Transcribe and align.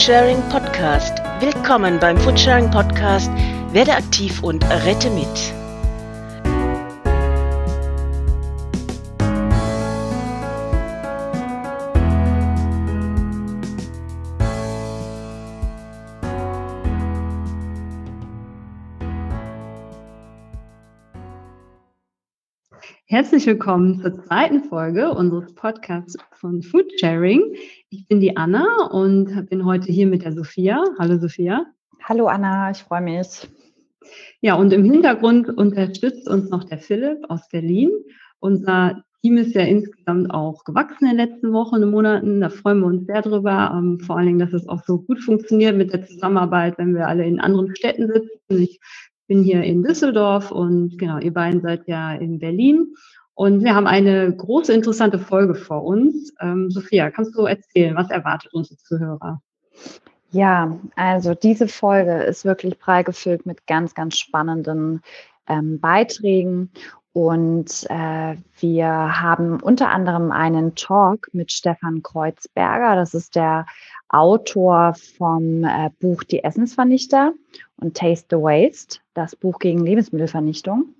Foodsharing 0.00 0.40
Podcast. 0.48 1.18
Willkommen 1.40 2.00
beim 2.00 2.16
Foodsharing 2.16 2.70
Podcast. 2.70 3.30
Werde 3.72 3.92
aktiv 3.92 4.42
und 4.42 4.64
rette 4.64 5.10
mit. 5.10 5.59
Herzlich 23.10 23.44
willkommen 23.44 24.00
zur 24.00 24.22
zweiten 24.22 24.62
Folge 24.62 25.10
unseres 25.10 25.52
Podcasts 25.56 26.16
von 26.30 26.62
Food 26.62 26.92
Sharing. 27.00 27.56
Ich 27.88 28.06
bin 28.06 28.20
die 28.20 28.36
Anna 28.36 28.86
und 28.92 29.48
bin 29.50 29.64
heute 29.64 29.90
hier 29.90 30.06
mit 30.06 30.22
der 30.22 30.32
Sophia. 30.32 30.84
Hallo 30.96 31.18
Sophia. 31.18 31.66
Hallo 32.04 32.28
Anna, 32.28 32.70
ich 32.70 32.84
freue 32.84 33.00
mich. 33.00 33.48
Ja, 34.42 34.54
und 34.54 34.72
im 34.72 34.84
Hintergrund 34.84 35.48
unterstützt 35.48 36.28
uns 36.28 36.50
noch 36.50 36.62
der 36.62 36.78
Philipp 36.78 37.28
aus 37.28 37.48
Berlin. 37.48 37.90
Unser 38.38 39.02
Team 39.22 39.38
ist 39.38 39.56
ja 39.56 39.62
insgesamt 39.62 40.30
auch 40.32 40.62
gewachsen 40.62 41.10
in 41.10 41.16
den 41.16 41.26
letzten 41.26 41.52
Wochen 41.52 41.82
und 41.82 41.90
Monaten. 41.90 42.40
Da 42.40 42.48
freuen 42.48 42.78
wir 42.78 42.86
uns 42.86 43.06
sehr 43.06 43.22
drüber. 43.22 43.72
Ähm, 43.74 43.98
vor 43.98 44.18
allen 44.18 44.26
Dingen, 44.26 44.38
dass 44.38 44.52
es 44.52 44.68
auch 44.68 44.84
so 44.84 44.98
gut 44.98 45.20
funktioniert 45.20 45.76
mit 45.76 45.92
der 45.92 46.06
Zusammenarbeit, 46.06 46.78
wenn 46.78 46.94
wir 46.94 47.08
alle 47.08 47.26
in 47.26 47.40
anderen 47.40 47.74
Städten 47.74 48.06
sitzen. 48.06 48.62
Ich 48.62 48.78
bin 49.30 49.44
hier 49.44 49.62
in 49.62 49.84
Düsseldorf 49.84 50.50
und 50.50 50.98
genau, 50.98 51.18
ihr 51.18 51.32
beiden 51.32 51.60
seid 51.60 51.86
ja 51.86 52.14
in 52.14 52.40
Berlin. 52.40 52.96
Und 53.34 53.62
wir 53.62 53.76
haben 53.76 53.86
eine 53.86 54.34
große, 54.34 54.72
interessante 54.72 55.20
Folge 55.20 55.54
vor 55.54 55.84
uns. 55.84 56.34
Ähm, 56.40 56.68
Sophia, 56.68 57.12
kannst 57.12 57.36
du 57.36 57.44
erzählen, 57.44 57.94
was 57.94 58.10
erwartet 58.10 58.52
unsere 58.52 58.76
Zuhörer? 58.78 59.40
Ja, 60.32 60.76
also 60.96 61.34
diese 61.34 61.68
Folge 61.68 62.24
ist 62.24 62.44
wirklich 62.44 62.80
prall 62.80 63.04
gefüllt 63.04 63.46
mit 63.46 63.68
ganz, 63.68 63.94
ganz 63.94 64.18
spannenden 64.18 65.00
ähm, 65.46 65.78
Beiträgen. 65.78 66.72
Und 67.12 67.86
äh, 67.88 68.36
wir 68.60 68.86
haben 69.20 69.60
unter 69.60 69.90
anderem 69.90 70.30
einen 70.30 70.76
Talk 70.76 71.28
mit 71.32 71.50
Stefan 71.50 72.02
Kreuzberger. 72.02 72.94
Das 72.94 73.14
ist 73.14 73.34
der 73.34 73.66
Autor 74.08 74.94
vom 74.94 75.64
äh, 75.64 75.90
Buch 75.98 76.22
Die 76.22 76.44
Essensvernichter 76.44 77.32
und 77.76 77.96
Taste 77.96 78.26
the 78.30 78.42
Waste, 78.42 79.00
das 79.14 79.34
Buch 79.34 79.58
gegen 79.58 79.84
Lebensmittelvernichtung. 79.84 80.94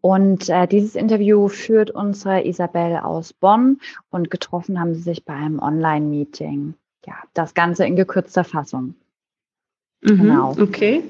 Und 0.00 0.48
äh, 0.48 0.66
dieses 0.66 0.96
Interview 0.96 1.48
führt 1.48 1.92
unsere 1.92 2.44
Isabel 2.44 2.96
aus 2.96 3.32
Bonn 3.32 3.80
und 4.10 4.30
getroffen 4.30 4.80
haben 4.80 4.94
sie 4.94 5.02
sich 5.02 5.24
bei 5.24 5.34
einem 5.34 5.60
Online-Meeting. 5.60 6.74
Ja, 7.06 7.14
das 7.34 7.54
Ganze 7.54 7.86
in 7.86 7.94
gekürzter 7.94 8.42
Fassung. 8.42 8.96
Mhm, 10.02 10.16
genau. 10.16 10.56
Okay. 10.60 11.04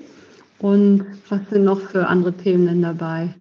Und 0.59 1.07
was 1.29 1.41
sind 1.51 1.65
noch 1.65 1.81
für 1.81 2.07
andere 2.07 2.35
Themen 2.35 2.67
denn 2.67 2.83
dabei? 2.83 3.35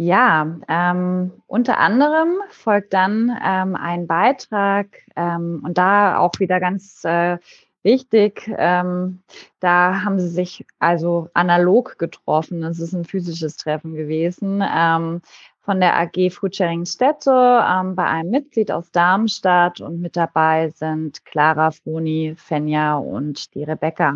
Ja, 0.00 0.60
ähm, 0.68 1.32
unter 1.48 1.78
anderem 1.78 2.38
folgt 2.50 2.92
dann 2.92 3.36
ähm, 3.44 3.74
ein 3.74 4.06
Beitrag 4.06 4.86
ähm, 5.16 5.60
und 5.64 5.76
da 5.76 6.18
auch 6.18 6.30
wieder 6.38 6.60
ganz 6.60 7.02
äh, 7.04 7.38
wichtig, 7.82 8.48
ähm, 8.58 9.24
da 9.58 10.04
haben 10.04 10.20
sie 10.20 10.28
sich 10.28 10.64
also 10.78 11.30
analog 11.34 11.98
getroffen. 11.98 12.62
Es 12.62 12.78
ist 12.78 12.92
ein 12.92 13.06
physisches 13.06 13.56
Treffen 13.56 13.94
gewesen 13.94 14.62
ähm, 14.64 15.20
von 15.62 15.80
der 15.80 15.98
AG 15.98 16.30
Foodsharing 16.30 16.86
Städte 16.86 17.32
ähm, 17.68 17.96
bei 17.96 18.04
einem 18.04 18.30
Mitglied 18.30 18.70
aus 18.70 18.92
Darmstadt 18.92 19.80
und 19.80 20.00
mit 20.00 20.14
dabei 20.14 20.70
sind 20.70 21.24
Clara, 21.24 21.72
Froni, 21.72 22.34
Fenja 22.36 22.98
und 22.98 23.52
die 23.56 23.64
Rebecca. 23.64 24.14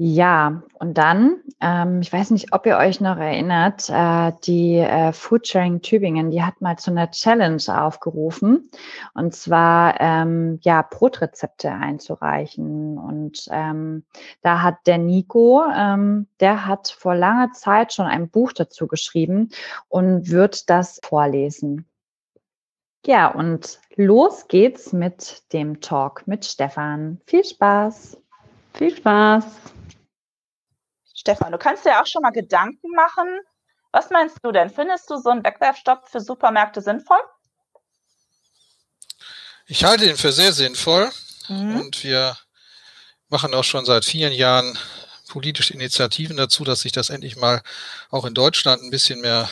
Ja, 0.00 0.62
und 0.74 0.96
dann, 0.96 1.40
ähm, 1.60 2.02
ich 2.02 2.12
weiß 2.12 2.30
nicht, 2.30 2.52
ob 2.52 2.66
ihr 2.66 2.76
euch 2.76 3.00
noch 3.00 3.16
erinnert, 3.16 3.90
äh, 3.90 4.30
die 4.44 4.76
äh, 4.76 5.12
Foodsharing 5.12 5.82
Tübingen, 5.82 6.30
die 6.30 6.44
hat 6.44 6.60
mal 6.60 6.78
zu 6.78 6.92
einer 6.92 7.10
Challenge 7.10 7.60
aufgerufen, 7.66 8.70
und 9.14 9.34
zwar 9.34 10.00
ähm, 10.00 10.60
ja 10.62 10.82
Brotrezepte 10.82 11.72
einzureichen. 11.72 12.96
Und 12.96 13.48
ähm, 13.50 14.04
da 14.42 14.62
hat 14.62 14.76
der 14.86 14.98
Nico, 14.98 15.64
ähm, 15.76 16.28
der 16.38 16.64
hat 16.64 16.94
vor 16.96 17.16
langer 17.16 17.50
Zeit 17.54 17.92
schon 17.92 18.06
ein 18.06 18.30
Buch 18.30 18.52
dazu 18.52 18.86
geschrieben 18.86 19.48
und 19.88 20.30
wird 20.30 20.70
das 20.70 21.00
vorlesen. 21.02 21.88
Ja, 23.04 23.26
und 23.34 23.80
los 23.96 24.46
geht's 24.46 24.92
mit 24.92 25.42
dem 25.52 25.80
Talk 25.80 26.28
mit 26.28 26.44
Stefan. 26.44 27.20
Viel 27.26 27.42
Spaß! 27.42 28.16
Viel 28.74 28.96
Spaß! 28.96 29.44
Stefan, 31.14 31.52
du 31.52 31.58
kannst 31.58 31.84
dir 31.84 32.00
auch 32.00 32.06
schon 32.06 32.22
mal 32.22 32.30
Gedanken 32.30 32.90
machen. 32.94 33.40
Was 33.92 34.10
meinst 34.10 34.38
du 34.42 34.52
denn? 34.52 34.70
Findest 34.70 35.10
du 35.10 35.16
so 35.16 35.30
einen 35.30 35.44
Wegwerfstopp 35.44 36.08
für 36.08 36.20
Supermärkte 36.20 36.80
sinnvoll? 36.80 37.20
Ich 39.66 39.84
halte 39.84 40.06
ihn 40.06 40.16
für 40.16 40.32
sehr 40.32 40.52
sinnvoll 40.52 41.10
mhm. 41.48 41.80
und 41.80 42.04
wir 42.04 42.36
machen 43.28 43.52
auch 43.54 43.64
schon 43.64 43.84
seit 43.84 44.04
vielen 44.04 44.32
Jahren 44.32 44.78
politische 45.28 45.74
Initiativen 45.74 46.36
dazu, 46.36 46.64
dass 46.64 46.80
sich 46.80 46.92
das 46.92 47.10
endlich 47.10 47.36
mal 47.36 47.62
auch 48.10 48.24
in 48.24 48.34
Deutschland 48.34 48.82
ein 48.82 48.90
bisschen 48.90 49.20
mehr 49.20 49.48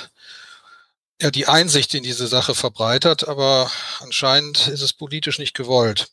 ja, 1.21 1.31
die 1.31 1.47
Einsicht 1.47 1.95
in 1.95 2.03
diese 2.03 2.27
Sache 2.27 2.55
verbreitert, 2.55 3.27
aber 3.27 3.71
anscheinend 4.01 4.69
ist 4.69 4.83
es 4.83 4.93
politisch 4.93 5.39
nicht 5.39 5.55
gewollt. 5.55 6.09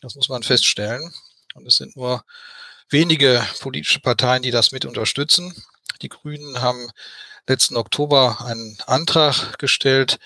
Das 0.00 0.14
muss 0.14 0.28
man 0.28 0.42
feststellen. 0.42 1.12
Und 1.54 1.66
es 1.66 1.76
sind 1.76 1.96
nur 1.96 2.24
wenige 2.88 3.44
politische 3.60 4.00
Parteien, 4.00 4.42
die 4.42 4.50
das 4.50 4.72
mit 4.72 4.84
unterstützen. 4.84 5.54
Die 6.02 6.08
Grünen 6.08 6.60
haben 6.60 6.90
letzten 7.46 7.76
Oktober 7.76 8.44
einen 8.44 8.76
Antrag 8.86 9.58
gestellt 9.58 10.18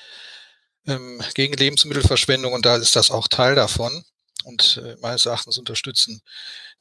ähm, 0.87 1.23
gegen 1.35 1.55
Lebensmittelverschwendung 1.55 2.53
und 2.53 2.67
da 2.67 2.77
ist 2.77 2.97
das 2.97 3.11
auch 3.11 3.29
Teil 3.29 3.55
davon. 3.55 4.05
Und 4.45 4.81
äh, 4.85 4.97
meines 5.01 5.27
Erachtens 5.27 5.59
unterstützen 5.59 6.23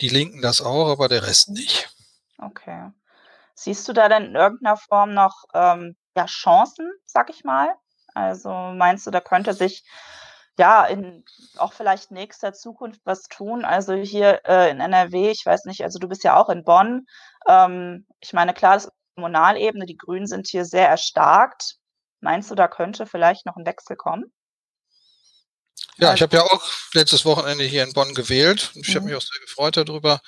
die 0.02 0.10
Linken 0.10 0.42
das 0.42 0.62
auch, 0.62 0.90
aber 0.90 1.08
der 1.08 1.24
Rest 1.24 1.50
nicht. 1.50 1.90
Okay. 2.38 2.92
Siehst 3.56 3.88
du 3.88 3.94
da 3.94 4.10
denn 4.10 4.26
in 4.26 4.36
irgendeiner 4.36 4.78
Form 4.78 5.14
noch 5.14 5.46
ähm, 5.54 5.96
ja, 6.16 6.26
Chancen, 6.26 6.92
sag 7.06 7.30
ich 7.30 7.44
mal? 7.44 7.74
Also 8.14 8.50
meinst 8.50 9.08
du, 9.08 9.12
da 9.12 9.22
könnte 9.22 9.54
sich 9.54 9.84
ja, 10.58 10.86
in 10.86 11.24
auch 11.58 11.74
vielleicht 11.74 12.12
nächster 12.12 12.54
Zukunft 12.54 13.02
was 13.04 13.24
tun. 13.24 13.66
Also 13.66 13.94
hier 13.94 14.42
äh, 14.46 14.70
in 14.72 14.80
NRW, 14.80 15.32
ich 15.32 15.46
weiß 15.46 15.66
nicht, 15.66 15.84
also 15.84 16.00
du 16.00 16.08
bist 16.08 16.24
ja 16.24 16.38
auch 16.38 16.50
in 16.50 16.64
Bonn. 16.64 17.06
Ähm, 17.48 18.06
ich 18.20 18.34
meine, 18.34 18.54
klar, 18.54 18.76
das 18.76 18.86
ist 18.86 18.92
Kommunalebene, 19.16 19.86
die 19.86 19.98
Grünen 19.98 20.28
sind 20.28 20.48
hier 20.48 20.66
sehr 20.66 20.88
erstarkt. 20.88 21.76
Meinst 22.22 22.52
du, 22.52 22.56
da 22.56 22.68
könnte 22.68 23.06
vielleicht 23.06 23.46
noch 23.46 23.56
ein 23.56 23.66
Wechsel 23.66 23.96
kommen? 23.96 24.32
Ja, 25.98 26.14
ich 26.14 26.22
habe 26.22 26.36
ja 26.36 26.44
auch 26.44 26.62
letztes 26.94 27.24
Wochenende 27.24 27.64
hier 27.64 27.84
in 27.84 27.94
Bonn 27.94 28.14
gewählt. 28.14 28.72
Ich 28.76 28.90
mhm. 28.90 28.96
habe 28.96 29.06
mich 29.06 29.16
auch 29.16 29.22
sehr 29.22 29.42
gefreut 29.42 29.78
darüber, 29.78 30.20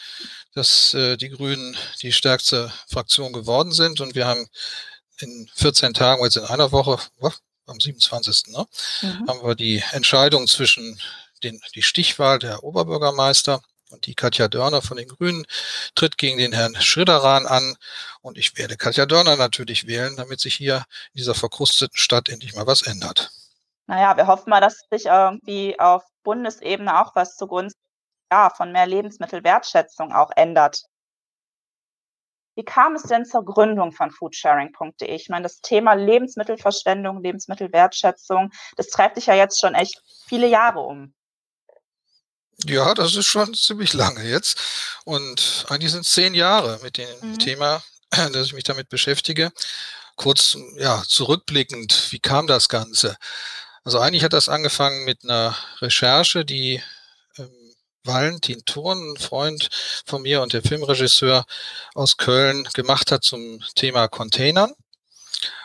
dass 0.53 0.93
äh, 0.93 1.17
die 1.17 1.29
Grünen 1.29 1.75
die 2.01 2.13
stärkste 2.13 2.71
Fraktion 2.89 3.33
geworden 3.33 3.71
sind. 3.71 3.99
Und 3.99 4.15
wir 4.15 4.27
haben 4.27 4.47
in 5.19 5.49
14 5.55 5.93
Tagen, 5.93 6.23
jetzt 6.23 6.37
in 6.37 6.45
einer 6.45 6.71
Woche, 6.71 6.99
am 7.67 7.79
27. 7.79 8.47
Ne, 8.47 8.65
mhm. 9.01 9.27
haben 9.27 9.43
wir 9.43 9.55
die 9.55 9.83
Entscheidung 9.91 10.47
zwischen 10.47 10.99
den, 11.43 11.61
die 11.75 11.83
Stichwahl 11.83 12.39
der 12.39 12.63
Oberbürgermeister 12.63 13.61
und 13.89 14.05
die 14.05 14.15
Katja 14.15 14.47
Dörner 14.47 14.81
von 14.81 14.97
den 14.97 15.07
Grünen 15.07 15.45
tritt 15.95 16.17
gegen 16.17 16.37
den 16.37 16.53
Herrn 16.53 16.75
Schridderan 16.75 17.45
an. 17.45 17.75
Und 18.21 18.37
ich 18.37 18.57
werde 18.57 18.75
Katja 18.75 19.05
Dörner 19.05 19.35
natürlich 19.35 19.87
wählen, 19.87 20.15
damit 20.17 20.39
sich 20.39 20.55
hier 20.55 20.85
in 21.13 21.19
dieser 21.19 21.35
verkrusteten 21.35 21.97
Stadt 21.97 22.29
endlich 22.29 22.55
mal 22.55 22.67
was 22.67 22.81
ändert. 22.81 23.31
Naja, 23.85 24.17
wir 24.17 24.27
hoffen 24.27 24.49
mal, 24.49 24.59
dass 24.59 24.81
sich 24.91 25.05
irgendwie 25.05 25.79
auf 25.79 26.03
Bundesebene 26.23 27.01
auch 27.01 27.15
was 27.15 27.37
zugunsten 27.37 27.79
ja, 28.31 28.49
von 28.49 28.73
mehr 28.73 28.87
Lebensmittelwertschätzung 28.87 30.11
auch 30.11 30.31
ändert. 30.35 30.83
Wie 32.57 32.65
kam 32.65 32.95
es 32.95 33.03
denn 33.03 33.23
zur 33.23 33.45
Gründung 33.45 33.91
von 33.91 34.09
foodsharing.de? 34.09 35.15
Ich 35.15 35.29
meine, 35.29 35.43
das 35.43 35.61
Thema 35.61 35.93
Lebensmittelverschwendung, 35.93 37.21
Lebensmittelwertschätzung, 37.21 38.49
das 38.75 38.87
treibt 38.87 39.17
dich 39.17 39.27
ja 39.27 39.35
jetzt 39.35 39.61
schon 39.61 39.75
echt 39.75 40.01
viele 40.27 40.47
Jahre 40.47 40.79
um. 40.79 41.13
Ja, 42.65 42.95
das 42.95 43.15
ist 43.15 43.27
schon 43.27 43.53
ziemlich 43.53 43.93
lange 43.93 44.23
jetzt. 44.23 44.59
Und 45.05 45.67
eigentlich 45.69 45.91
sind 45.91 46.01
es 46.01 46.11
zehn 46.11 46.33
Jahre 46.33 46.79
mit 46.81 46.97
dem 46.97 47.07
mhm. 47.21 47.37
Thema, 47.37 47.83
dass 48.09 48.47
ich 48.47 48.53
mich 48.53 48.63
damit 48.63 48.89
beschäftige. 48.89 49.51
Kurz, 50.15 50.57
ja, 50.77 51.03
zurückblickend, 51.07 52.11
wie 52.11 52.19
kam 52.19 52.47
das 52.47 52.69
Ganze? 52.69 53.17
Also 53.83 53.99
eigentlich 53.99 54.23
hat 54.23 54.33
das 54.33 54.49
angefangen 54.49 55.05
mit 55.05 55.23
einer 55.23 55.55
Recherche, 55.79 56.43
die 56.43 56.81
Valentin 58.07 58.63
Thurn, 58.65 59.11
ein 59.13 59.17
Freund 59.17 59.69
von 60.05 60.21
mir 60.21 60.41
und 60.41 60.53
der 60.53 60.63
Filmregisseur 60.63 61.45
aus 61.93 62.17
Köln, 62.17 62.67
gemacht 62.73 63.11
hat 63.11 63.23
zum 63.23 63.61
Thema 63.75 64.07
Containern. 64.07 64.73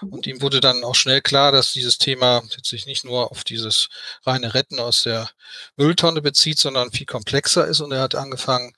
Und 0.03 0.27
ihm 0.27 0.43
wurde 0.43 0.61
dann 0.61 0.85
auch 0.85 0.95
schnell 0.95 1.23
klar, 1.23 1.53
dass 1.53 1.73
dieses 1.73 1.99
Thema 1.99 2.43
sich 2.63 2.87
nicht 2.87 3.05
nur 3.05 3.31
auf 3.31 3.45
dieses 3.45 3.89
reine 4.25 4.55
Retten 4.55 4.79
aus 4.79 5.05
der 5.05 5.31
Mülltonne 5.77 6.21
bezieht, 6.21 6.59
sondern 6.59 6.93
viel 6.93 7.07
komplexer 7.07 7.67
ist. 7.67 7.81
Und 7.81 7.93
er 7.93 8.03
hat 8.03 8.15
angefangen, 8.15 8.75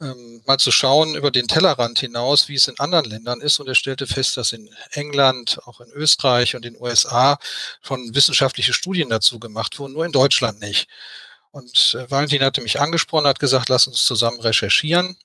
ähm, 0.00 0.42
mal 0.46 0.58
zu 0.58 0.70
schauen 0.70 1.14
über 1.14 1.30
den 1.30 1.48
Tellerrand 1.48 1.98
hinaus, 1.98 2.48
wie 2.48 2.56
es 2.56 2.68
in 2.68 2.78
anderen 2.78 3.06
Ländern 3.06 3.40
ist. 3.40 3.60
Und 3.60 3.68
er 3.68 3.74
stellte 3.74 4.06
fest, 4.06 4.36
dass 4.36 4.52
in 4.52 4.68
England, 4.92 5.58
auch 5.64 5.80
in 5.80 5.90
Österreich 5.92 6.54
und 6.54 6.66
in 6.66 6.74
den 6.74 6.82
USA 6.82 7.38
schon 7.82 8.14
wissenschaftliche 8.14 8.74
Studien 8.74 9.10
dazu 9.10 9.38
gemacht 9.38 9.78
wurden, 9.78 9.94
nur 9.94 10.04
in 10.04 10.12
Deutschland 10.12 10.60
nicht. 10.60 10.88
Und 11.52 11.94
äh, 11.94 12.10
Valentin 12.10 12.42
hatte 12.42 12.62
mich 12.62 12.80
angesprochen, 12.80 13.26
hat 13.26 13.38
gesagt, 13.38 13.68
lass 13.68 13.86
uns 13.86 14.04
zusammen 14.04 14.40
recherchieren 14.40 15.16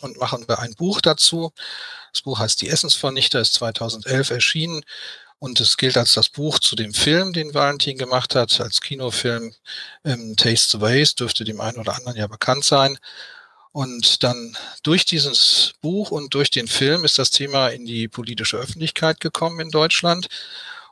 und 0.00 0.18
machen 0.18 0.48
wir 0.48 0.58
ein 0.58 0.74
Buch 0.74 1.00
dazu. 1.00 1.52
Das 2.12 2.22
Buch 2.22 2.38
heißt 2.38 2.60
Die 2.60 2.68
Essensvernichter, 2.68 3.40
ist 3.40 3.54
2011 3.54 4.30
erschienen 4.30 4.82
und 5.38 5.60
es 5.60 5.76
gilt 5.76 5.96
als 5.96 6.14
das 6.14 6.30
Buch 6.30 6.58
zu 6.58 6.74
dem 6.74 6.94
Film, 6.94 7.32
den 7.32 7.52
Valentin 7.52 7.98
gemacht 7.98 8.34
hat, 8.34 8.60
als 8.60 8.80
Kinofilm 8.80 9.54
ähm, 10.04 10.36
Taste 10.36 10.78
the 10.78 10.80
Waste, 10.80 11.16
dürfte 11.16 11.44
dem 11.44 11.60
einen 11.60 11.78
oder 11.78 11.94
anderen 11.94 12.16
ja 12.16 12.26
bekannt 12.26 12.64
sein. 12.64 12.98
Und 13.72 14.22
dann 14.22 14.56
durch 14.84 15.04
dieses 15.04 15.74
Buch 15.82 16.12
und 16.12 16.32
durch 16.32 16.50
den 16.50 16.68
Film 16.68 17.04
ist 17.04 17.18
das 17.18 17.30
Thema 17.30 17.68
in 17.68 17.84
die 17.84 18.08
politische 18.08 18.56
Öffentlichkeit 18.56 19.20
gekommen 19.20 19.60
in 19.60 19.70
Deutschland. 19.70 20.28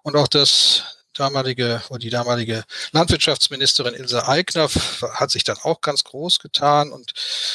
Und 0.03 0.17
auch 0.17 0.29
das 0.29 0.83
damalige 1.15 1.83
oder 1.89 1.99
die 1.99 2.11
damalige 2.11 2.65
Landwirtschaftsministerin 2.93 3.95
Ilse 3.95 4.27
Aigner 4.27 4.69
hat 5.15 5.31
sich 5.31 5.45
dann 5.45 5.59
auch 5.63 5.81
ganz 5.81 6.05
groß 6.05 6.39
getan 6.39 6.93
und 6.93 7.13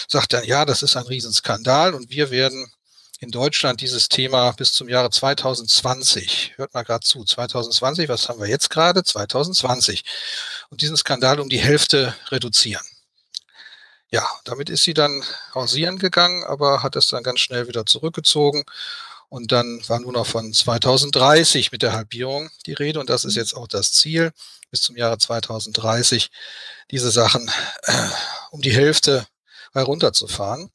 sagt 0.07 0.33
dann, 0.33 0.43
ja, 0.43 0.65
das 0.65 0.83
ist 0.83 0.95
ein 0.95 1.05
Riesenskandal 1.05 1.93
und 1.93 2.09
wir 2.09 2.31
werden 2.31 2.71
in 3.19 3.31
Deutschland 3.31 3.81
dieses 3.81 4.09
Thema 4.09 4.51
bis 4.51 4.73
zum 4.73 4.89
Jahre 4.89 5.09
2020, 5.09 6.53
hört 6.57 6.73
mal 6.73 6.83
gerade 6.83 7.05
zu, 7.05 7.23
2020, 7.23 8.09
was 8.09 8.29
haben 8.29 8.39
wir 8.39 8.47
jetzt 8.47 8.69
gerade? 8.69 9.03
2020. 9.03 10.03
Und 10.69 10.81
diesen 10.81 10.97
Skandal 10.97 11.39
um 11.39 11.49
die 11.49 11.59
Hälfte 11.59 12.15
reduzieren. 12.29 12.85
Ja, 14.11 14.25
damit 14.45 14.69
ist 14.69 14.83
sie 14.83 14.93
dann 14.93 15.23
hausieren 15.53 15.97
gegangen, 15.97 16.43
aber 16.45 16.81
hat 16.83 16.95
es 16.95 17.07
dann 17.07 17.23
ganz 17.23 17.41
schnell 17.41 17.67
wieder 17.67 17.85
zurückgezogen. 17.85 18.63
Und 19.29 19.51
dann 19.51 19.81
war 19.87 19.99
nur 19.99 20.13
noch 20.13 20.25
von 20.25 20.53
2030 20.53 21.71
mit 21.71 21.81
der 21.81 21.93
Halbierung 21.93 22.49
die 22.65 22.73
Rede. 22.73 22.99
Und 22.99 23.09
das 23.09 23.25
ist 23.25 23.35
jetzt 23.35 23.55
auch 23.55 23.67
das 23.67 23.91
Ziel, 23.91 24.31
bis 24.71 24.81
zum 24.81 24.95
Jahre 24.95 25.17
2030 25.17 26.29
diese 26.91 27.11
Sachen 27.11 27.49
äh, 27.83 28.07
um 28.51 28.61
die 28.61 28.73
Hälfte 28.73 29.27
herunterzufahren. 29.73 30.71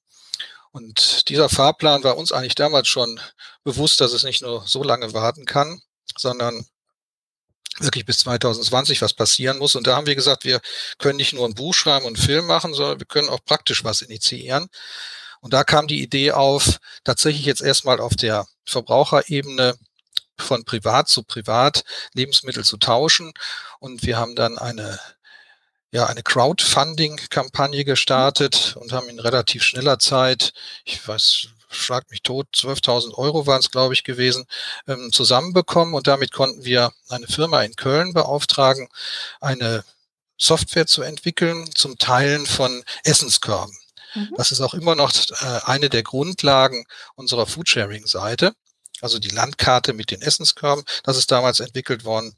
Und 0.71 1.29
dieser 1.29 1.49
Fahrplan 1.49 2.03
war 2.05 2.17
uns 2.17 2.33
eigentlich 2.33 2.55
damals 2.55 2.89
schon 2.89 3.21
bewusst, 3.65 4.01
dass 4.01 4.13
es 4.13 4.23
nicht 4.23 4.43
nur 4.43 4.67
so 4.67 4.83
lange 4.83 5.13
warten 5.13 5.45
kann, 5.45 5.83
sondern 6.17 6.67
wirklich 7.79 8.05
bis 8.05 8.19
2020 8.21 9.01
was 9.03 9.15
passieren 9.15 9.59
muss. 9.59 9.75
Und 9.75 9.87
da 9.87 9.97
haben 9.97 10.07
wir 10.07 10.15
gesagt, 10.15 10.45
wir 10.45 10.61
können 10.99 11.17
nicht 11.17 11.33
nur 11.33 11.47
ein 11.47 11.55
Buch 11.55 11.75
schreiben 11.75 12.07
und 12.07 12.17
einen 12.17 12.27
Film 12.27 12.47
machen, 12.47 12.75
sondern 12.75 12.99
wir 12.99 13.07
können 13.07 13.29
auch 13.29 13.45
praktisch 13.45 13.85
was 13.85 14.03
initiieren. 14.03 14.69
Und 15.43 15.53
da 15.53 15.65
kam 15.65 15.87
die 15.89 16.03
Idee 16.03 16.33
auf, 16.33 16.79
tatsächlich 17.05 17.45
jetzt 17.45 17.63
erstmal 17.63 18.01
auf 18.01 18.17
der 18.17 18.47
Verbraucherebene 18.65 19.77
von 20.39 20.65
privat 20.65 21.09
zu 21.09 21.25
privat 21.25 21.85
Lebensmittel 22.15 22.65
zu 22.65 22.79
tauschen. 22.79 23.33
Und 23.81 24.05
wir 24.05 24.17
haben 24.17 24.35
dann 24.37 24.57
eine 24.59 24.99
ja, 25.93 26.07
eine 26.07 26.23
Crowdfunding-Kampagne 26.23 27.85
gestartet 27.85 28.77
und 28.81 28.93
haben 28.93 29.11
in 29.11 29.21
relativ 29.21 29.63
schneller 29.63 29.99
Zeit, 29.99 30.55
ich 30.85 31.07
weiß, 31.07 31.49
schlag 31.69 32.11
mich 32.11 32.23
tot, 32.23 32.49
12.000 32.55 33.15
Euro 33.19 33.47
waren 33.47 33.61
es, 33.61 33.71
glaube 33.71 33.95
ich, 33.95 34.03
gewesen, 34.03 34.47
ähm, 34.89 35.13
zusammenbekommen. 35.13 35.95
Und 35.95 36.07
damit 36.07 36.33
konnten 36.33 36.65
wir 36.65 36.93
eine 37.11 37.27
Firma 37.27 37.63
in 37.63 37.77
Köln 37.77 38.15
beauftragen, 38.15 38.89
eine 39.41 39.85
Software 40.39 40.87
zu 40.87 41.03
entwickeln 41.03 41.71
zum 41.75 41.99
Teilen 41.99 42.47
von 42.47 42.83
Essenskörben. 43.05 43.77
Mhm. 44.15 44.35
Das 44.37 44.53
ist 44.53 44.61
auch 44.61 44.75
immer 44.75 44.95
noch 44.95 45.13
äh, 45.13 45.61
eine 45.65 45.89
der 45.89 46.03
Grundlagen 46.03 46.85
unserer 47.15 47.47
Foodsharing-Seite. 47.47 48.55
Also 49.01 49.19
die 49.19 49.29
Landkarte 49.29 49.93
mit 49.93 50.11
den 50.11 50.23
Essenskörben. 50.23 50.85
Das 51.03 51.17
ist 51.17 51.31
damals 51.31 51.61
entwickelt 51.61 52.05
worden. 52.05 52.37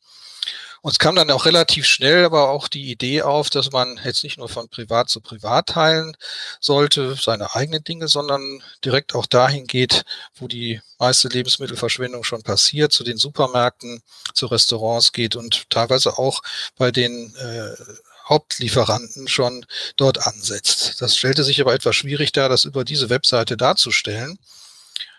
Und 0.85 0.93
es 0.93 0.99
kam 0.99 1.17
dann 1.17 1.31
auch 1.31 1.47
relativ 1.47 1.87
schnell 1.87 2.27
aber 2.27 2.51
auch 2.51 2.69
die 2.69 2.91
Idee 2.91 3.23
auf, 3.23 3.49
dass 3.49 3.73
man 3.73 3.99
jetzt 4.05 4.23
nicht 4.23 4.37
nur 4.37 4.51
von 4.51 4.69
privat 4.69 5.09
zu 5.09 5.23
privat 5.23 5.69
teilen 5.69 6.15
sollte, 6.61 7.17
seine 7.19 7.55
eigenen 7.55 7.83
Dinge, 7.85 8.07
sondern 8.07 8.63
direkt 8.85 9.15
auch 9.15 9.25
dahin 9.25 9.67
geht, 9.67 10.05
wo 10.35 10.47
die 10.47 10.83
meiste 10.99 11.29
Lebensmittelverschwendung 11.29 12.23
schon 12.23 12.43
passiert, 12.43 12.93
zu 12.93 13.03
den 13.03 13.17
Supermärkten, 13.17 14.03
zu 14.35 14.45
Restaurants 14.45 15.13
geht 15.13 15.37
und 15.37 15.71
teilweise 15.71 16.19
auch 16.19 16.43
bei 16.77 16.91
den 16.91 17.35
äh, 17.37 17.83
Hauptlieferanten 18.29 19.29
schon 19.29 19.67
dort 19.97 20.27
ansetzt. 20.27 21.01
Das 21.01 21.17
stellte 21.17 21.45
sich 21.45 21.61
aber 21.61 21.75
etwas 21.75 21.97
schwierig 21.97 22.33
dar, 22.33 22.49
das 22.49 22.65
über 22.65 22.85
diese 22.85 23.11
Webseite 23.11 23.57
darzustellen. 23.57 24.39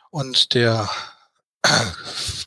Und 0.10 0.54
der 0.54 0.90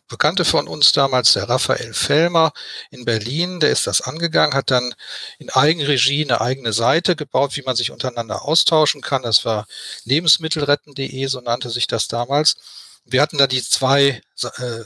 Bekannte 0.08 0.44
von 0.44 0.68
uns 0.68 0.92
damals, 0.92 1.34
der 1.34 1.48
Raphael 1.48 1.92
Fellmer 1.92 2.52
in 2.90 3.04
Berlin, 3.04 3.60
der 3.60 3.70
ist 3.70 3.86
das 3.86 4.00
angegangen, 4.00 4.54
hat 4.54 4.70
dann 4.70 4.94
in 5.38 5.50
Eigenregie 5.50 6.24
eine 6.24 6.40
eigene 6.40 6.72
Seite 6.72 7.14
gebaut, 7.14 7.56
wie 7.56 7.62
man 7.62 7.76
sich 7.76 7.90
untereinander 7.90 8.42
austauschen 8.42 9.02
kann. 9.02 9.22
Das 9.22 9.44
war 9.44 9.66
lebensmittelretten.de, 10.04 11.26
so 11.26 11.40
nannte 11.40 11.70
sich 11.70 11.86
das 11.86 12.08
damals. 12.08 12.56
Wir 13.04 13.22
hatten 13.22 13.38
da 13.38 13.46
die 13.46 13.62
zwei 13.62 14.22
äh, 14.42 14.80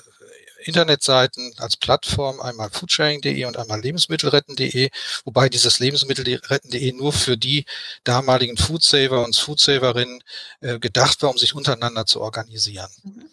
Internetseiten 0.67 1.53
als 1.59 1.77
Plattform, 1.77 2.41
einmal 2.41 2.71
foodsharing.de 2.71 3.45
und 3.45 3.57
einmal 3.57 3.81
lebensmittelretten.de, 3.81 4.91
wobei 5.25 5.49
dieses 5.49 5.79
lebensmittelretten.de 5.79 6.93
nur 6.93 7.13
für 7.13 7.37
die 7.37 7.65
damaligen 8.05 8.57
Foodsaver 8.57 9.25
und 9.25 9.37
Foodsaverinnen 9.37 10.23
äh, 10.61 10.79
gedacht 10.79 11.23
war, 11.23 11.31
um 11.31 11.39
sich 11.39 11.55
untereinander 11.55 12.07
zu 12.07 12.21
organisieren. 12.21 12.91
Mhm. 13.03 13.25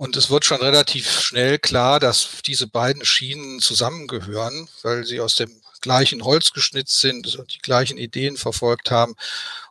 Und 0.00 0.16
es 0.16 0.30
wird 0.30 0.46
schon 0.46 0.62
relativ 0.62 1.20
schnell 1.20 1.58
klar, 1.58 2.00
dass 2.00 2.26
diese 2.46 2.66
beiden 2.66 3.04
Schienen 3.04 3.60
zusammengehören, 3.60 4.66
weil 4.82 5.04
sie 5.04 5.20
aus 5.20 5.34
dem 5.34 5.60
gleichen 5.82 6.24
Holz 6.24 6.52
geschnitzt 6.52 7.00
sind 7.00 7.36
und 7.36 7.52
die 7.52 7.58
gleichen 7.58 7.98
Ideen 7.98 8.38
verfolgt 8.38 8.90
haben. 8.90 9.14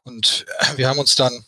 Und 0.04 0.46
wir 0.76 0.88
haben 0.88 1.00
uns 1.00 1.16
dann 1.16 1.46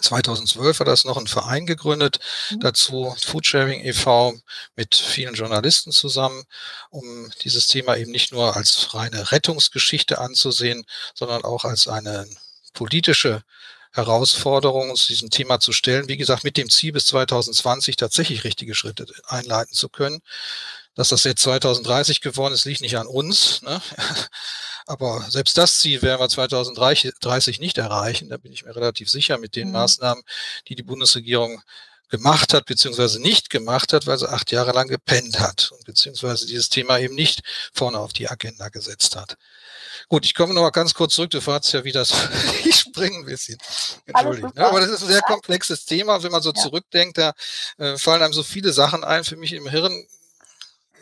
2012 0.00 0.80
war 0.80 0.86
das 0.86 1.04
noch 1.04 1.16
ein 1.16 1.26
Verein 1.26 1.66
gegründet, 1.66 2.18
mhm. 2.50 2.60
dazu 2.60 3.14
Foodsharing 3.24 3.84
e.V. 3.84 4.34
mit 4.76 4.96
vielen 4.96 5.34
Journalisten 5.34 5.92
zusammen, 5.92 6.44
um 6.90 7.30
dieses 7.42 7.66
Thema 7.66 7.96
eben 7.96 8.10
nicht 8.10 8.32
nur 8.32 8.56
als 8.56 8.94
reine 8.94 9.30
Rettungsgeschichte 9.32 10.18
anzusehen, 10.18 10.84
sondern 11.14 11.44
auch 11.44 11.64
als 11.64 11.88
eine 11.88 12.26
politische 12.72 13.42
Herausforderung, 13.92 14.90
uns 14.90 15.06
diesem 15.06 15.30
Thema 15.30 15.60
zu 15.60 15.72
stellen. 15.72 16.08
Wie 16.08 16.16
gesagt, 16.16 16.44
mit 16.44 16.56
dem 16.56 16.70
Ziel 16.70 16.92
bis 16.92 17.06
2020 17.06 17.96
tatsächlich 17.96 18.44
richtige 18.44 18.74
Schritte 18.74 19.06
einleiten 19.26 19.74
zu 19.74 19.88
können. 19.88 20.20
Dass 20.98 21.10
das 21.10 21.22
jetzt 21.22 21.42
2030 21.42 22.20
geworden 22.22 22.54
ist, 22.54 22.64
liegt 22.64 22.80
nicht 22.80 22.98
an 22.98 23.06
uns. 23.06 23.62
Ne? 23.62 23.80
Aber 24.86 25.24
selbst 25.30 25.56
das 25.56 25.78
Ziel 25.78 26.02
werden 26.02 26.20
wir 26.20 26.28
2030 26.28 27.60
nicht 27.60 27.78
erreichen. 27.78 28.28
Da 28.30 28.36
bin 28.36 28.50
ich 28.50 28.64
mir 28.64 28.74
relativ 28.74 29.08
sicher 29.08 29.38
mit 29.38 29.54
den 29.54 29.68
mhm. 29.68 29.74
Maßnahmen, 29.74 30.24
die 30.66 30.74
die 30.74 30.82
Bundesregierung 30.82 31.62
gemacht 32.08 32.52
hat, 32.52 32.66
beziehungsweise 32.66 33.22
nicht 33.22 33.48
gemacht 33.48 33.92
hat, 33.92 34.08
weil 34.08 34.18
sie 34.18 34.28
acht 34.28 34.50
Jahre 34.50 34.72
lang 34.72 34.88
gepennt 34.88 35.38
hat 35.38 35.70
und 35.70 35.84
beziehungsweise 35.84 36.46
dieses 36.46 36.68
Thema 36.68 36.98
eben 36.98 37.14
nicht 37.14 37.42
vorne 37.72 38.00
auf 38.00 38.12
die 38.12 38.28
Agenda 38.28 38.68
gesetzt 38.68 39.14
hat. 39.14 39.36
Gut, 40.08 40.24
ich 40.24 40.34
komme 40.34 40.52
noch 40.52 40.62
mal 40.62 40.70
ganz 40.70 40.94
kurz 40.94 41.14
zurück. 41.14 41.30
Du 41.30 41.40
fragst 41.40 41.72
ja, 41.74 41.84
wie 41.84 41.92
das. 41.92 42.12
ich 42.64 42.74
springe 42.74 43.18
ein 43.18 43.24
bisschen. 43.24 43.58
Entschuldigung. 44.06 44.52
Ja, 44.56 44.66
aber 44.68 44.80
das 44.80 44.90
ist 44.90 45.02
ein 45.02 45.08
sehr 45.08 45.22
komplexes 45.22 45.84
Thema. 45.84 46.24
Wenn 46.24 46.32
man 46.32 46.42
so 46.42 46.50
ja. 46.50 46.60
zurückdenkt, 46.60 47.18
da 47.18 47.34
äh, 47.76 47.96
fallen 47.98 48.22
einem 48.22 48.32
so 48.32 48.42
viele 48.42 48.72
Sachen 48.72 49.04
ein. 49.04 49.22
Für 49.22 49.36
mich 49.36 49.52
im 49.52 49.68
Hirn 49.68 50.04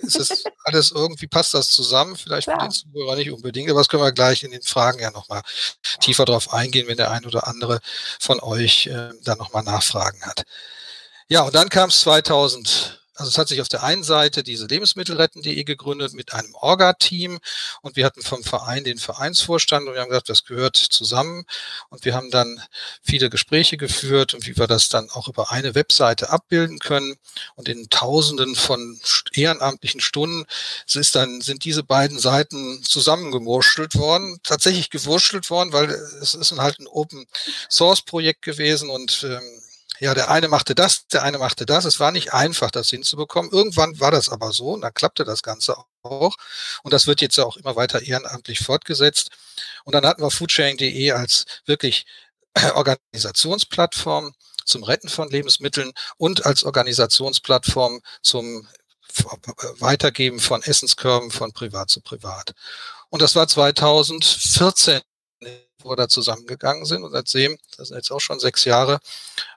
ist 0.01 0.17
es 0.17 0.45
alles 0.65 0.91
irgendwie, 0.91 1.27
passt 1.27 1.55
das 1.55 1.71
zusammen? 1.71 2.17
Vielleicht 2.17 2.49
Klar. 2.49 2.61
für 2.61 2.67
den 2.67 2.73
Zuhörer 2.73 3.17
nicht 3.17 3.31
unbedingt, 3.31 3.71
aber 3.71 3.81
das 3.81 3.89
können 3.89 4.03
wir 4.03 4.13
gleich 4.13 4.43
in 4.43 4.51
den 4.51 4.63
Fragen 4.63 5.01
ja 5.01 5.11
nochmal 5.11 5.43
tiefer 6.01 6.25
drauf 6.25 6.53
eingehen, 6.53 6.89
wenn 6.89 6.97
der 6.97 7.11
ein 7.11 7.25
oder 7.25 7.47
andere 7.47 7.81
von 8.21 8.41
euch 8.41 8.87
äh, 8.87 9.11
da 9.23 9.37
nochmal 9.37 9.63
Nachfragen 9.63 10.23
hat. 10.23 10.45
Ja, 11.29 11.43
und 11.43 11.55
dann 11.55 11.69
kam 11.69 11.89
es 11.89 12.01
2000 12.01 13.06
also 13.17 13.31
es 13.31 13.39
hat 13.39 13.49
sich 13.49 13.61
auf 13.61 13.69
der 13.69 13.83
einen 13.83 14.05
Seite 14.05 14.43
diese 14.43 14.67
Lebensmittelretten.de 14.67 15.65
gegründet 15.65 16.13
mit 16.13 16.35
einem 16.35 16.55
Orga-Team 16.55 17.39
und 17.81 17.97
wir 17.97 18.05
hatten 18.05 18.23
vom 18.23 18.45
Verein 18.45 18.85
den 18.85 18.99
Vereinsvorstand 18.99 19.89
und 19.89 19.95
wir 19.95 20.03
haben 20.03 20.11
gesagt, 20.11 20.29
das 20.29 20.45
gehört 20.45 20.77
zusammen. 20.77 21.45
Und 21.89 22.05
wir 22.05 22.15
haben 22.15 22.31
dann 22.31 22.63
viele 23.03 23.31
Gespräche 23.31 23.79
geführt 23.79 24.35
und 24.35 24.47
wie 24.47 24.57
wir 24.57 24.67
das 24.67 24.91
dann 24.91 25.09
auch 25.11 25.29
über 25.29 25.51
eine 25.51 25.75
Webseite 25.75 26.31
abbilden 26.31 26.79
können. 26.79 27.17
Und 27.55 27.69
in 27.69 27.89
Tausenden 27.89 28.55
von 28.55 29.01
ehrenamtlichen 29.33 30.01
Stunden 30.01 30.45
ist 30.93 31.15
dann, 31.15 31.41
sind 31.41 31.65
diese 31.65 31.83
beiden 31.83 32.19
Seiten 32.19 32.83
zusammengemurschelt 32.83 33.95
worden, 33.95 34.39
tatsächlich 34.43 34.91
gewurschtelt 34.91 35.51
worden, 35.51 35.73
weil 35.73 35.91
es 35.91 36.35
ist 36.35 36.53
halt 36.57 36.79
ein 36.81 36.87
Open 36.87 37.27
Source 37.71 38.03
Projekt 38.03 38.43
gewesen 38.43 38.91
und 38.91 39.23
ähm, 39.25 39.63
ja, 40.01 40.15
der 40.15 40.31
eine 40.31 40.49
machte 40.49 40.75
das, 40.75 41.07
der 41.09 41.23
eine 41.23 41.39
machte 41.39 41.67
das. 41.67 41.85
Es 41.85 42.01
war 42.01 42.13
nicht 42.13 42.33
einfach, 42.33 42.71
das 42.71 42.91
hinzubekommen. 42.91 43.51
Irgendwann 43.51 43.99
war 44.01 44.11
das 44.11 44.29
aber 44.29 44.53
so 44.53 44.73
und 44.73 44.83
dann 44.83 44.95
klappte 44.95 45.25
das 45.25 45.43
Ganze 45.43 45.77
auch. 46.03 46.37
Und 46.83 46.93
das 46.93 47.07
wird 47.07 47.21
jetzt 47.21 47.39
auch 47.39 47.57
immer 47.57 47.77
weiter 47.77 48.03
ehrenamtlich 48.03 48.61
fortgesetzt. 48.61 49.31
Und 49.85 49.95
dann 49.95 50.07
hatten 50.07 50.23
wir 50.23 50.31
foodsharing.de 50.31 51.13
als 51.13 51.47
wirklich 51.65 52.07
Organisationsplattform 52.75 54.35
zum 54.65 54.83
Retten 54.83 55.09
von 55.09 55.31
Lebensmitteln 55.31 55.93
und 56.17 56.45
als 56.45 56.65
Organisationsplattform 56.65 58.03
zum 58.23 58.69
Weitergeben 59.79 60.41
von 60.41 60.63
Essenskörben 60.63 61.31
von 61.31 61.53
privat 61.53 61.89
zu 61.89 62.01
privat. 62.01 62.53
Und 63.09 63.23
das 63.23 63.35
war 63.35 63.49
2014 63.49 65.01
wo 65.87 65.93
wir 65.93 65.97
da 65.97 66.09
zusammengegangen 66.09 66.85
sind. 66.85 67.05
Und 67.05 67.13
seitdem, 67.13 67.59
das 67.77 67.89
sind 67.89 67.97
jetzt 67.97 68.11
auch 68.11 68.21
schon 68.21 68.41
sechs 68.41 68.65
Jahre, 68.65 68.99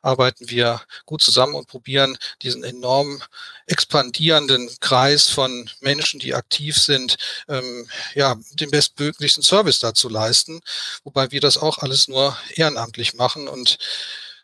arbeiten 0.02 0.50
wir 0.50 0.82
gut 1.06 1.22
zusammen 1.22 1.56
und 1.56 1.68
probieren 1.68 2.18
diesen 2.42 2.64
enorm 2.64 3.22
expandierenden 3.66 4.70
Kreis 4.80 5.28
von 5.30 5.70
Menschen, 5.82 6.20
die 6.20 6.34
aktiv 6.34 6.78
sind, 6.78 7.18
ähm, 7.48 7.90
ja, 8.16 8.36
den 8.54 8.72
bestmöglichsten 8.72 9.44
Service 9.44 9.80
dazu 9.80 10.10
leisten, 10.10 10.62
wobei 11.04 11.32
wir 11.32 11.42
das 11.42 11.58
auch 11.58 11.80
alles 11.80 12.08
nur 12.08 12.38
ehrenamtlich 12.56 13.14
machen 13.16 13.48
und 13.48 13.78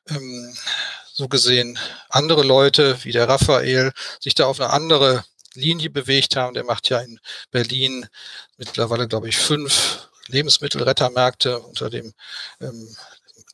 ähm, 0.10 0.56
so 1.14 1.28
gesehen 1.28 1.80
andere 2.10 2.44
Leute 2.44 2.98
wie 3.04 3.12
der 3.12 3.30
Raphael 3.30 3.94
sich 4.20 4.36
da 4.36 4.46
auf 4.48 4.60
eine 4.60 4.72
andere 4.72 5.24
Linie 5.56 5.90
bewegt 5.90 6.36
haben. 6.36 6.54
Der 6.54 6.66
macht 6.66 6.90
ja 6.90 7.00
in 7.00 7.20
Berlin 7.52 8.08
mittlerweile, 8.58 9.08
glaube 9.08 9.30
ich, 9.30 9.38
fünf 9.38 10.10
Lebensmittelrettermärkte 10.28 11.60
unter 11.60 11.90
dem 11.90 12.14
ähm, 12.62 12.96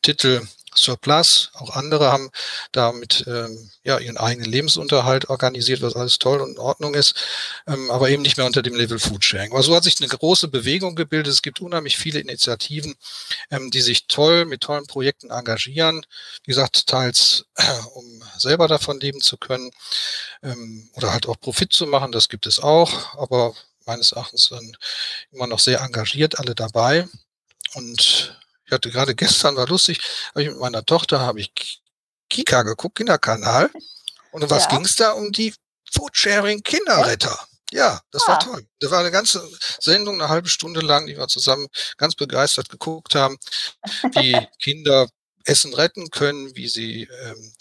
Titel 0.02 0.46
Surplus. 0.74 1.50
Auch 1.54 1.70
andere 1.70 2.10
haben 2.10 2.30
damit 2.72 3.24
ähm, 3.26 3.70
ja 3.84 3.98
ihren 3.98 4.16
eigenen 4.16 4.50
Lebensunterhalt 4.50 5.28
organisiert, 5.28 5.82
was 5.82 5.96
alles 5.96 6.18
toll 6.18 6.40
und 6.40 6.52
in 6.52 6.58
Ordnung 6.58 6.94
ist, 6.94 7.14
ähm, 7.66 7.90
aber 7.90 8.10
eben 8.10 8.22
nicht 8.22 8.36
mehr 8.36 8.46
unter 8.46 8.62
dem 8.62 8.74
Level 8.74 8.98
Foodsharing. 8.98 9.52
Aber 9.52 9.62
so 9.62 9.74
hat 9.74 9.84
sich 9.84 10.00
eine 10.00 10.08
große 10.08 10.48
Bewegung 10.48 10.94
gebildet. 10.94 11.32
Es 11.32 11.42
gibt 11.42 11.60
unheimlich 11.60 11.98
viele 11.98 12.20
Initiativen, 12.20 12.94
ähm, 13.50 13.70
die 13.70 13.80
sich 13.80 14.06
toll 14.06 14.44
mit 14.44 14.62
tollen 14.62 14.86
Projekten 14.86 15.30
engagieren. 15.30 16.04
Wie 16.44 16.50
gesagt, 16.50 16.86
teils 16.86 17.44
äh, 17.56 17.64
um 17.94 18.22
selber 18.38 18.68
davon 18.68 19.00
leben 19.00 19.20
zu 19.20 19.36
können 19.36 19.70
ähm, 20.42 20.88
oder 20.94 21.12
halt 21.12 21.26
auch 21.28 21.38
Profit 21.40 21.72
zu 21.72 21.86
machen. 21.86 22.12
Das 22.12 22.28
gibt 22.28 22.46
es 22.46 22.60
auch, 22.60 23.14
aber 23.18 23.54
meines 23.86 24.12
Erachtens 24.12 24.48
dann 24.48 24.76
immer 25.30 25.46
noch 25.46 25.58
sehr 25.58 25.80
engagiert 25.80 26.38
alle 26.38 26.54
dabei. 26.54 27.08
Und 27.74 28.36
ich 28.64 28.72
hatte 28.72 28.90
gerade 28.90 29.14
gestern, 29.14 29.56
war 29.56 29.66
lustig, 29.66 30.00
habe 30.30 30.42
ich 30.42 30.48
mit 30.48 30.58
meiner 30.58 30.84
Tochter, 30.84 31.20
habe 31.20 31.40
ich 31.40 31.80
Kika 32.28 32.62
geguckt, 32.62 32.96
Kinderkanal. 32.96 33.70
Und 34.30 34.44
um 34.44 34.50
was 34.50 34.64
ja. 34.64 34.70
ging 34.70 34.84
es 34.84 34.96
da? 34.96 35.12
Um 35.12 35.32
die 35.32 35.54
Foodsharing 35.92 36.62
Kinderretter. 36.62 37.38
Ja, 37.72 38.00
das 38.10 38.22
ah. 38.24 38.28
war 38.28 38.40
toll. 38.40 38.66
Das 38.80 38.90
war 38.90 39.00
eine 39.00 39.10
ganze 39.10 39.46
Sendung, 39.80 40.20
eine 40.20 40.28
halbe 40.28 40.48
Stunde 40.48 40.80
lang, 40.80 41.06
die 41.06 41.16
wir 41.16 41.28
zusammen 41.28 41.68
ganz 41.96 42.14
begeistert 42.14 42.68
geguckt 42.68 43.14
haben, 43.14 43.38
wie 44.14 44.36
Kinder 44.62 45.08
Essen 45.44 45.74
retten 45.74 46.10
können, 46.10 46.54
wie 46.54 46.68
sie 46.68 47.08
ähm, 47.24 47.52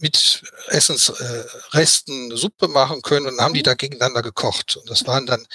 mit 0.00 0.42
Essensresten 0.68 2.36
Suppe 2.36 2.68
machen 2.68 3.02
können 3.02 3.26
und 3.26 3.40
haben 3.40 3.54
die 3.54 3.60
mhm. 3.60 3.64
da 3.64 3.74
gegeneinander 3.74 4.22
gekocht. 4.22 4.76
Und 4.76 4.90
das 4.90 5.06
waren 5.06 5.26
dann 5.26 5.46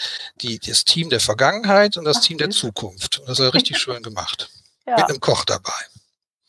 die, 0.42 0.60
das 0.60 0.86
Team 0.86 1.10
der 1.10 1.20
Vergangenheit 1.20 1.98
und 1.98 2.06
das 2.06 2.18
Ach, 2.18 2.22
Team 2.22 2.38
der 2.38 2.52
Zukunft. 2.52 3.20
Und 3.20 3.30
das 3.30 3.40
war 3.40 3.54
richtig 3.54 3.78
schön 3.78 4.04
gemacht. 4.04 4.50
Ja. 4.88 4.98
Mit 4.98 5.06
einem 5.06 5.20
Koch 5.20 5.46
dabei. 5.46 5.74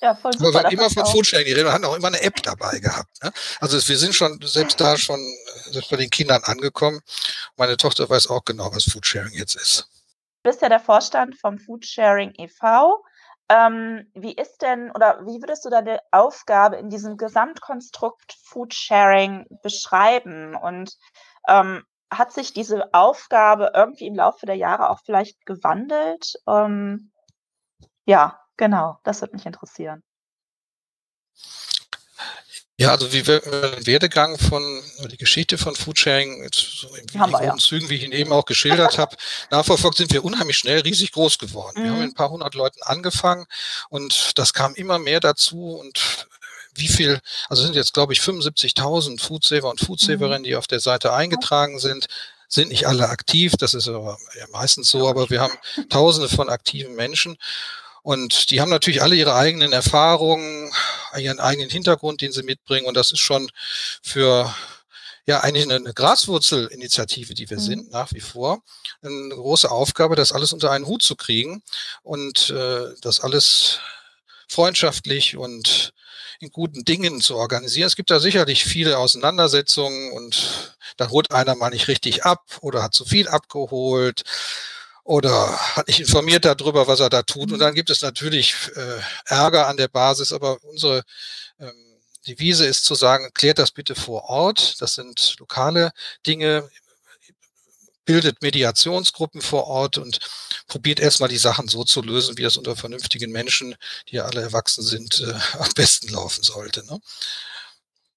Ja, 0.01 0.15
voll 0.15 0.33
super. 0.35 0.45
Wir 0.45 0.55
waren 0.55 0.73
immer 0.73 0.91
von 0.91 1.07
Foodsharing 1.07 1.47
geredet 1.47 1.67
und 1.67 1.73
hatten 1.73 1.87
auch 1.87 1.97
immer 1.97 2.09
eine 2.09 2.21
App 2.21 2.43
dabei 2.43 2.79
gehabt. 2.81 3.23
Ne? 3.23 3.33
Also 3.61 3.89
wir 3.89 3.97
sind 3.97 4.15
schon 4.15 4.39
selbst 4.43 4.79
da 4.79 4.99
schon 4.99 5.19
selbst 5.71 5.89
bei 5.89 5.97
den 5.97 6.11
Kindern 6.11 6.43
angekommen. 6.45 7.01
Meine 7.57 7.79
Tochter 7.79 8.11
weiß 8.11 8.27
auch 8.27 8.45
genau, 8.45 8.71
was 8.75 8.85
Foodsharing 8.85 9.33
jetzt 9.33 9.55
ist. 9.55 9.89
Du 10.43 10.51
bist 10.51 10.61
ja 10.61 10.69
der 10.69 10.81
Vorstand 10.81 11.35
vom 11.41 11.59
Foodsharing 11.59 12.35
e.V. 12.37 13.06
Ähm, 13.49 14.11
wie 14.15 14.35
ist 14.35 14.63
denn 14.63 14.91
oder 14.91 15.21
wie 15.25 15.41
würdest 15.41 15.65
du 15.65 15.71
deine 15.71 16.01
Aufgabe 16.11 16.77
in 16.77 16.91
diesem 16.91 17.17
Gesamtkonstrukt 17.17 18.35
Foodsharing 18.43 19.47
beschreiben? 19.63 20.57
Und 20.57 20.97
ähm, 21.49 21.85
hat 22.11 22.33
sich 22.33 22.53
diese 22.53 22.93
Aufgabe 22.93 23.73
irgendwie 23.75 24.07
im 24.07 24.17
Laufe 24.17 24.47
der 24.47 24.57
Jahre 24.57 24.91
auch 24.91 25.01
vielleicht 25.05 25.47
gewandelt? 25.47 26.35
Ähm, 26.49 27.13
ja, 28.05 28.41
genau, 28.57 28.99
das 29.05 29.21
würde 29.21 29.35
mich 29.35 29.47
interessieren. 29.47 30.03
Ja, 32.79 32.91
also 32.91 33.11
wie 33.11 33.27
wir 33.27 33.47
äh, 33.47 33.87
Werdegang 33.87 34.39
von 34.39 34.83
die 35.11 35.17
Geschichte 35.17 35.57
von 35.57 35.75
Foodsharing, 35.75 36.43
jetzt 36.43 36.81
so 36.81 36.95
in 36.95 37.07
wir, 37.15 37.45
ja. 37.45 37.57
Zügen, 37.57 37.89
wie 37.89 37.95
ich 37.95 38.05
ihn 38.05 38.13
eben 38.13 38.33
auch 38.33 38.45
geschildert 38.45 38.99
habe, 38.99 39.17
nachverfolgt, 39.51 39.97
sind 39.97 40.13
wir 40.13 40.25
unheimlich 40.25 40.59
schnell 40.59 40.81
riesig 40.81 41.13
groß 41.13 41.39
geworden. 41.39 41.81
Mhm. 41.81 41.85
Wir 41.85 41.91
haben 41.91 41.97
mhm. 41.97 42.05
mit 42.05 42.11
ein 42.13 42.15
paar 42.15 42.31
hundert 42.31 42.55
Leuten 42.55 42.83
angefangen 42.83 43.47
und 43.89 44.39
das 44.39 44.53
kam 44.53 44.75
immer 44.75 44.99
mehr 44.99 45.21
dazu 45.21 45.77
und 45.77 46.27
wie 46.75 46.89
viel, 46.89 47.19
also 47.49 47.63
sind 47.63 47.75
jetzt 47.75 47.95
glaube 47.95 48.13
ich 48.13 48.21
75.000 48.21 49.23
Foodsaver 49.23 49.71
und 49.71 49.81
Foodsaverinnen, 49.81 50.43
mhm. 50.43 50.45
die 50.45 50.57
auf 50.57 50.67
der 50.67 50.81
Seite 50.81 51.15
eingetragen 51.15 51.79
sind 51.79 52.09
sind 52.49 52.69
nicht 52.69 52.87
alle 52.87 53.09
aktiv, 53.09 53.55
das 53.59 53.75
ist 53.75 53.89
aber 53.89 54.19
ja 54.39 54.47
meistens 54.53 54.89
so, 54.89 55.09
aber 55.09 55.31
wir 55.31 55.41
haben 55.41 55.55
tausende 55.91 56.29
von 56.29 56.49
aktiven 56.49 56.95
Menschen 56.95 57.37
und 58.07 58.53
die 58.53 58.61
haben 58.61 58.71
natürlich 58.71 59.03
alle 59.03 59.17
ihre 59.17 59.35
eigenen 59.35 59.73
Erfahrungen, 59.73 60.71
ihren 61.19 61.41
eigenen 61.41 61.71
Hintergrund, 61.71 62.21
den 62.21 62.31
sie 62.31 62.45
mitbringen. 62.45 62.87
Und 62.87 62.97
das 62.97 63.11
ist 63.11 63.19
schon 63.19 63.51
für 64.01 64.55
ja 65.27 65.41
eigentlich 65.41 65.69
eine, 65.69 65.93
Graswurzelinitiative, 65.93 67.35
die 67.35 67.51
wir 67.51 67.57
mhm. 67.57 67.63
sind, 67.63 67.91
nach 67.91 68.13
wie 68.13 68.21
vor, 68.21 68.63
eine 69.03 69.31
große 69.31 69.69
Aufgabe, 69.69 70.15
das 70.15 70.31
alles 70.31 70.53
unter 70.53 70.71
einen 70.71 70.87
Hut 70.87 71.03
zu 71.03 71.17
kriegen 71.17 71.65
und 72.05 72.51
äh, 72.51 72.95
das 73.01 73.19
alles 73.19 73.81
freundschaftlich 74.47 75.37
und 75.37 75.93
in 76.39 76.51
guten 76.51 76.85
Dingen 76.85 77.21
zu 77.21 77.35
organisieren. 77.35 77.89
Es 77.89 77.97
gibt 77.97 78.13
da 78.13 78.21
sicherlich 78.21 78.63
viele 78.63 78.99
Auseinandersetzungen 78.99 80.13
und 80.13 80.77
da 80.97 81.11
holt 81.11 81.33
einer 81.33 81.57
mal 81.57 81.71
nicht 81.71 81.89
richtig 81.89 82.25
ab 82.25 82.59
oder 82.61 82.85
hat 82.85 82.95
zu 82.95 83.05
viel 83.05 83.27
abgeholt 83.27 84.23
oder 85.07 85.57
hat 85.77 85.87
nicht 85.87 86.01
informiert 86.01 86.45
darüber, 86.45 86.89
was 86.89 87.01
er 87.01 87.09
da 87.09 87.23
tut. 87.23 87.53
Und 87.53 87.59
mhm. 87.59 87.61
dann 87.61 87.75
gibt 87.75 87.91
es 87.91 88.03
natürlich 88.03 88.55
äh, 88.75 89.01
Ärger 89.27 89.69
an 89.69 89.77
der 89.77 89.89
Basis, 89.89 90.33
aber 90.33 90.63
unsere 90.65 91.05
ähm, 91.61 91.73
Devise 92.27 92.67
ist 92.67 92.85
zu 92.85 92.97
sagen, 92.97 93.31
klärt 93.33 93.61
das 93.61 93.71
bitte 93.71 93.95
vor 93.95 94.25
Ort. 94.25 94.81
Das 94.81 94.95
sind 94.95 95.37
lokale 95.39 95.93
Dinge, 96.27 96.69
bildet 98.05 98.43
Mediationsgruppen 98.43 99.43
vor 99.43 99.69
Ort 99.69 99.97
und 99.99 100.19
probiert 100.67 100.99
erstmal 100.99 101.29
die 101.29 101.39
Sachen 101.39 101.69
so 101.69 101.85
zu 101.85 102.03
lösen, 102.03 102.37
wie 102.37 102.43
das 102.43 102.57
unter 102.57 102.75
vernünftigen 102.75 103.31
Menschen, 103.31 103.77
die 104.09 104.17
ja 104.17 104.25
alle 104.25 104.43
erwachsen 104.43 104.83
sind, 104.83 105.21
äh, 105.21 105.35
am 105.59 105.71
besten 105.77 106.09
laufen 106.09 106.43
sollte. 106.43 106.85
Ne? 106.85 107.01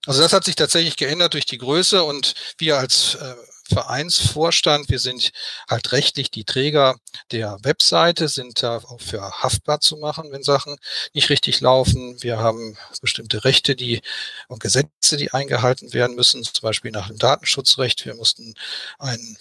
Also 0.08 0.22
das 0.22 0.34
hat 0.34 0.46
sich 0.46 0.56
tatsächlich 0.56 0.96
geändert 0.96 1.36
durch 1.36 1.46
die 1.46 1.60
Größe 1.60 2.04
und 2.04 2.34
wir 2.58 2.80
als 2.80 3.14
äh, 3.14 3.36
Vereinsvorstand. 3.70 4.90
Wir 4.90 5.00
sind 5.00 5.32
halt 5.70 5.92
rechtlich 5.92 6.32
die 6.32 6.44
Träger 6.44 6.98
der 7.32 7.58
Webseite, 7.64 8.28
sind 8.28 8.64
da 8.64 8.78
auch 8.78 9.00
für 9.00 9.22
haftbar 9.22 9.80
zu 9.80 9.98
machen, 9.98 10.32
wenn 10.32 10.44
Sachen 10.44 10.78
nicht 11.14 11.30
richtig 11.30 11.62
laufen. 11.62 12.22
Wir 12.22 12.40
haben 12.40 12.78
bestimmte 13.02 13.44
Rechte, 13.46 13.76
die 13.76 14.02
und 14.48 14.60
Gesetze, 14.60 15.18
die 15.18 15.32
eingehalten 15.32 15.94
werden 15.94 16.16
müssen, 16.16 16.44
zum 16.44 16.62
Beispiel 16.62 16.92
nach 16.92 17.08
dem 17.08 17.18
Datenschutzrecht. 17.18 18.06
Wir 18.06 18.16
mussten 18.16 18.56
ein, 18.98 19.38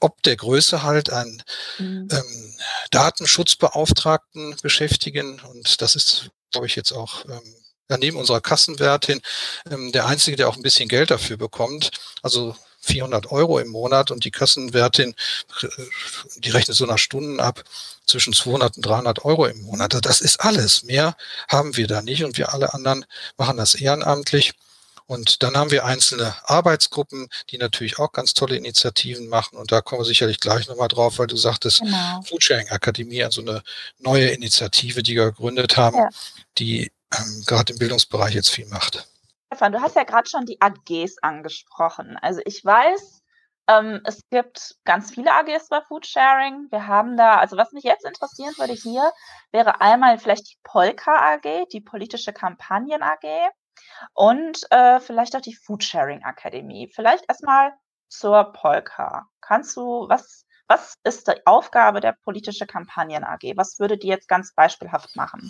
ob 0.00 0.22
der 0.22 0.36
Größe 0.36 0.82
halt, 0.82 1.10
einen 1.10 1.42
mhm. 1.78 2.08
ähm, 2.10 2.54
Datenschutzbeauftragten 2.90 4.56
beschäftigen. 4.62 5.40
Und 5.40 5.82
das 5.82 5.96
ist, 5.96 6.30
glaube 6.52 6.66
ich, 6.66 6.76
jetzt 6.76 6.92
auch 6.92 7.24
ähm, 7.26 7.54
neben 7.98 8.16
unserer 8.16 8.40
Kassenwertin 8.40 9.20
ähm, 9.70 9.92
der 9.92 10.06
einzige, 10.06 10.36
der 10.36 10.48
auch 10.48 10.56
ein 10.56 10.62
bisschen 10.62 10.88
Geld 10.88 11.10
dafür 11.10 11.36
bekommt. 11.36 11.90
Also 12.22 12.56
400 12.84 13.30
Euro 13.32 13.58
im 13.58 13.68
Monat 13.68 14.10
und 14.10 14.24
die 14.24 14.30
Kassenwertin, 14.30 15.14
die 16.36 16.50
rechnet 16.50 16.76
so 16.76 16.86
nach 16.86 16.98
Stunden 16.98 17.40
ab, 17.40 17.64
zwischen 18.06 18.32
200 18.32 18.76
und 18.76 18.86
300 18.86 19.24
Euro 19.24 19.46
im 19.46 19.62
Monat. 19.62 19.96
Das 20.04 20.20
ist 20.20 20.40
alles. 20.40 20.84
Mehr 20.84 21.16
haben 21.48 21.76
wir 21.76 21.86
da 21.86 22.02
nicht 22.02 22.24
und 22.24 22.36
wir 22.38 22.52
alle 22.52 22.74
anderen 22.74 23.04
machen 23.36 23.56
das 23.56 23.74
ehrenamtlich. 23.74 24.52
Und 25.06 25.42
dann 25.42 25.56
haben 25.56 25.70
wir 25.70 25.84
einzelne 25.84 26.34
Arbeitsgruppen, 26.44 27.28
die 27.50 27.58
natürlich 27.58 27.98
auch 27.98 28.12
ganz 28.12 28.32
tolle 28.32 28.56
Initiativen 28.56 29.28
machen. 29.28 29.58
Und 29.58 29.70
da 29.70 29.82
kommen 29.82 30.00
wir 30.00 30.06
sicherlich 30.06 30.40
gleich 30.40 30.66
nochmal 30.66 30.88
drauf, 30.88 31.18
weil 31.18 31.26
du 31.26 31.36
sagtest, 31.36 31.80
genau. 31.80 32.22
Foodsharing 32.22 32.68
Akademie, 32.68 33.22
also 33.22 33.42
eine 33.42 33.62
neue 33.98 34.28
Initiative, 34.28 35.02
die 35.02 35.14
wir 35.14 35.26
gegründet 35.26 35.76
haben, 35.76 35.98
ja. 35.98 36.08
die 36.56 36.90
ähm, 37.12 37.42
gerade 37.44 37.74
im 37.74 37.78
Bildungsbereich 37.78 38.34
jetzt 38.34 38.50
viel 38.50 38.66
macht. 38.66 39.06
Stefan, 39.54 39.70
du 39.70 39.80
hast 39.80 39.94
ja 39.94 40.02
gerade 40.02 40.28
schon 40.28 40.46
die 40.46 40.60
AGs 40.60 41.18
angesprochen. 41.22 42.18
Also 42.20 42.40
ich 42.44 42.64
weiß, 42.64 43.22
ähm, 43.68 44.00
es 44.04 44.20
gibt 44.28 44.74
ganz 44.84 45.12
viele 45.12 45.32
AGs 45.32 45.68
bei 45.68 45.80
Foodsharing. 45.80 46.66
Wir 46.72 46.88
haben 46.88 47.16
da, 47.16 47.36
also 47.36 47.56
was 47.56 47.70
mich 47.70 47.84
jetzt 47.84 48.04
interessieren 48.04 48.52
würde 48.58 48.72
hier, 48.72 49.12
wäre 49.52 49.80
einmal 49.80 50.18
vielleicht 50.18 50.50
die 50.50 50.58
Polka 50.64 51.34
AG, 51.34 51.68
die 51.72 51.80
politische 51.80 52.32
Kampagnen 52.32 53.04
AG. 53.04 53.52
und 54.14 54.66
äh, 54.72 54.98
vielleicht 54.98 55.36
auch 55.36 55.40
die 55.40 55.54
Foodsharing 55.54 56.24
Akademie. 56.24 56.90
Vielleicht 56.92 57.24
erstmal 57.28 57.74
zur 58.08 58.52
Polka. 58.52 59.28
Kannst 59.40 59.76
du, 59.76 60.08
was, 60.08 60.46
was 60.66 60.96
ist 61.04 61.28
die 61.28 61.46
Aufgabe 61.46 62.00
der 62.00 62.16
politische 62.24 62.66
Kampagnen 62.66 63.22
AG? 63.22 63.52
Was 63.54 63.78
würde 63.78 63.98
die 63.98 64.08
jetzt 64.08 64.26
ganz 64.26 64.52
beispielhaft 64.52 65.14
machen? 65.14 65.48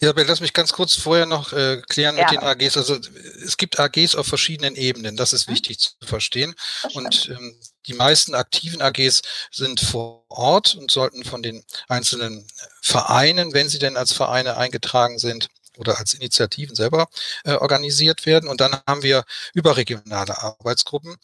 Isabel, 0.00 0.26
lass 0.26 0.40
mich 0.40 0.52
ganz 0.52 0.72
kurz 0.72 0.94
vorher 0.94 1.26
noch 1.26 1.52
äh, 1.52 1.82
klären 1.88 2.16
mit 2.16 2.30
den 2.30 2.40
AGs. 2.40 2.76
Also 2.76 2.98
es 3.44 3.56
gibt 3.56 3.78
AGs 3.78 4.14
auf 4.14 4.26
verschiedenen 4.26 4.76
Ebenen, 4.76 5.16
das 5.16 5.32
ist 5.32 5.48
mhm. 5.48 5.52
wichtig 5.52 5.78
zu 5.78 5.90
verstehen. 6.02 6.54
Und 6.94 7.28
ähm, 7.30 7.58
die 7.86 7.94
meisten 7.94 8.34
aktiven 8.34 8.82
AGs 8.82 9.22
sind 9.50 9.80
vor 9.80 10.24
Ort 10.28 10.74
und 10.74 10.90
sollten 10.90 11.24
von 11.24 11.42
den 11.42 11.64
einzelnen 11.88 12.46
Vereinen, 12.80 13.52
wenn 13.52 13.68
sie 13.68 13.78
denn 13.78 13.96
als 13.96 14.12
Vereine 14.12 14.56
eingetragen 14.56 15.18
sind, 15.18 15.48
oder 15.76 15.98
als 15.98 16.14
Initiativen 16.14 16.76
selber 16.76 17.08
äh, 17.44 17.54
organisiert 17.54 18.26
werden. 18.26 18.48
Und 18.48 18.60
dann 18.60 18.76
haben 18.86 19.02
wir 19.02 19.24
überregionale 19.54 20.38
Arbeitsgruppen. 20.42 21.16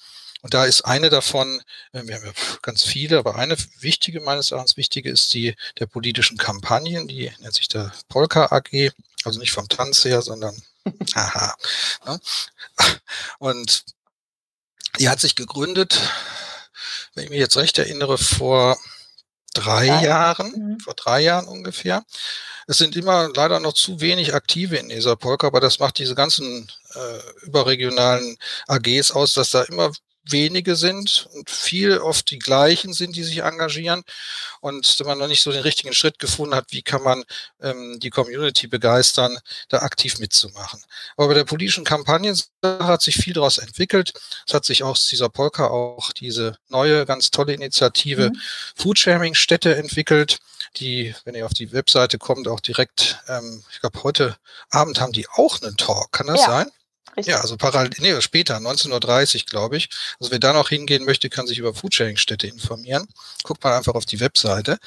Und 0.42 0.54
da 0.54 0.64
ist 0.64 0.82
eine 0.82 1.10
davon, 1.10 1.62
äh, 1.92 2.02
wir 2.04 2.16
haben 2.16 2.24
ja 2.24 2.32
ganz 2.62 2.82
viele, 2.82 3.18
aber 3.18 3.36
eine 3.36 3.56
wichtige, 3.80 4.20
meines 4.20 4.50
Erachtens 4.50 4.76
wichtige, 4.76 5.10
ist 5.10 5.32
die 5.34 5.54
der 5.78 5.86
politischen 5.86 6.38
Kampagnen, 6.38 7.08
die 7.08 7.30
nennt 7.40 7.54
sich 7.54 7.68
der 7.68 7.92
Polka 8.08 8.46
AG, 8.50 8.92
also 9.24 9.38
nicht 9.38 9.52
vom 9.52 9.68
Tanz 9.68 10.04
her, 10.04 10.22
sondern 10.22 10.60
haha. 11.14 11.54
Ne? 12.06 12.20
Und 13.38 13.84
die 14.98 15.08
hat 15.08 15.20
sich 15.20 15.36
gegründet, 15.36 16.00
wenn 17.14 17.24
ich 17.24 17.30
mich 17.30 17.38
jetzt 17.38 17.56
recht 17.56 17.78
erinnere, 17.78 18.18
vor 18.18 18.78
drei 19.54 19.86
Jahren, 19.86 20.52
mhm. 20.52 20.80
vor 20.80 20.94
drei 20.94 21.20
Jahren 21.22 21.46
ungefähr. 21.46 22.04
Es 22.66 22.78
sind 22.78 22.94
immer 22.94 23.30
leider 23.34 23.58
noch 23.58 23.72
zu 23.72 24.00
wenig 24.00 24.34
Aktive 24.34 24.76
in 24.76 24.88
dieser 24.88 25.16
Polka, 25.16 25.46
aber 25.48 25.60
das 25.60 25.80
macht 25.80 25.98
diese 25.98 26.14
ganzen 26.14 26.70
äh, 26.94 27.46
überregionalen 27.46 28.36
AGs 28.68 29.10
aus, 29.10 29.34
dass 29.34 29.50
da 29.50 29.62
immer 29.62 29.92
wenige 30.24 30.76
sind 30.76 31.28
und 31.32 31.50
viel 31.50 31.98
oft 31.98 32.30
die 32.30 32.38
gleichen 32.38 32.92
sind, 32.92 33.16
die 33.16 33.24
sich 33.24 33.42
engagieren 33.42 34.02
und 34.60 35.02
man 35.04 35.18
noch 35.18 35.28
nicht 35.28 35.42
so 35.42 35.52
den 35.52 35.62
richtigen 35.62 35.92
Schritt 35.92 36.18
gefunden 36.18 36.54
hat, 36.54 36.66
wie 36.70 36.82
kann 36.82 37.02
man 37.02 37.24
ähm, 37.60 37.98
die 38.00 38.10
Community 38.10 38.66
begeistern, 38.66 39.38
da 39.68 39.78
aktiv 39.78 40.18
mitzumachen. 40.18 40.82
Aber 41.16 41.28
bei 41.28 41.34
der 41.34 41.44
politischen 41.44 41.84
Kampagne 41.84 42.34
hat 42.62 43.02
sich 43.02 43.16
viel 43.16 43.34
daraus 43.34 43.58
entwickelt. 43.58 44.12
Es 44.46 44.54
hat 44.54 44.64
sich 44.64 44.82
aus 44.82 45.08
dieser 45.08 45.28
Polka 45.28 45.68
auch 45.68 46.12
diese 46.12 46.56
neue, 46.68 47.06
ganz 47.06 47.30
tolle 47.30 47.54
Initiative 47.54 48.30
mhm. 48.30 48.40
Foodsharing-Städte 48.76 49.74
entwickelt, 49.76 50.38
die, 50.76 51.14
wenn 51.24 51.34
ihr 51.34 51.46
auf 51.46 51.54
die 51.54 51.72
Webseite 51.72 52.18
kommt, 52.18 52.46
auch 52.48 52.60
direkt, 52.60 53.18
ähm, 53.28 53.64
ich 53.72 53.80
glaube, 53.80 54.02
heute 54.02 54.36
Abend 54.70 55.00
haben 55.00 55.12
die 55.12 55.28
auch 55.28 55.60
einen 55.62 55.76
Talk. 55.76 56.12
Kann 56.12 56.26
das 56.26 56.40
ja. 56.40 56.46
sein? 56.46 56.70
Richtig. 57.16 57.32
Ja, 57.32 57.40
also 57.40 57.56
parallel, 57.56 57.90
nee, 57.98 58.20
später, 58.20 58.56
19.30 58.56 59.36
Uhr, 59.36 59.42
glaube 59.46 59.76
ich. 59.76 59.88
Also 60.20 60.30
wer 60.30 60.38
da 60.38 60.52
noch 60.52 60.68
hingehen 60.68 61.04
möchte, 61.04 61.28
kann 61.28 61.46
sich 61.46 61.58
über 61.58 61.74
Foodsharing-Städte 61.74 62.46
informieren. 62.46 63.08
Guckt 63.42 63.62
mal 63.64 63.76
einfach 63.76 63.94
auf 63.94 64.06
die 64.06 64.20
Webseite. 64.20 64.78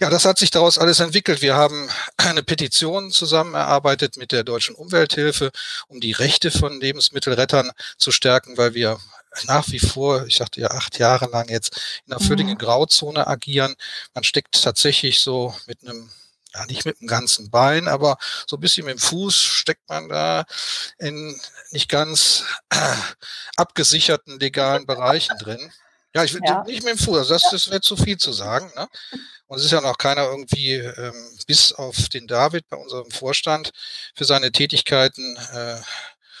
Ja, 0.00 0.10
das 0.10 0.24
hat 0.24 0.38
sich 0.38 0.50
daraus 0.50 0.78
alles 0.78 1.00
entwickelt. 1.00 1.42
Wir 1.42 1.54
haben 1.54 1.88
eine 2.16 2.42
Petition 2.42 3.10
zusammen 3.10 3.54
erarbeitet 3.54 4.16
mit 4.16 4.32
der 4.32 4.44
Deutschen 4.44 4.74
Umwelthilfe, 4.74 5.52
um 5.88 6.00
die 6.00 6.12
Rechte 6.12 6.50
von 6.50 6.80
Lebensmittelrettern 6.80 7.70
zu 7.98 8.10
stärken, 8.10 8.56
weil 8.56 8.74
wir 8.74 8.98
nach 9.46 9.68
wie 9.68 9.78
vor, 9.78 10.26
ich 10.26 10.36
sagte 10.36 10.60
ja 10.60 10.70
acht 10.70 10.98
Jahre 10.98 11.30
lang 11.30 11.48
jetzt, 11.48 12.02
in 12.06 12.12
einer 12.12 12.20
völligen 12.20 12.50
mhm. 12.50 12.58
Grauzone 12.58 13.26
agieren. 13.26 13.76
Man 14.14 14.24
steckt 14.24 14.62
tatsächlich 14.62 15.20
so 15.20 15.54
mit 15.66 15.78
einem 15.82 16.10
ja 16.54 16.66
nicht 16.66 16.84
mit 16.84 17.00
dem 17.00 17.06
ganzen 17.06 17.50
Bein, 17.50 17.88
aber 17.88 18.18
so 18.46 18.56
ein 18.56 18.60
bisschen 18.60 18.86
mit 18.86 18.96
dem 18.96 19.00
Fuß 19.00 19.36
steckt 19.36 19.88
man 19.88 20.08
da 20.08 20.44
in 20.98 21.38
nicht 21.70 21.88
ganz 21.88 22.44
äh, 22.70 22.76
abgesicherten 23.56 24.38
legalen 24.38 24.86
Bereichen 24.86 25.36
drin. 25.38 25.72
Ja, 26.14 26.24
ich 26.24 26.34
will 26.34 26.42
ja. 26.44 26.62
nicht 26.64 26.84
mit 26.84 26.92
dem 26.92 26.98
Fuß, 26.98 27.18
also 27.18 27.34
das, 27.34 27.50
das 27.50 27.70
wäre 27.70 27.80
zu 27.80 27.96
viel 27.96 28.18
zu 28.18 28.32
sagen. 28.32 28.70
Ne? 28.76 28.86
Und 29.46 29.58
es 29.58 29.64
ist 29.66 29.70
ja 29.70 29.80
noch 29.80 29.98
keiner 29.98 30.24
irgendwie, 30.24 30.74
ähm, 30.74 31.38
bis 31.46 31.72
auf 31.72 32.08
den 32.08 32.26
David 32.26 32.68
bei 32.68 32.76
unserem 32.76 33.10
Vorstand, 33.10 33.70
für 34.14 34.24
seine 34.24 34.50
Tätigkeiten 34.50 35.36
äh, 35.52 35.76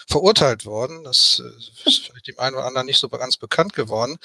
verurteilt 0.08 0.64
worden. 0.64 1.04
Das 1.04 1.42
äh, 1.44 1.88
ist 1.88 2.06
vielleicht 2.06 2.28
dem 2.28 2.38
einen 2.38 2.56
oder 2.56 2.66
anderen 2.66 2.86
nicht 2.86 2.98
so 2.98 3.08
ganz 3.08 3.36
bekannt 3.36 3.74
geworden. 3.74 4.18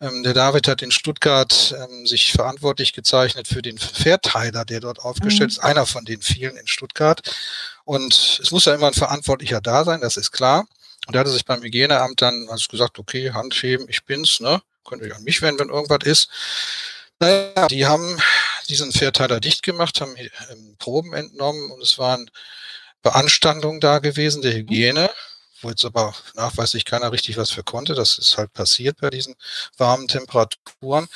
Ähm, 0.00 0.22
der 0.22 0.34
David 0.34 0.68
hat 0.68 0.82
in 0.82 0.90
Stuttgart 0.90 1.74
ähm, 1.76 2.06
sich 2.06 2.32
verantwortlich 2.32 2.92
gezeichnet 2.92 3.48
für 3.48 3.62
den 3.62 3.78
Verteiler, 3.78 4.64
der 4.64 4.80
dort 4.80 5.00
aufgestellt 5.00 5.50
mhm. 5.50 5.56
ist, 5.56 5.58
einer 5.58 5.86
von 5.86 6.04
den 6.04 6.22
vielen 6.22 6.56
in 6.56 6.66
Stuttgart. 6.66 7.20
Und 7.84 8.38
es 8.42 8.50
muss 8.50 8.66
ja 8.66 8.74
immer 8.74 8.88
ein 8.88 8.94
Verantwortlicher 8.94 9.60
da 9.60 9.84
sein, 9.84 10.00
das 10.00 10.16
ist 10.16 10.30
klar. 10.30 10.66
Und 11.06 11.14
er 11.14 11.20
hatte 11.20 11.30
sich 11.30 11.44
beim 11.44 11.62
Hygieneamt 11.62 12.20
dann 12.20 12.48
also 12.50 12.66
gesagt, 12.68 12.98
okay, 12.98 13.32
Handheben, 13.32 13.88
ich 13.88 14.04
bin's, 14.04 14.40
ne? 14.40 14.62
Könnt 14.84 15.02
ihr 15.02 15.16
an 15.16 15.24
mich 15.24 15.42
wenden, 15.42 15.60
wenn 15.60 15.68
irgendwas 15.70 16.04
ist. 16.04 16.28
Naja, 17.18 17.66
die 17.68 17.86
haben 17.86 18.18
diesen 18.68 18.92
Verteiler 18.92 19.40
dicht 19.40 19.62
gemacht, 19.62 20.00
haben 20.00 20.14
ähm, 20.16 20.76
Proben 20.78 21.14
entnommen 21.14 21.70
und 21.70 21.82
es 21.82 21.98
waren 21.98 22.30
Beanstandungen 23.10 23.80
da 23.80 23.98
gewesen 23.98 24.42
der 24.42 24.52
Hygiene 24.52 25.10
wo 25.62 25.70
jetzt 25.70 25.84
aber 25.84 26.14
nachweislich 26.34 26.84
keiner 26.84 27.12
richtig 27.12 27.36
was 27.36 27.50
für 27.50 27.64
konnte. 27.64 27.94
Das 27.94 28.18
ist 28.18 28.36
halt 28.38 28.52
passiert 28.52 29.00
bei 29.00 29.10
diesen 29.10 29.34
warmen 29.76 30.08
Temperaturen. 30.08 31.08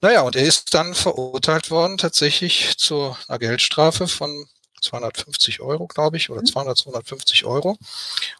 Naja, 0.00 0.22
und 0.22 0.36
er 0.36 0.44
ist 0.44 0.74
dann 0.74 0.94
verurteilt 0.94 1.70
worden 1.70 1.98
tatsächlich 1.98 2.76
zu 2.78 3.16
einer 3.26 3.38
Geldstrafe 3.38 4.06
von 4.06 4.48
250 4.80 5.60
Euro, 5.60 5.88
glaube 5.88 6.16
ich, 6.16 6.30
oder 6.30 6.44
200, 6.44 6.78
mhm. 6.78 6.82
250 6.82 7.44
Euro. 7.44 7.76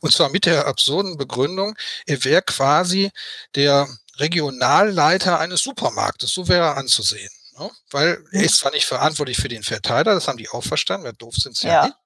Und 0.01 0.12
zwar 0.12 0.29
mit 0.29 0.46
der 0.46 0.66
absurden 0.66 1.16
Begründung, 1.16 1.77
er 2.07 2.24
wäre 2.24 2.42
quasi 2.42 3.11
der 3.57 3.88
Regionalleiter 4.18 5.40
eines 5.40 5.62
Supermarktes. 5.62 6.33
So 6.33 6.46
wäre 6.46 6.66
er 6.66 6.77
anzusehen. 6.77 7.31
Ne? 7.59 7.70
Weil 7.90 8.24
er 8.31 8.44
ist 8.44 8.59
zwar 8.59 8.70
nicht 8.70 8.87
verantwortlich 8.87 9.38
für 9.38 9.48
den 9.48 9.64
Verteiler, 9.64 10.14
das 10.14 10.29
haben 10.29 10.38
die 10.38 10.48
auch 10.48 10.64
verstanden, 10.64 11.05
wer 11.05 11.12
doof 11.12 11.35
sind 11.35 11.57
sie 11.57 11.66
ja, 11.66 11.72
ja 11.72 11.87
nicht. 11.87 11.96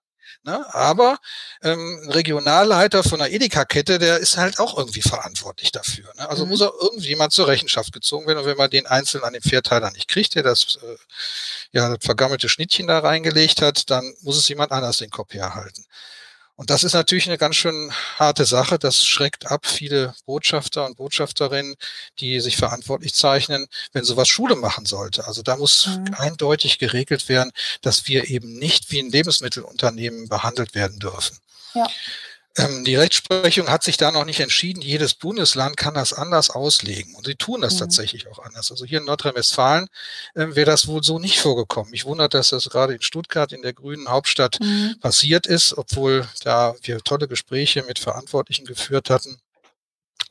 Ne? 0.44 0.74
Aber 0.74 1.18
ähm, 1.62 2.00
ein 2.04 2.10
Regionalleiter 2.10 3.02
von 3.02 3.20
einer 3.20 3.30
Edeka-Kette, 3.30 3.98
der 3.98 4.18
ist 4.18 4.36
halt 4.36 4.58
auch 4.58 4.76
irgendwie 4.76 5.02
verantwortlich 5.02 5.72
dafür. 5.72 6.12
Ne? 6.16 6.28
Also 6.28 6.44
mhm. 6.44 6.50
muss 6.50 6.62
auch 6.62 6.74
irgendjemand 6.80 7.32
zur 7.32 7.48
Rechenschaft 7.48 7.92
gezogen 7.92 8.26
werden. 8.26 8.38
Und 8.38 8.46
wenn 8.46 8.56
man 8.56 8.70
den 8.70 8.86
einzeln 8.86 9.24
an 9.24 9.32
den 9.32 9.42
Pferdteiler 9.42 9.90
nicht 9.92 10.08
kriegt, 10.08 10.34
der 10.34 10.42
das, 10.42 10.78
äh, 10.82 10.96
ja, 11.72 11.88
das 11.88 12.04
vergammelte 12.04 12.48
Schnittchen 12.48 12.86
da 12.86 12.98
reingelegt 12.98 13.62
hat, 13.62 13.90
dann 13.90 14.14
muss 14.22 14.36
es 14.36 14.48
jemand 14.48 14.72
anders 14.72 14.98
den 14.98 15.10
Kopf 15.10 15.34
herhalten. 15.34 15.84
Und 16.54 16.70
das 16.70 16.84
ist 16.84 16.92
natürlich 16.92 17.26
eine 17.26 17.38
ganz 17.38 17.56
schön 17.56 17.92
harte 18.18 18.44
Sache. 18.44 18.78
Das 18.78 19.04
schreckt 19.04 19.50
ab 19.50 19.66
viele 19.66 20.14
Botschafter 20.26 20.84
und 20.86 20.96
Botschafterinnen, 20.96 21.76
die 22.18 22.40
sich 22.40 22.56
verantwortlich 22.56 23.14
zeichnen, 23.14 23.66
wenn 23.92 24.04
sowas 24.04 24.28
Schule 24.28 24.54
machen 24.54 24.84
sollte. 24.86 25.26
Also 25.26 25.42
da 25.42 25.56
muss 25.56 25.86
mhm. 25.86 26.14
eindeutig 26.14 26.78
geregelt 26.78 27.28
werden, 27.28 27.52
dass 27.80 28.06
wir 28.06 28.28
eben 28.28 28.58
nicht 28.58 28.90
wie 28.90 29.00
ein 29.00 29.10
Lebensmittelunternehmen 29.10 30.28
behandelt 30.28 30.74
werden 30.74 30.98
dürfen. 30.98 31.38
Ja. 31.74 31.86
Ähm, 32.58 32.84
die 32.84 32.96
Rechtsprechung 32.96 33.68
hat 33.68 33.82
sich 33.82 33.96
da 33.96 34.10
noch 34.10 34.24
nicht 34.24 34.40
entschieden. 34.40 34.82
Jedes 34.82 35.14
Bundesland 35.14 35.76
kann 35.76 35.94
das 35.94 36.12
anders 36.12 36.50
auslegen. 36.50 37.14
Und 37.14 37.26
sie 37.26 37.34
tun 37.34 37.62
das 37.62 37.74
mhm. 37.74 37.78
tatsächlich 37.78 38.28
auch 38.28 38.38
anders. 38.40 38.70
Also 38.70 38.84
hier 38.84 38.98
in 38.98 39.06
Nordrhein-Westfalen 39.06 39.88
äh, 40.34 40.46
wäre 40.48 40.66
das 40.66 40.86
wohl 40.86 41.02
so 41.02 41.18
nicht 41.18 41.40
vorgekommen. 41.40 41.90
Mich 41.90 42.04
wundert, 42.04 42.34
dass 42.34 42.50
das 42.50 42.68
gerade 42.68 42.94
in 42.94 43.02
Stuttgart, 43.02 43.52
in 43.52 43.62
der 43.62 43.72
grünen 43.72 44.08
Hauptstadt, 44.08 44.58
mhm. 44.60 44.96
passiert 45.00 45.46
ist, 45.46 45.76
obwohl 45.78 46.28
da 46.44 46.74
wir 46.82 46.98
tolle 47.00 47.26
Gespräche 47.26 47.84
mit 47.84 47.98
Verantwortlichen 47.98 48.66
geführt 48.66 49.08
hatten 49.08 49.38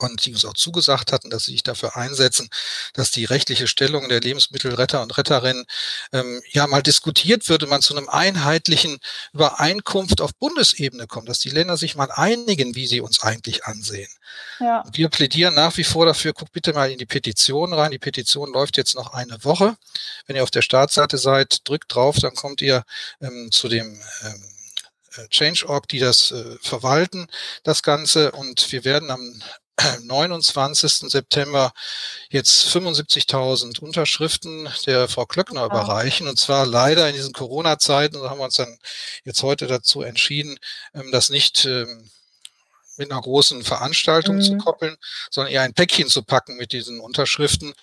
und 0.09 0.25
die 0.25 0.33
uns 0.33 0.45
auch 0.45 0.53
zugesagt 0.53 1.11
hatten, 1.11 1.29
dass 1.29 1.45
sie 1.45 1.51
sich 1.51 1.63
dafür 1.63 1.95
einsetzen, 1.95 2.49
dass 2.93 3.11
die 3.11 3.25
rechtliche 3.25 3.67
Stellung 3.67 4.09
der 4.09 4.21
Lebensmittelretter 4.21 5.01
und 5.01 5.17
Retterinnen 5.17 5.65
ähm, 6.11 6.41
ja 6.51 6.67
mal 6.67 6.81
diskutiert 6.81 7.47
wird 7.49 7.63
und 7.63 7.69
man 7.69 7.81
zu 7.81 7.95
einem 7.95 8.09
einheitlichen 8.09 8.99
Übereinkunft 9.33 10.21
auf 10.21 10.33
Bundesebene 10.35 11.07
kommt, 11.07 11.29
dass 11.29 11.39
die 11.39 11.49
Länder 11.49 11.77
sich 11.77 11.95
mal 11.95 12.11
einigen, 12.11 12.75
wie 12.75 12.87
sie 12.87 13.01
uns 13.01 13.21
eigentlich 13.21 13.65
ansehen. 13.65 14.09
Ja. 14.59 14.83
Wir 14.91 15.09
plädieren 15.09 15.55
nach 15.55 15.75
wie 15.77 15.83
vor 15.83 16.05
dafür, 16.05 16.33
guckt 16.33 16.51
bitte 16.51 16.73
mal 16.73 16.91
in 16.91 16.97
die 16.97 17.05
Petition 17.05 17.73
rein. 17.73 17.91
Die 17.91 17.99
Petition 17.99 18.51
läuft 18.53 18.77
jetzt 18.77 18.95
noch 18.95 19.13
eine 19.13 19.43
Woche. 19.43 19.75
Wenn 20.25 20.35
ihr 20.35 20.43
auf 20.43 20.51
der 20.51 20.61
Startseite 20.61 21.17
seid, 21.17 21.67
drückt 21.67 21.93
drauf, 21.93 22.17
dann 22.19 22.35
kommt 22.35 22.61
ihr 22.61 22.83
ähm, 23.21 23.49
zu 23.51 23.67
dem 23.67 23.99
ähm, 24.23 24.43
äh, 25.17 25.27
Change.org, 25.27 25.87
die 25.87 25.99
das 25.99 26.31
äh, 26.31 26.57
verwalten, 26.61 27.27
das 27.63 27.83
Ganze. 27.83 28.31
Und 28.31 28.71
wir 28.71 28.85
werden 28.85 29.11
am 29.11 29.41
29. 30.03 31.09
September 31.09 31.71
jetzt 32.29 32.67
75.000 32.67 33.79
Unterschriften 33.79 34.69
der 34.85 35.07
Frau 35.07 35.25
Klöckner 35.25 35.65
überreichen. 35.65 36.27
Und 36.27 36.39
zwar 36.39 36.65
leider 36.65 37.07
in 37.09 37.15
diesen 37.15 37.33
Corona-Zeiten, 37.33 38.21
da 38.21 38.29
haben 38.29 38.39
wir 38.39 38.45
uns 38.45 38.55
dann 38.55 38.77
jetzt 39.23 39.43
heute 39.43 39.67
dazu 39.67 40.01
entschieden, 40.01 40.57
ähm, 40.93 41.11
das 41.11 41.29
nicht 41.29 41.65
ähm, 41.65 42.09
mit 42.97 43.11
einer 43.11 43.21
großen 43.21 43.63
Veranstaltung 43.63 44.37
mhm. 44.37 44.41
zu 44.41 44.57
koppeln, 44.57 44.97
sondern 45.29 45.53
eher 45.53 45.61
ein 45.61 45.73
Päckchen 45.73 46.07
zu 46.07 46.23
packen 46.23 46.57
mit 46.57 46.71
diesen 46.71 46.99
Unterschriften 46.99 47.73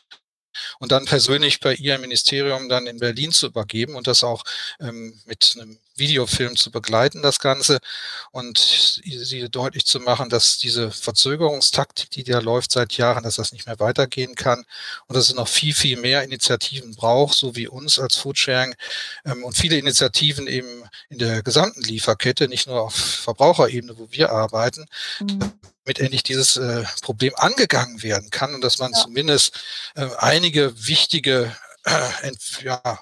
und 0.79 0.93
dann 0.93 1.05
persönlich 1.05 1.61
bei 1.61 1.75
ihr 1.75 1.95
im 1.95 2.03
Ministerium 2.03 2.69
dann 2.69 2.87
in 2.87 2.99
Berlin 2.99 3.33
zu 3.33 3.47
übergeben 3.47 3.95
und 3.95 4.07
das 4.07 4.25
auch 4.25 4.45
ähm, 4.81 5.21
mit 5.25 5.57
einem 5.59 5.79
Videofilm 5.99 6.57
zu 6.57 6.71
begleiten, 6.71 7.23
das 7.23 7.39
Ganze, 7.39 7.79
und 8.31 8.59
sie 8.59 9.49
deutlich 9.49 9.87
zu 9.87 10.01
machen, 10.01 10.29
dass 10.29 10.59
diese 10.59 10.91
Verzögerungstaktik, 10.91 12.11
die 12.11 12.25
da 12.25 12.39
läuft 12.39 12.73
seit 12.73 12.95
Jahren, 12.95 13.25
dass 13.25 13.37
das 13.37 13.53
nicht 13.53 13.67
mehr 13.67 13.79
weitergehen 13.79 14.35
kann 14.35 14.65
und 15.07 15.17
dass 15.17 15.29
es 15.29 15.35
noch 15.35 15.49
viel, 15.49 15.75
viel 15.75 15.99
mehr 15.99 16.23
Initiativen 16.23 16.95
braucht, 16.95 17.37
so 17.37 17.57
wie 17.57 17.69
uns 17.69 17.99
als 17.99 18.17
Foodsharing 18.17 18.75
ähm, 19.25 19.45
und 19.45 19.57
viele 19.57 19.77
Initiativen 19.77 20.47
eben 20.47 20.85
in 21.09 21.19
der 21.19 21.43
gesamten 21.43 21.83
Lieferkette, 21.83 22.49
nicht 22.49 22.67
nur 22.67 22.83
auf 22.83 22.95
Verbraucherebene, 22.95 23.99
wo 23.99 24.09
wir 24.11 24.31
arbeiten, 24.31 24.87
mhm. 25.21 25.39
damit 25.85 25.99
endlich 25.99 26.23
dieses 26.23 26.57
äh, 26.57 26.85
Problem 27.03 27.35
angegangen 27.37 28.03
werden 28.03 28.31
kann 28.31 28.55
und 28.55 28.63
dass 28.63 28.79
man 28.79 28.93
ja. 28.93 28.99
zumindest 28.99 29.59
äh, 29.95 30.09
einige 30.19 30.87
wichtige 30.87 31.57
äh, 31.85 32.33
ja, 32.63 33.01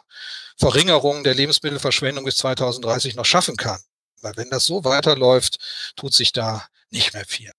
Verringerung 0.56 1.24
der 1.24 1.34
Lebensmittelverschwendung 1.34 2.24
bis 2.24 2.36
2030 2.38 3.14
noch 3.14 3.24
schaffen 3.24 3.56
kann. 3.56 3.80
Weil 4.22 4.36
wenn 4.36 4.50
das 4.50 4.64
so 4.64 4.84
weiterläuft, 4.84 5.58
tut 5.96 6.14
sich 6.14 6.32
da 6.32 6.66
nicht 6.90 7.12
mehr 7.12 7.26
viel. 7.26 7.52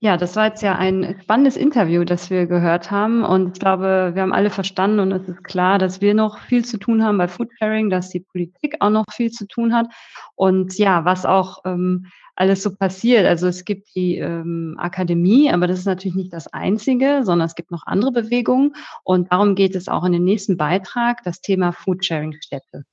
Ja, 0.00 0.18
das 0.18 0.36
war 0.36 0.46
jetzt 0.48 0.62
ja 0.62 0.76
ein 0.76 1.16
spannendes 1.22 1.56
Interview, 1.56 2.04
das 2.04 2.28
wir 2.28 2.46
gehört 2.46 2.90
haben. 2.90 3.24
Und 3.24 3.54
ich 3.54 3.60
glaube, 3.60 4.10
wir 4.12 4.22
haben 4.22 4.34
alle 4.34 4.50
verstanden 4.50 5.00
und 5.00 5.12
es 5.12 5.26
ist 5.26 5.42
klar, 5.42 5.78
dass 5.78 6.02
wir 6.02 6.12
noch 6.12 6.38
viel 6.38 6.64
zu 6.66 6.78
tun 6.78 7.02
haben 7.02 7.16
bei 7.16 7.28
Foodsharing, 7.28 7.88
dass 7.88 8.10
die 8.10 8.20
Politik 8.20 8.76
auch 8.80 8.90
noch 8.90 9.06
viel 9.10 9.30
zu 9.30 9.46
tun 9.46 9.74
hat. 9.74 9.86
Und 10.34 10.76
ja, 10.76 11.06
was 11.06 11.24
auch 11.24 11.60
ähm, 11.64 12.06
alles 12.36 12.62
so 12.62 12.74
passiert. 12.76 13.26
Also 13.26 13.46
es 13.48 13.64
gibt 13.64 13.94
die 13.94 14.18
ähm, 14.18 14.76
Akademie, 14.78 15.50
aber 15.50 15.66
das 15.66 15.78
ist 15.78 15.86
natürlich 15.86 16.14
nicht 16.14 16.32
das 16.32 16.46
Einzige, 16.52 17.22
sondern 17.24 17.46
es 17.46 17.54
gibt 17.54 17.70
noch 17.70 17.86
andere 17.86 18.12
Bewegungen. 18.12 18.76
Und 19.02 19.32
darum 19.32 19.54
geht 19.54 19.74
es 19.74 19.88
auch 19.88 20.04
in 20.04 20.12
dem 20.12 20.24
nächsten 20.24 20.58
Beitrag, 20.58 21.22
das 21.24 21.40
Thema 21.40 21.72
Foodsharing-Städte. 21.72 22.84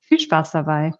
Viel 0.00 0.20
Spaß 0.20 0.52
dabei. 0.52 0.92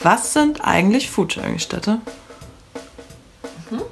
Was 0.00 0.32
sind 0.32 0.60
eigentlich 0.64 1.10
Foodsharing-Städte? 1.10 1.98
Mhm. 3.70 3.82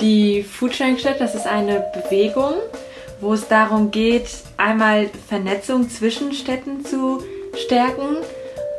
Die 0.00 0.42
Foodsharing-Städte, 0.42 1.20
das 1.20 1.34
ist 1.34 1.46
eine 1.46 1.84
Bewegung, 1.94 2.54
wo 3.20 3.32
es 3.32 3.48
darum 3.48 3.90
geht, 3.90 4.28
einmal 4.58 5.08
Vernetzung 5.28 5.88
zwischen 5.88 6.32
Städten 6.32 6.84
zu 6.84 7.22
stärken 7.56 8.18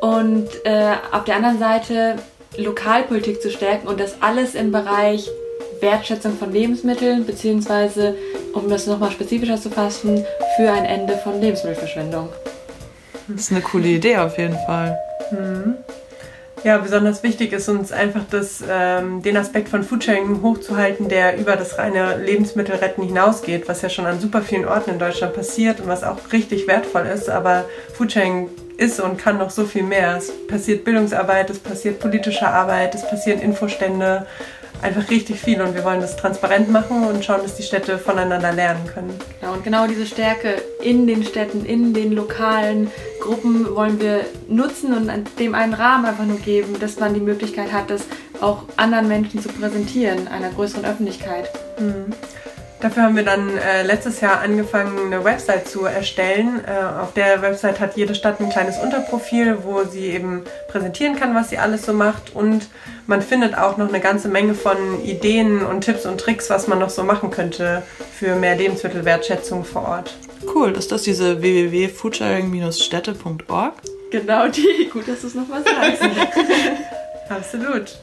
und 0.02 0.48
äh, 0.64 0.94
auf 1.12 1.24
der 1.24 1.38
anderen 1.38 1.58
Seite 1.58 2.18
Lokalpolitik 2.56 3.42
zu 3.42 3.50
stärken 3.50 3.88
und 3.88 4.00
das 4.00 4.22
alles 4.22 4.54
im 4.54 4.72
Bereich 4.72 5.28
Wertschätzung 5.82 6.38
von 6.38 6.52
Lebensmitteln, 6.52 7.26
beziehungsweise, 7.26 8.16
um 8.54 8.70
das 8.70 8.88
nochmal 8.88 9.12
spezifischer 9.12 9.60
zu 9.60 9.70
fassen, 9.70 10.24
für 10.56 10.72
ein 10.72 10.86
Ende 10.86 11.18
von 11.18 11.40
Lebensmittelverschwendung. 11.40 12.30
Das 13.28 13.42
ist 13.42 13.52
eine 13.52 13.62
coole 13.62 13.88
Idee 13.88 14.18
auf 14.18 14.38
jeden 14.38 14.58
Fall. 14.66 14.98
Mhm. 15.32 15.76
Ja, 16.68 16.80
besonders 16.80 17.24
wichtig 17.24 17.54
ist 17.54 17.70
uns 17.70 17.94
einfach 17.94 18.24
das, 18.30 18.62
ähm, 18.70 19.22
den 19.22 19.38
Aspekt 19.38 19.70
von 19.70 19.84
Foodsharing 19.84 20.42
hochzuhalten, 20.42 21.08
der 21.08 21.38
über 21.38 21.56
das 21.56 21.78
reine 21.78 22.18
Lebensmittelretten 22.18 23.06
hinausgeht, 23.06 23.70
was 23.70 23.84
ja 23.84 23.90
schon 23.90 24.06
an 24.06 24.20
super 24.20 24.42
vielen 24.42 24.66
Orten 24.66 24.90
in 24.90 25.00
Deutschland 25.00 25.34
passiert 25.34 25.80
und 25.80 25.88
was 25.88 26.04
auch 26.04 26.18
richtig 26.34 26.68
wertvoll 26.68 27.06
ist. 27.06 27.30
Aber 27.30 27.64
Foodsharing 27.94 28.50
ist 28.76 29.00
und 29.00 29.18
kann 29.18 29.38
noch 29.38 29.50
so 29.50 29.64
viel 29.64 29.84
mehr. 29.84 30.18
Es 30.18 30.30
passiert 30.48 30.84
Bildungsarbeit, 30.84 31.50
es 31.50 31.60
passiert 31.60 32.02
politische 32.02 32.46
Arbeit, 32.46 32.96
es 32.96 33.10
passieren 33.10 33.40
Infostände, 33.40 34.28
einfach 34.82 35.10
richtig 35.10 35.40
viel 35.40 35.62
und 35.62 35.76
wir 35.76 35.84
wollen 35.84 36.02
das 36.02 36.16
transparent 36.18 36.70
machen 36.70 37.04
und 37.04 37.24
schauen, 37.24 37.42
dass 37.42 37.56
die 37.56 37.64
Städte 37.64 37.98
voneinander 37.98 38.54
lernen 38.54 38.86
können. 38.88 39.14
Ja, 39.42 39.52
und 39.52 39.64
genau 39.64 39.88
diese 39.88 40.06
Stärke 40.06 40.62
in 40.82 41.08
den 41.08 41.24
Städten, 41.24 41.66
in 41.66 41.94
den 41.94 42.14
lokalen 42.14 42.92
Gruppen 43.22 43.76
wollen 43.76 44.00
wir 44.00 44.22
nutzen 44.48 44.94
und 44.94 45.12
dem 45.40 45.56
einen 45.56 45.74
Rahmen 45.74 46.06
einfach 46.06 46.26
nur 46.26 46.40
geben, 46.40 46.80
dass 46.80 47.00
man 47.00 47.14
die 47.14 47.20
Möglichkeit 47.20 47.72
hat, 47.72 47.90
das 47.90 48.04
auch 48.42 48.64
anderen 48.78 49.08
Menschen 49.08 49.42
zu 49.42 49.50
präsentieren, 49.50 50.28
einer 50.28 50.50
größeren 50.50 50.86
Öffentlichkeit. 50.86 51.50
Mhm. 51.80 52.14
Dafür 52.80 53.04
haben 53.04 53.16
wir 53.16 53.24
dann 53.24 53.58
äh, 53.58 53.82
letztes 53.82 54.22
Jahr 54.22 54.42
angefangen, 54.42 55.08
eine 55.08 55.24
Website 55.24 55.68
zu 55.68 55.86
erstellen. 55.86 56.62
Äh, 56.64 56.74
auf 57.02 57.12
der 57.14 57.42
Website 57.42 57.80
hat 57.80 57.98
jede 57.98 58.14
Stadt 58.14 58.40
ein 58.40 58.50
kleines 58.50 58.78
Unterprofil, 58.78 59.64
wo 59.64 59.84
sie 59.84 60.12
eben 60.12 60.44
präsentieren 60.68 61.16
kann, 61.16 61.34
was 61.34 61.50
sie 61.50 61.58
alles 61.58 61.88
so 61.88 61.94
macht. 61.94 62.36
Und 62.36 62.70
man 63.08 63.24
findet 63.24 63.58
auch 63.58 63.78
noch 63.78 63.90
eine 63.90 64.00
ganze 64.00 64.28
Menge 64.28 64.54
von 64.54 65.04
Ideen 65.04 65.66
und 65.66 65.82
Tipps 65.82 66.06
und 66.06 66.22
Tricks, 66.22 66.52
was 66.52 66.68
man 66.68 66.78
noch 66.78 66.92
so 66.92 67.04
machen 67.04 67.32
könnte 67.32 67.82
für 68.14 68.36
mehr 68.36 68.56
Lebensmittelwertschätzung 68.56 69.66
vor 69.66 69.88
Ort. 69.88 70.16
Cool, 70.54 70.74
ist 70.74 70.92
das 70.92 71.02
diese 71.02 71.42
www.foodsharing-städte.org? 71.42 73.74
Genau 74.12 74.50
die. 74.50 74.88
Gut, 74.94 75.08
dass 75.08 75.22
du 75.22 75.28
es 75.28 75.34
nochmal 75.34 75.64
sagst. 75.64 76.04
Absolut. 77.30 77.98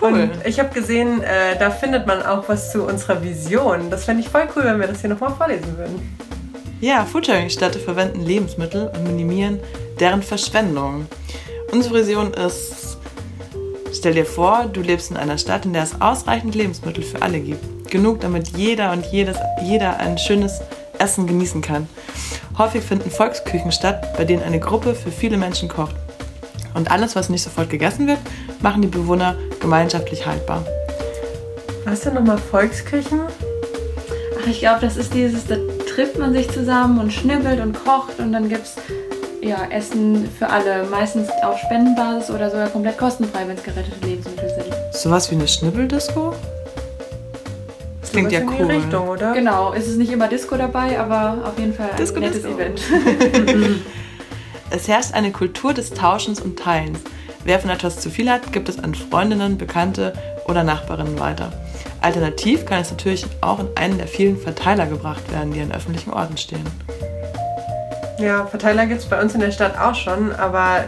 Cool. 0.00 0.12
Und 0.12 0.30
ich 0.46 0.58
habe 0.58 0.68
gesehen, 0.70 1.22
äh, 1.22 1.58
da 1.58 1.70
findet 1.70 2.06
man 2.06 2.22
auch 2.22 2.48
was 2.48 2.72
zu 2.72 2.82
unserer 2.84 3.22
Vision. 3.22 3.90
Das 3.90 4.04
fände 4.04 4.22
ich 4.22 4.28
voll 4.28 4.48
cool, 4.56 4.64
wenn 4.64 4.80
wir 4.80 4.86
das 4.86 5.00
hier 5.00 5.10
nochmal 5.10 5.30
vorlesen 5.30 5.76
würden. 5.76 6.16
Ja, 6.80 7.04
Foodsharing-Städte 7.04 7.78
verwenden 7.78 8.20
Lebensmittel 8.20 8.90
und 8.94 9.04
minimieren 9.04 9.60
deren 10.00 10.22
Verschwendung. 10.22 11.06
Unsere 11.72 11.94
Vision 11.94 12.34
ist, 12.34 12.98
stell 13.92 14.14
dir 14.14 14.26
vor, 14.26 14.66
du 14.72 14.80
lebst 14.80 15.10
in 15.10 15.16
einer 15.16 15.38
Stadt, 15.38 15.64
in 15.64 15.72
der 15.72 15.84
es 15.84 16.00
ausreichend 16.00 16.54
Lebensmittel 16.54 17.02
für 17.02 17.22
alle 17.22 17.40
gibt. 17.40 17.90
Genug, 17.90 18.20
damit 18.20 18.48
jeder 18.56 18.92
und 18.92 19.06
jedes, 19.06 19.38
jeder 19.62 19.98
ein 19.98 20.18
schönes 20.18 20.60
Essen 20.98 21.26
genießen 21.26 21.62
kann. 21.62 21.88
Häufig 22.58 22.84
finden 22.84 23.10
Volksküchen 23.10 23.72
statt, 23.72 24.16
bei 24.16 24.24
denen 24.24 24.42
eine 24.42 24.60
Gruppe 24.60 24.94
für 24.94 25.10
viele 25.10 25.36
Menschen 25.36 25.68
kocht. 25.68 25.96
Und 26.74 26.90
alles, 26.90 27.16
was 27.16 27.30
nicht 27.30 27.42
sofort 27.42 27.70
gegessen 27.70 28.06
wird, 28.06 28.18
machen 28.60 28.82
die 28.82 28.88
Bewohner 28.88 29.36
gemeinschaftlich 29.60 30.26
haltbar. 30.26 30.64
Was 31.84 32.00
denn 32.00 32.14
nochmal 32.14 32.38
Volksküchen? 32.38 33.20
Ach, 34.42 34.46
ich 34.46 34.58
glaube, 34.58 34.80
das 34.80 34.96
ist 34.96 35.14
dieses, 35.14 35.46
da 35.46 35.56
trifft 35.94 36.18
man 36.18 36.32
sich 36.32 36.50
zusammen 36.50 36.98
und 36.98 37.12
schnibbelt 37.12 37.60
und 37.60 37.82
kocht 37.84 38.18
und 38.18 38.32
dann 38.32 38.48
gibt 38.48 38.64
es 38.64 38.76
ja, 39.40 39.66
Essen 39.70 40.28
für 40.38 40.48
alle. 40.48 40.84
Meistens 40.90 41.28
auf 41.42 41.58
Spendenbasis 41.58 42.30
oder 42.30 42.50
sogar 42.50 42.68
komplett 42.68 42.96
kostenfrei, 42.96 43.46
wenn 43.46 43.56
es 43.56 43.62
gerettete 43.62 44.06
Lebensmittel 44.06 44.48
sind. 44.48 44.74
Sowas 44.94 45.30
wie 45.30 45.34
eine 45.34 45.46
Schnibbeldisco? 45.46 46.34
Das 48.00 48.10
klingt 48.10 48.32
ja 48.32 48.40
cool. 48.40 48.66
Richtung, 48.66 49.08
oder? 49.08 49.34
Genau, 49.34 49.74
es 49.74 49.86
ist 49.86 49.98
nicht 49.98 50.10
immer 50.10 50.28
Disco 50.28 50.56
dabei, 50.56 50.98
aber 50.98 51.46
auf 51.46 51.58
jeden 51.58 51.74
Fall 51.74 51.90
ein 51.90 51.96
Disco, 51.96 52.20
nettes 52.20 52.42
Disco. 52.42 52.58
Event. 52.58 52.80
Es 54.76 54.88
herrscht 54.88 55.14
eine 55.14 55.30
Kultur 55.30 55.72
des 55.72 55.90
Tauschens 55.90 56.40
und 56.40 56.58
Teilens. 56.58 56.98
Wer 57.44 57.60
von 57.60 57.70
etwas 57.70 58.00
zu 58.00 58.10
viel 58.10 58.28
hat, 58.28 58.52
gibt 58.52 58.68
es 58.68 58.76
an 58.82 58.92
Freundinnen, 58.92 59.56
Bekannte 59.56 60.12
oder 60.46 60.64
Nachbarinnen 60.64 61.20
weiter. 61.20 61.52
Alternativ 62.00 62.66
kann 62.66 62.80
es 62.80 62.90
natürlich 62.90 63.24
auch 63.40 63.60
in 63.60 63.68
einen 63.76 63.98
der 63.98 64.08
vielen 64.08 64.36
Verteiler 64.36 64.86
gebracht 64.86 65.30
werden, 65.30 65.52
die 65.52 65.60
an 65.60 65.70
öffentlichen 65.70 66.10
Orten 66.10 66.36
stehen. 66.36 66.66
Ja, 68.18 68.46
Verteiler 68.46 68.86
gibt 68.86 69.00
es 69.02 69.08
bei 69.08 69.22
uns 69.22 69.32
in 69.34 69.40
der 69.40 69.52
Stadt 69.52 69.78
auch 69.78 69.94
schon, 69.94 70.32
aber 70.32 70.86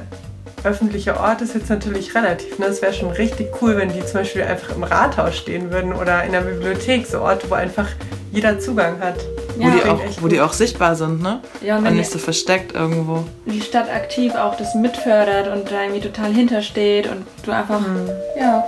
öffentlicher 0.64 1.20
Ort 1.20 1.42
ist 1.42 1.55
jetzt 1.55 1.70
natürlich 1.70 2.12
relativ. 2.16 2.59
Ne? 2.59 2.66
Es 2.66 2.83
wäre 2.83 2.92
schon 2.92 3.12
richtig 3.12 3.53
cool, 3.62 3.77
wenn 3.77 3.92
die 3.92 4.05
zum 4.05 4.14
Beispiel 4.14 4.42
einfach 4.42 4.75
im 4.75 4.83
Rathaus 4.83 5.37
stehen 5.37 5.70
würden 5.70 5.92
oder 5.92 6.25
in 6.25 6.33
der 6.33 6.40
Bibliothek, 6.40 7.07
so 7.07 7.20
Orte, 7.20 7.49
wo 7.49 7.55
einfach 7.55 7.87
jeder 8.33 8.59
Zugang 8.59 8.99
hat. 8.99 9.25
Ja, 9.58 9.66
wo, 9.66 9.70
die 9.70 9.84
auch, 9.84 10.00
wo 10.20 10.28
die 10.28 10.40
auch 10.40 10.52
sichtbar 10.52 10.96
sind, 10.96 11.22
ne? 11.22 11.40
Ja, 11.60 11.78
und, 11.78 11.86
und 11.86 11.96
nicht 11.96 12.10
so 12.10 12.18
versteckt 12.18 12.74
irgendwo. 12.74 13.24
Die 13.46 13.60
Stadt 13.60 13.90
aktiv 13.90 14.34
auch 14.34 14.56
das 14.56 14.74
mitfördert 14.74 15.48
und 15.48 15.70
da 15.70 15.82
irgendwie 15.82 16.00
total 16.00 16.32
hintersteht 16.32 17.08
und 17.08 17.24
du 17.44 17.52
einfach, 17.52 17.80
mhm. 17.80 18.08
ja, 18.38 18.64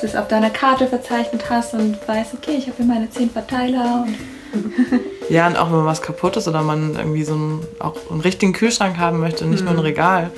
das 0.00 0.16
auf 0.16 0.28
deiner 0.28 0.50
Karte 0.50 0.86
verzeichnet 0.86 1.44
hast 1.48 1.74
und 1.74 1.96
weißt, 2.06 2.34
okay, 2.34 2.56
ich 2.56 2.66
habe 2.66 2.76
hier 2.78 2.86
meine 2.86 3.10
zehn 3.10 3.30
Verteiler 3.30 4.04
und 4.06 4.14
ja, 5.30 5.46
und 5.46 5.56
auch 5.56 5.70
wenn 5.70 5.84
was 5.84 6.02
kaputt 6.02 6.36
ist 6.36 6.48
oder 6.48 6.62
man 6.62 6.96
irgendwie 6.96 7.24
so 7.24 7.34
einen, 7.34 7.66
auch 7.78 7.94
einen 8.10 8.20
richtigen 8.20 8.52
Kühlschrank 8.52 8.98
haben 8.98 9.20
möchte, 9.20 9.44
nicht 9.46 9.60
mhm. 9.60 9.66
nur 9.66 9.78
ein 9.78 9.80
Regal. 9.80 10.30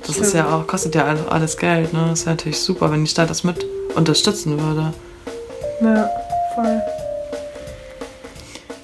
Das 0.00 0.12
Stimmt. 0.12 0.26
ist 0.26 0.34
ja 0.34 0.54
auch, 0.54 0.66
kostet 0.66 0.94
ja 0.94 1.04
alles 1.28 1.56
Geld, 1.56 1.92
ne? 1.92 2.06
Das 2.10 2.24
wäre 2.24 2.36
natürlich 2.36 2.60
super, 2.60 2.90
wenn 2.90 3.04
die 3.04 3.10
Stadt 3.10 3.30
das 3.30 3.44
mit 3.44 3.66
unterstützen 3.94 4.60
würde. 4.60 4.92
Ja, 5.82 6.08
voll. 6.54 6.80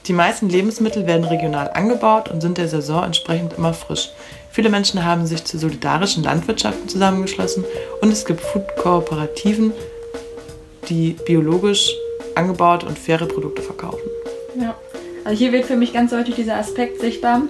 Die 0.06 0.12
meisten 0.12 0.50
Lebensmittel 0.50 1.06
werden 1.06 1.24
regional 1.24 1.70
angebaut 1.70 2.30
und 2.30 2.42
sind 2.42 2.58
der 2.58 2.68
Saison 2.68 3.04
entsprechend 3.04 3.54
immer 3.54 3.72
frisch. 3.72 4.10
Viele 4.50 4.68
Menschen 4.68 5.04
haben 5.04 5.26
sich 5.26 5.44
zu 5.44 5.58
solidarischen 5.58 6.22
Landwirtschaften 6.22 6.88
zusammengeschlossen 6.88 7.64
und 8.02 8.12
es 8.12 8.26
gibt 8.26 8.40
Food-Kooperativen, 8.40 9.72
die 10.90 11.16
biologisch 11.24 11.90
angebaut 12.34 12.84
und 12.84 12.98
faire 12.98 13.26
Produkte 13.26 13.62
verkaufen. 13.62 14.02
Ja, 14.60 14.74
also 15.24 15.38
hier 15.38 15.52
wird 15.52 15.64
für 15.64 15.76
mich 15.76 15.94
ganz 15.94 16.10
deutlich 16.10 16.36
dieser 16.36 16.56
Aspekt 16.56 17.00
sichtbar, 17.00 17.42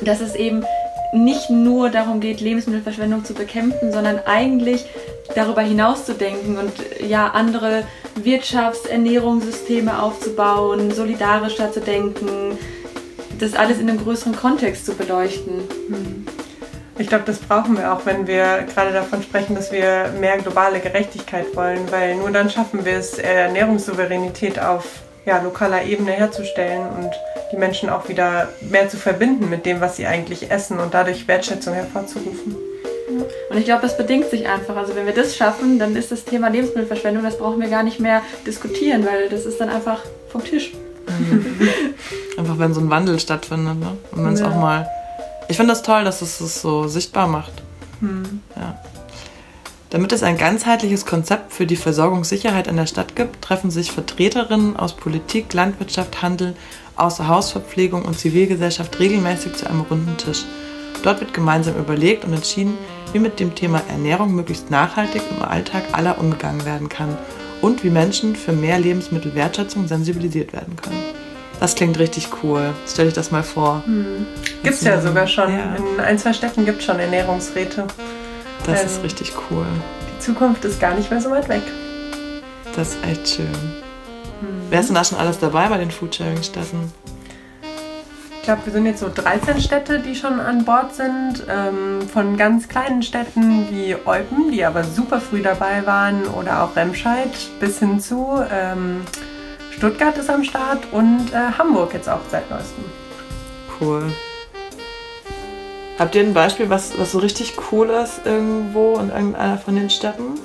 dass 0.00 0.22
es 0.22 0.34
eben 0.34 0.64
nicht 1.12 1.50
nur 1.50 1.90
darum 1.90 2.20
geht, 2.20 2.40
Lebensmittelverschwendung 2.40 3.24
zu 3.24 3.34
bekämpfen, 3.34 3.92
sondern 3.92 4.20
eigentlich 4.26 4.84
darüber 5.34 5.62
hinaus 5.62 6.06
zu 6.06 6.14
denken 6.14 6.58
und 6.58 6.72
ja 7.06 7.28
andere 7.28 7.84
Wirtschaftsernährungssysteme 8.16 10.02
aufzubauen, 10.02 10.90
solidarischer 10.90 11.72
zu 11.72 11.80
denken, 11.80 12.58
das 13.38 13.54
alles 13.54 13.78
in 13.78 13.88
einem 13.88 14.02
größeren 14.02 14.36
Kontext 14.36 14.86
zu 14.86 14.94
beleuchten. 14.94 15.62
Ich 16.98 17.08
glaube, 17.08 17.24
das 17.24 17.38
brauchen 17.38 17.78
wir 17.78 17.92
auch, 17.94 18.04
wenn 18.04 18.26
wir 18.26 18.66
gerade 18.74 18.92
davon 18.92 19.22
sprechen, 19.22 19.54
dass 19.54 19.72
wir 19.72 20.12
mehr 20.20 20.36
globale 20.38 20.80
Gerechtigkeit 20.80 21.46
wollen, 21.56 21.90
weil 21.90 22.16
nur 22.16 22.30
dann 22.30 22.50
schaffen 22.50 22.84
wir 22.84 22.94
es, 22.94 23.18
Ernährungssouveränität 23.18 24.60
auf 24.60 24.84
ja, 25.30 25.40
lokaler 25.40 25.84
Ebene 25.84 26.10
herzustellen 26.10 26.82
und 26.98 27.12
die 27.52 27.56
Menschen 27.56 27.88
auch 27.88 28.08
wieder 28.08 28.48
mehr 28.68 28.88
zu 28.88 28.96
verbinden 28.96 29.48
mit 29.48 29.64
dem, 29.64 29.80
was 29.80 29.96
sie 29.96 30.06
eigentlich 30.06 30.50
essen 30.50 30.80
und 30.80 30.92
dadurch 30.92 31.28
Wertschätzung 31.28 31.72
hervorzurufen. 31.72 32.56
Und 33.48 33.56
ich 33.56 33.64
glaube, 33.64 33.82
das 33.82 33.96
bedingt 33.96 34.28
sich 34.28 34.48
einfach. 34.48 34.76
Also 34.76 34.96
wenn 34.96 35.06
wir 35.06 35.14
das 35.14 35.36
schaffen, 35.36 35.78
dann 35.78 35.94
ist 35.94 36.10
das 36.10 36.24
Thema 36.24 36.48
Lebensmittelverschwendung, 36.48 37.22
das 37.22 37.38
brauchen 37.38 37.60
wir 37.60 37.68
gar 37.68 37.84
nicht 37.84 38.00
mehr 38.00 38.22
diskutieren, 38.44 39.06
weil 39.06 39.28
das 39.28 39.46
ist 39.46 39.60
dann 39.60 39.68
einfach 39.68 40.00
vom 40.30 40.42
Tisch. 40.44 40.72
einfach 42.36 42.58
wenn 42.58 42.74
so 42.74 42.80
ein 42.80 42.90
Wandel 42.90 43.20
stattfindet, 43.20 43.78
ne? 43.78 43.96
Und 44.10 44.24
wenn 44.24 44.34
es 44.34 44.40
ja. 44.40 44.48
auch 44.48 44.56
mal. 44.56 44.88
Ich 45.48 45.56
finde 45.56 45.72
das 45.72 45.82
toll, 45.82 46.02
dass 46.02 46.22
es 46.22 46.40
es 46.40 46.60
so 46.60 46.88
sichtbar 46.88 47.28
macht. 47.28 47.52
Hm. 48.00 48.42
Ja. 48.56 48.80
Damit 49.90 50.12
es 50.12 50.22
ein 50.22 50.38
ganzheitliches 50.38 51.04
Konzept 51.04 51.52
für 51.52 51.66
die 51.66 51.76
Versorgungssicherheit 51.76 52.68
in 52.68 52.76
der 52.76 52.86
Stadt 52.86 53.16
gibt, 53.16 53.42
treffen 53.42 53.72
sich 53.72 53.90
Vertreterinnen 53.90 54.76
aus 54.76 54.94
Politik, 54.94 55.52
Landwirtschaft, 55.52 56.22
Handel, 56.22 56.54
Außerhausverpflegung 56.94 58.04
und 58.04 58.16
Zivilgesellschaft 58.16 59.00
regelmäßig 59.00 59.54
zu 59.54 59.68
einem 59.68 59.80
runden 59.80 60.16
Tisch. 60.16 60.44
Dort 61.02 61.20
wird 61.20 61.34
gemeinsam 61.34 61.76
überlegt 61.76 62.24
und 62.24 62.32
entschieden, 62.32 62.78
wie 63.12 63.18
mit 63.18 63.40
dem 63.40 63.56
Thema 63.56 63.82
Ernährung 63.88 64.32
möglichst 64.32 64.70
nachhaltig 64.70 65.22
im 65.28 65.42
Alltag 65.42 65.82
aller 65.92 66.18
umgegangen 66.18 66.64
werden 66.64 66.88
kann 66.88 67.18
und 67.60 67.82
wie 67.82 67.90
Menschen 67.90 68.36
für 68.36 68.52
mehr 68.52 68.78
Lebensmittelwertschätzung 68.78 69.88
sensibilisiert 69.88 70.52
werden 70.52 70.76
können. 70.76 71.02
Das 71.58 71.74
klingt 71.74 71.98
richtig 71.98 72.28
cool. 72.42 72.72
Stell 72.86 73.06
dich 73.06 73.14
das 73.14 73.32
mal 73.32 73.42
vor. 73.42 73.82
Hm. 73.84 74.26
Gibt 74.62 74.76
es 74.76 74.82
ja 74.82 75.00
sogar 75.00 75.26
schon. 75.26 75.52
Ja. 75.52 75.74
In 75.74 76.00
ein, 76.00 76.18
zwei 76.18 76.32
Städten 76.32 76.64
gibt 76.64 76.78
es 76.78 76.86
schon 76.86 76.98
Ernährungsräte. 76.98 77.86
Das 78.66 78.80
ähm, 78.80 78.86
ist 78.86 79.02
richtig 79.02 79.32
cool. 79.50 79.66
Die 80.14 80.20
Zukunft 80.20 80.64
ist 80.64 80.80
gar 80.80 80.94
nicht 80.94 81.10
mehr 81.10 81.20
so 81.20 81.30
weit 81.30 81.48
weg. 81.48 81.62
Das 82.76 82.90
ist 82.90 83.04
echt 83.04 83.28
schön. 83.28 83.46
Hm. 83.46 84.48
Wer 84.68 84.80
ist 84.80 84.86
denn 84.86 84.94
da 84.94 85.04
schon 85.04 85.18
alles 85.18 85.38
dabei 85.38 85.68
bei 85.68 85.78
den 85.78 85.90
Foodsharing-Städten? 85.90 86.92
Ich 88.40 88.42
glaube, 88.44 88.62
wir 88.64 88.72
sind 88.72 88.86
jetzt 88.86 89.00
so 89.00 89.10
13 89.14 89.60
Städte, 89.60 90.00
die 90.00 90.14
schon 90.14 90.40
an 90.40 90.64
Bord 90.64 90.94
sind. 90.94 91.44
Ähm, 91.48 92.08
von 92.08 92.36
ganz 92.36 92.68
kleinen 92.68 93.02
Städten 93.02 93.68
wie 93.70 93.94
Eupen, 94.06 94.50
die 94.50 94.64
aber 94.64 94.82
super 94.82 95.20
früh 95.20 95.42
dabei 95.42 95.86
waren, 95.86 96.24
oder 96.26 96.62
auch 96.62 96.74
Remscheid, 96.74 97.30
bis 97.60 97.80
hin 97.80 98.00
zu 98.00 98.42
ähm, 98.50 99.02
Stuttgart 99.70 100.16
ist 100.16 100.30
am 100.30 100.44
Start 100.44 100.86
und 100.92 101.32
äh, 101.32 101.52
Hamburg 101.58 101.92
jetzt 101.94 102.08
auch 102.08 102.20
seit 102.30 102.50
neuestem. 102.50 102.84
Cool. 103.80 104.10
Habt 106.00 106.14
ihr 106.14 106.22
ein 106.22 106.32
Beispiel, 106.32 106.70
was, 106.70 106.98
was 106.98 107.12
so 107.12 107.18
richtig 107.18 107.52
cool 107.70 107.90
ist 107.90 108.22
irgendwo 108.24 108.96
in 108.96 109.10
irgendeiner 109.10 109.58
von 109.58 109.76
den 109.76 109.90
Städten? 109.90 110.40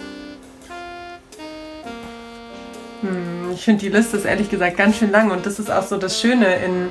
Hm, 3.00 3.54
ich 3.54 3.64
finde 3.64 3.80
die 3.80 3.88
Liste 3.88 4.18
ist 4.18 4.26
ehrlich 4.26 4.50
gesagt 4.50 4.76
ganz 4.76 4.98
schön 4.98 5.12
lang 5.12 5.32
und 5.32 5.46
das 5.46 5.58
ist 5.58 5.72
auch 5.72 5.84
so 5.84 5.96
das 5.96 6.20
Schöne 6.20 6.58
in 6.58 6.90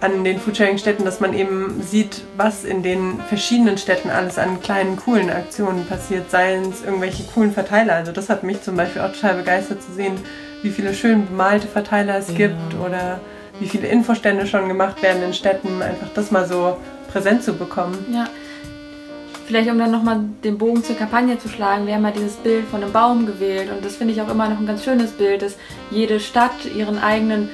an 0.00 0.24
den 0.24 0.38
Foodsharing-Städten, 0.40 1.04
dass 1.04 1.20
man 1.20 1.34
eben 1.34 1.82
sieht, 1.82 2.22
was 2.38 2.64
in 2.64 2.82
den 2.82 3.20
verschiedenen 3.28 3.76
Städten 3.76 4.08
alles 4.08 4.38
an 4.38 4.62
kleinen, 4.62 4.96
coolen 4.96 5.28
Aktionen 5.28 5.86
passiert, 5.86 6.30
seien 6.30 6.70
es 6.70 6.82
irgendwelche 6.84 7.24
coolen 7.24 7.52
Verteiler. 7.52 7.94
Also 7.94 8.12
das 8.12 8.30
hat 8.30 8.42
mich 8.42 8.62
zum 8.62 8.76
Beispiel 8.76 9.02
auch 9.02 9.12
total 9.12 9.34
begeistert 9.34 9.82
zu 9.82 9.92
sehen, 9.92 10.14
wie 10.62 10.70
viele 10.70 10.94
schön 10.94 11.26
bemalte 11.26 11.66
Verteiler 11.66 12.16
es 12.16 12.28
ja. 12.28 12.34
gibt 12.34 12.74
oder 12.82 13.20
wie 13.58 13.68
viele 13.68 13.88
Infostände 13.88 14.46
schon 14.46 14.68
gemacht 14.68 15.02
werden 15.02 15.22
in 15.22 15.34
Städten, 15.34 15.82
einfach 15.82 16.08
das 16.14 16.30
mal 16.30 16.46
so 16.46 16.78
präsent 17.08 17.42
zu 17.42 17.54
bekommen. 17.54 18.06
Ja. 18.12 18.26
Vielleicht 19.46 19.70
um 19.70 19.78
dann 19.78 19.92
nochmal 19.92 20.20
den 20.42 20.58
Bogen 20.58 20.82
zur 20.82 20.96
Kampagne 20.96 21.38
zu 21.38 21.48
schlagen, 21.48 21.86
wir 21.86 21.94
haben 21.94 22.04
ja 22.04 22.10
dieses 22.10 22.34
Bild 22.34 22.66
von 22.66 22.82
einem 22.82 22.92
Baum 22.92 23.26
gewählt 23.26 23.70
und 23.70 23.84
das 23.84 23.94
finde 23.94 24.12
ich 24.12 24.20
auch 24.20 24.28
immer 24.28 24.48
noch 24.48 24.58
ein 24.58 24.66
ganz 24.66 24.82
schönes 24.82 25.12
Bild, 25.12 25.42
dass 25.42 25.56
jede 25.90 26.18
Stadt 26.18 26.64
ihren 26.74 26.98
eigenen 26.98 27.48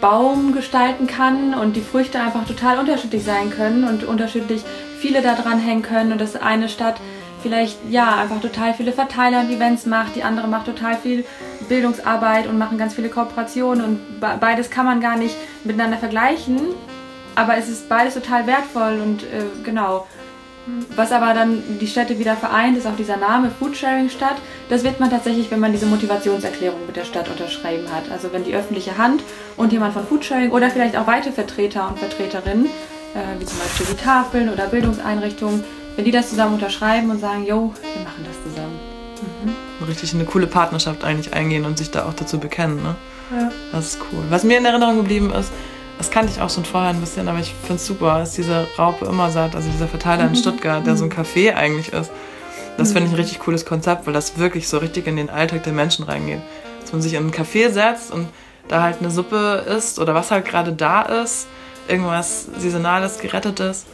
Baum 0.00 0.54
gestalten 0.54 1.06
kann 1.06 1.54
und 1.54 1.76
die 1.76 1.82
Früchte 1.82 2.20
einfach 2.20 2.46
total 2.46 2.78
unterschiedlich 2.78 3.24
sein 3.24 3.50
können 3.50 3.84
und 3.84 4.04
unterschiedlich 4.04 4.62
viele 5.00 5.20
da 5.20 5.34
dran 5.34 5.58
hängen 5.58 5.82
können 5.82 6.12
und 6.12 6.20
dass 6.20 6.36
eine 6.36 6.68
Stadt 6.68 6.98
vielleicht 7.42 7.78
ja 7.90 8.16
einfach 8.16 8.40
total 8.40 8.74
viele 8.74 8.92
Verteiler 8.92 9.40
und 9.40 9.50
Events 9.50 9.86
macht, 9.86 10.16
die 10.16 10.22
andere 10.22 10.48
macht 10.48 10.66
total 10.66 10.96
viel 10.96 11.24
Bildungsarbeit 11.68 12.46
und 12.46 12.58
machen 12.58 12.78
ganz 12.78 12.94
viele 12.94 13.08
Kooperationen 13.08 13.84
und 13.84 14.20
beides 14.40 14.70
kann 14.70 14.86
man 14.86 15.00
gar 15.00 15.16
nicht 15.16 15.36
miteinander 15.64 15.98
vergleichen, 15.98 16.58
aber 17.38 17.56
es 17.56 17.68
ist 17.68 17.88
beides 17.88 18.14
total 18.14 18.46
wertvoll 18.46 19.00
und 19.00 19.22
äh, 19.22 19.44
genau. 19.62 20.06
Was 20.96 21.12
aber 21.12 21.32
dann 21.32 21.62
die 21.80 21.86
Städte 21.86 22.18
wieder 22.18 22.36
vereint, 22.36 22.76
ist 22.76 22.86
auch 22.86 22.96
dieser 22.96 23.16
Name 23.16 23.50
Foodsharing 23.58 24.10
Stadt. 24.10 24.36
Das 24.68 24.84
wird 24.84 25.00
man 25.00 25.08
tatsächlich, 25.08 25.50
wenn 25.50 25.60
man 25.60 25.72
diese 25.72 25.86
Motivationserklärung 25.86 26.84
mit 26.86 26.94
der 26.94 27.04
Stadt 27.04 27.26
unterschrieben 27.30 27.86
hat. 27.90 28.10
Also 28.10 28.32
wenn 28.32 28.44
die 28.44 28.54
öffentliche 28.54 28.98
Hand 28.98 29.22
und 29.56 29.72
jemand 29.72 29.94
von 29.94 30.06
Foodsharing 30.06 30.50
oder 30.50 30.68
vielleicht 30.68 30.94
auch 30.96 31.06
weitere 31.06 31.32
Vertreter 31.32 31.88
und 31.88 31.98
Vertreterinnen, 31.98 32.66
äh, 32.66 33.40
wie 33.40 33.46
zum 33.46 33.58
Beispiel 33.58 33.86
die 33.92 34.04
Tafeln 34.04 34.50
oder 34.50 34.66
Bildungseinrichtungen, 34.66 35.64
wenn 35.96 36.04
die 36.04 36.10
das 36.10 36.28
zusammen 36.28 36.54
unterschreiben 36.54 37.08
und 37.10 37.20
sagen, 37.20 37.46
yo, 37.46 37.72
wir 37.94 38.02
machen 38.04 38.26
das 38.26 38.36
zusammen. 38.42 38.78
Mhm. 39.80 39.86
Richtig 39.86 40.12
eine 40.12 40.24
coole 40.24 40.48
Partnerschaft 40.48 41.02
eigentlich 41.02 41.32
eingehen 41.32 41.64
und 41.64 41.78
sich 41.78 41.90
da 41.90 42.04
auch 42.04 42.14
dazu 42.14 42.38
bekennen. 42.38 42.82
Ne? 42.82 42.94
Ja. 43.30 43.50
Das 43.72 43.94
ist 43.94 44.00
cool. 44.12 44.24
Was 44.28 44.44
mir 44.44 44.58
in 44.58 44.66
Erinnerung 44.66 44.98
geblieben 44.98 45.32
ist, 45.32 45.50
das 45.98 46.10
kannte 46.10 46.32
ich 46.32 46.40
auch 46.40 46.48
schon 46.48 46.64
vorher 46.64 46.90
ein 46.90 47.00
bisschen, 47.00 47.28
aber 47.28 47.40
ich 47.40 47.52
finde 47.52 47.74
es 47.74 47.86
super, 47.86 48.22
ist 48.22 48.36
dieser 48.38 48.66
Raupe 48.78 49.04
Immersatt, 49.04 49.54
also 49.54 49.68
dieser 49.68 49.88
Verteiler 49.88 50.24
in 50.24 50.30
mhm. 50.30 50.36
Stuttgart, 50.36 50.86
der 50.86 50.96
so 50.96 51.04
ein 51.04 51.10
Café 51.10 51.54
eigentlich 51.54 51.92
ist. 51.92 52.10
Das 52.76 52.92
finde 52.92 53.08
ich 53.08 53.12
ein 53.12 53.16
richtig 53.16 53.40
cooles 53.40 53.66
Konzept, 53.66 54.06
weil 54.06 54.14
das 54.14 54.38
wirklich 54.38 54.68
so 54.68 54.78
richtig 54.78 55.08
in 55.08 55.16
den 55.16 55.30
Alltag 55.30 55.64
der 55.64 55.72
Menschen 55.72 56.04
reingeht. 56.04 56.40
Dass 56.80 56.92
man 56.92 57.02
sich 57.02 57.14
in 57.14 57.26
ein 57.26 57.32
Café 57.32 57.70
setzt 57.70 58.12
und 58.12 58.28
da 58.68 58.82
halt 58.82 59.00
eine 59.00 59.10
Suppe 59.10 59.64
isst 59.68 59.98
oder 59.98 60.14
was 60.14 60.30
halt 60.30 60.44
gerade 60.44 60.72
da 60.72 61.02
ist, 61.02 61.48
irgendwas 61.88 62.46
Saisonales, 62.56 63.18
Gerettetes. 63.18 63.86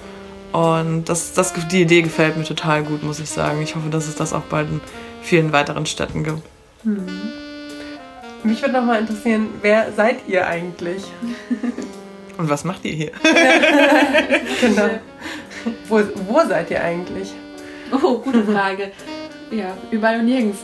Und 0.53 1.07
das, 1.07 1.33
das, 1.33 1.55
die 1.69 1.83
Idee 1.83 2.03
gefällt 2.03 2.37
mir 2.37 2.45
total 2.45 2.83
gut, 2.83 3.03
muss 3.03 3.19
ich 3.19 3.31
sagen. 3.31 3.63
Ich 3.63 3.75
hoffe, 3.75 3.89
dass 3.89 4.07
es 4.07 4.17
das 4.17 4.33
auch 4.35 4.43
bald 4.43 4.69
in 4.69 4.81
vielen 5.23 5.53
weiteren 5.53 5.87
Städten 5.87 6.23
gibt. 6.23 6.43
Mhm. 6.85 7.09
Mich 8.45 8.61
würde 8.61 8.75
noch 8.75 8.85
mal 8.85 9.01
interessieren, 9.01 9.49
wer 9.63 9.91
seid 9.93 10.29
ihr 10.29 10.47
eigentlich? 10.47 11.03
Und 12.37 12.51
was 12.51 12.65
macht 12.65 12.85
ihr 12.85 12.93
hier? 12.93 13.11
genau. 14.61 14.91
Wo, 15.89 16.03
wo 16.29 16.41
seid 16.47 16.71
ihr 16.71 16.83
eigentlich? 16.83 17.33
Oh, 17.91 18.19
gute 18.19 18.45
Frage. 18.45 18.91
Ja, 19.51 19.77
überall 19.91 20.19
und 20.19 20.27
nirgends. 20.27 20.59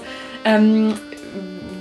Ähm, 0.45 0.95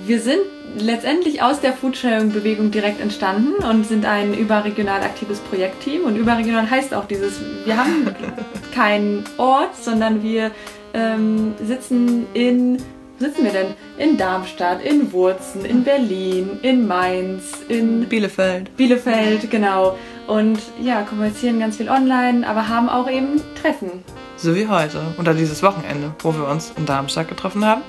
wir 0.06 0.20
sind 0.20 0.42
letztendlich 0.78 1.42
aus 1.42 1.60
der 1.60 1.72
Foodsharing-Bewegung 1.72 2.70
direkt 2.70 3.00
entstanden 3.00 3.62
und 3.64 3.84
sind 3.84 4.06
ein 4.06 4.32
überregional 4.32 5.02
aktives 5.02 5.40
Projektteam. 5.40 6.04
Und 6.04 6.16
überregional 6.16 6.70
heißt 6.70 6.94
auch 6.94 7.06
dieses, 7.06 7.40
wir 7.64 7.76
haben 7.76 8.14
keinen 8.74 9.24
Ort, 9.38 9.76
sondern 9.76 10.22
wir 10.22 10.52
ähm, 10.94 11.54
sitzen 11.62 12.26
in 12.32 12.78
sitzen 13.20 13.44
wir 13.44 13.52
denn? 13.52 13.74
In 13.98 14.16
Darmstadt, 14.16 14.82
in 14.82 15.12
Wurzen, 15.12 15.64
in 15.64 15.84
Berlin, 15.84 16.58
in 16.62 16.86
Mainz, 16.86 17.52
in 17.68 18.08
Bielefeld. 18.08 18.74
Bielefeld, 18.76 19.50
genau. 19.50 19.96
Und 20.26 20.58
ja, 20.82 21.02
kommunizieren 21.02 21.60
ganz 21.60 21.76
viel 21.76 21.90
online, 21.90 22.48
aber 22.48 22.68
haben 22.68 22.88
auch 22.88 23.08
eben 23.08 23.40
Treffen. 23.60 23.90
So 24.36 24.54
wie 24.56 24.66
heute. 24.66 25.02
Oder 25.18 25.34
dieses 25.34 25.62
Wochenende, 25.62 26.14
wo 26.20 26.34
wir 26.34 26.48
uns 26.48 26.72
in 26.76 26.86
Darmstadt 26.86 27.28
getroffen 27.28 27.64
haben. 27.64 27.82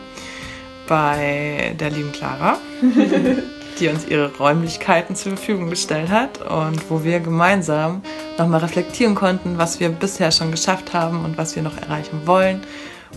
Bei 0.87 1.73
der 1.79 1.91
lieben 1.91 2.11
Clara, 2.11 2.57
die 3.79 3.87
uns 3.87 4.05
ihre 4.09 4.35
Räumlichkeiten 4.35 5.15
zur 5.15 5.37
Verfügung 5.37 5.69
gestellt 5.69 6.09
hat 6.09 6.41
und 6.41 6.89
wo 6.89 7.05
wir 7.05 7.21
gemeinsam 7.21 8.01
nochmal 8.37 8.59
reflektieren 8.59 9.15
konnten, 9.15 9.57
was 9.57 9.79
wir 9.79 9.87
bisher 9.89 10.31
schon 10.31 10.51
geschafft 10.51 10.93
haben 10.93 11.23
und 11.23 11.37
was 11.37 11.55
wir 11.55 11.63
noch 11.63 11.77
erreichen 11.77 12.23
wollen 12.25 12.61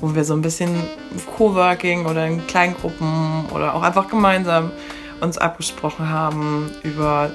wo 0.01 0.15
wir 0.15 0.25
so 0.25 0.35
ein 0.35 0.43
bisschen 0.43 0.71
Coworking 1.37 2.07
oder 2.07 2.27
in 2.27 2.47
Kleingruppen 2.47 3.47
oder 3.55 3.75
auch 3.75 3.83
einfach 3.83 4.09
gemeinsam 4.09 4.71
uns 5.21 5.39
abgesprochen 5.39 6.11
haben 6.11 6.71
über 6.83 7.31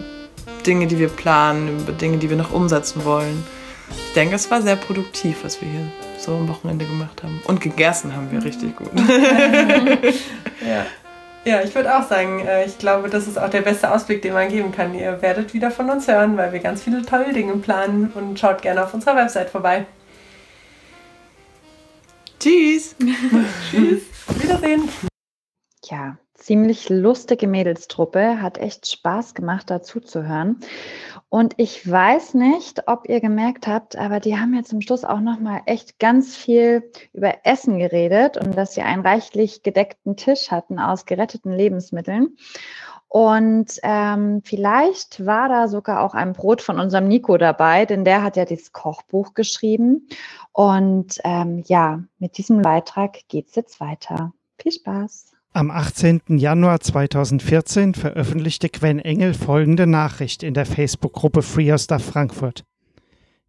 Dinge, 0.65 0.87
die 0.87 0.99
wir 0.99 1.09
planen, 1.09 1.79
über 1.79 1.93
Dinge, 1.93 2.17
die 2.17 2.29
wir 2.29 2.37
noch 2.37 2.51
umsetzen 2.51 3.05
wollen. 3.05 3.43
Ich 3.89 4.13
denke, 4.13 4.35
es 4.35 4.49
war 4.51 4.61
sehr 4.61 4.75
produktiv, 4.75 5.43
was 5.43 5.61
wir 5.61 5.67
hier 5.67 5.87
so 6.17 6.33
am 6.33 6.47
Wochenende 6.47 6.85
gemacht 6.85 7.23
haben. 7.23 7.41
Und 7.47 7.61
gegessen 7.61 8.15
haben 8.15 8.31
wir 8.31 8.43
richtig 8.43 8.75
gut. 8.75 8.91
ja. 8.95 10.85
Ja, 11.45 11.61
ich 11.61 11.73
würde 11.73 11.97
auch 11.97 12.07
sagen, 12.07 12.45
äh, 12.45 12.65
ich 12.65 12.77
glaube, 12.77 13.09
das 13.09 13.25
ist 13.25 13.39
auch 13.39 13.49
der 13.49 13.61
beste 13.61 13.91
Ausblick, 13.91 14.21
den 14.21 14.33
man 14.33 14.49
geben 14.49 14.71
kann. 14.73 14.93
Ihr 14.93 15.21
werdet 15.21 15.53
wieder 15.53 15.71
von 15.71 15.89
uns 15.89 16.07
hören, 16.07 16.35
weil 16.35 16.51
wir 16.51 16.59
ganz 16.59 16.83
viele 16.83 17.01
tolle 17.03 17.31
Dinge 17.33 17.53
planen 17.53 18.11
und 18.13 18.37
schaut 18.37 18.61
gerne 18.61 18.83
auf 18.83 18.93
unserer 18.93 19.15
Website 19.15 19.49
vorbei. 19.49 19.85
Tschüss. 22.39 22.95
Tschüss. 23.69 24.03
Wiedersehen. 24.41 24.87
Ja, 25.83 26.17
ziemlich 26.35 26.87
lustige 26.87 27.47
Mädelstruppe, 27.47 28.41
hat 28.41 28.57
echt 28.57 28.89
Spaß 28.89 29.33
gemacht, 29.33 29.69
dazu 29.69 29.99
zu 29.99 30.25
hören. 30.25 30.61
Und 31.27 31.55
ich 31.57 31.89
weiß 31.89 32.35
nicht, 32.35 32.87
ob 32.87 33.09
ihr 33.09 33.19
gemerkt 33.19 33.67
habt, 33.67 33.97
aber 33.97 34.21
die 34.21 34.37
haben 34.37 34.53
ja 34.53 34.63
zum 34.63 34.79
Schluss 34.79 35.03
auch 35.03 35.19
noch 35.19 35.41
mal 35.41 35.61
echt 35.65 35.99
ganz 35.99 36.37
viel 36.37 36.89
über 37.11 37.45
Essen 37.45 37.77
geredet 37.77 38.37
und 38.37 38.55
dass 38.55 38.73
sie 38.73 38.83
einen 38.83 39.05
reichlich 39.05 39.61
gedeckten 39.61 40.15
Tisch 40.15 40.49
hatten 40.49 40.79
aus 40.79 41.05
geretteten 41.05 41.51
Lebensmitteln. 41.51 42.37
Und 43.11 43.79
ähm, 43.81 44.43
vielleicht 44.45 45.25
war 45.25 45.49
da 45.49 45.67
sogar 45.67 46.03
auch 46.03 46.13
ein 46.13 46.33
Brot 46.33 46.61
von 46.61 46.79
unserem 46.79 47.07
Nico 47.07 47.37
dabei, 47.37 47.87
denn 47.87 48.05
der 48.05 48.21
hat 48.21 48.37
ja 48.37 48.45
dieses 48.45 48.71
Kochbuch 48.71 49.33
geschrieben. 49.33 50.07
Und 50.51 51.19
ähm, 51.23 51.63
ja, 51.65 52.03
mit 52.19 52.37
diesem 52.37 52.61
Beitrag 52.61 53.27
geht 53.27 53.47
es 53.49 53.55
jetzt 53.55 53.79
weiter. 53.79 54.31
Viel 54.61 54.73
Spaß. 54.73 55.33
Am 55.53 55.71
18. 55.71 56.21
Januar 56.37 56.79
2014 56.79 57.95
veröffentlichte 57.95 58.69
Gwen 58.69 58.99
Engel 58.99 59.33
folgende 59.33 59.87
Nachricht 59.87 60.43
in 60.43 60.53
der 60.53 60.67
Facebook-Gruppe 60.67 61.41
Free 61.41 61.71
Your 61.71 61.79
Stuff 61.79 62.05
Frankfurt. 62.05 62.63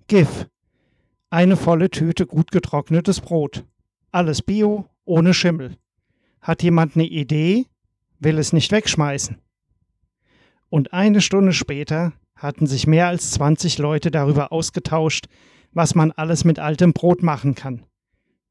GIF. 0.09 0.49
Eine 1.29 1.59
volle 1.59 1.90
Tüte 1.90 2.27
gut 2.27 2.51
getrocknetes 2.51 3.20
Brot. 3.20 3.64
Alles 4.11 4.40
Bio, 4.40 4.87
ohne 5.05 5.35
Schimmel. 5.35 5.77
Hat 6.40 6.62
jemand 6.62 6.96
eine 6.96 7.05
Idee? 7.05 7.66
Will 8.18 8.38
es 8.38 8.55
nicht 8.55 8.73
wegschmeißen. 8.73 9.37
Und 10.70 10.92
eine 10.92 11.20
Stunde 11.20 11.52
später 11.52 12.12
hatten 12.37 12.66
sich 12.66 12.87
mehr 12.87 13.09
als 13.09 13.33
20 13.33 13.78
Leute 13.78 14.11
darüber 14.11 14.52
ausgetauscht, 14.52 15.26
was 15.72 15.94
man 15.94 16.12
alles 16.12 16.44
mit 16.44 16.59
altem 16.59 16.92
Brot 16.92 17.22
machen 17.22 17.54
kann. 17.54 17.85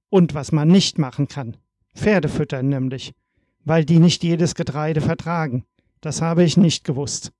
Und 0.09 0.33
was 0.33 0.51
man 0.51 0.67
nicht 0.67 0.97
machen 0.97 1.27
kann. 1.27 1.57
Pferde 1.95 2.29
füttern 2.29 2.69
nämlich, 2.69 3.13
weil 3.63 3.85
die 3.85 3.99
nicht 3.99 4.23
jedes 4.23 4.53
Getreide 4.55 5.01
vertragen. 5.01 5.65
Das 6.01 6.21
habe 6.21 6.43
ich 6.43 6.57
nicht 6.57 6.83
gewusst. 6.83 7.31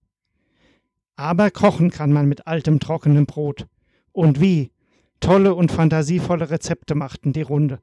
Aber 1.16 1.52
kochen 1.52 1.92
kann 1.92 2.14
man 2.14 2.28
mit 2.28 2.48
altem 2.48 2.80
trockenem 2.80 3.26
Brot. 3.26 3.68
Und 4.12 4.40
wie? 4.40 4.72
Tolle 5.20 5.54
und 5.54 5.72
fantasievolle 5.72 6.50
Rezepte 6.50 6.96
machten 6.96 7.34
die 7.34 7.42
Runde. 7.42 7.80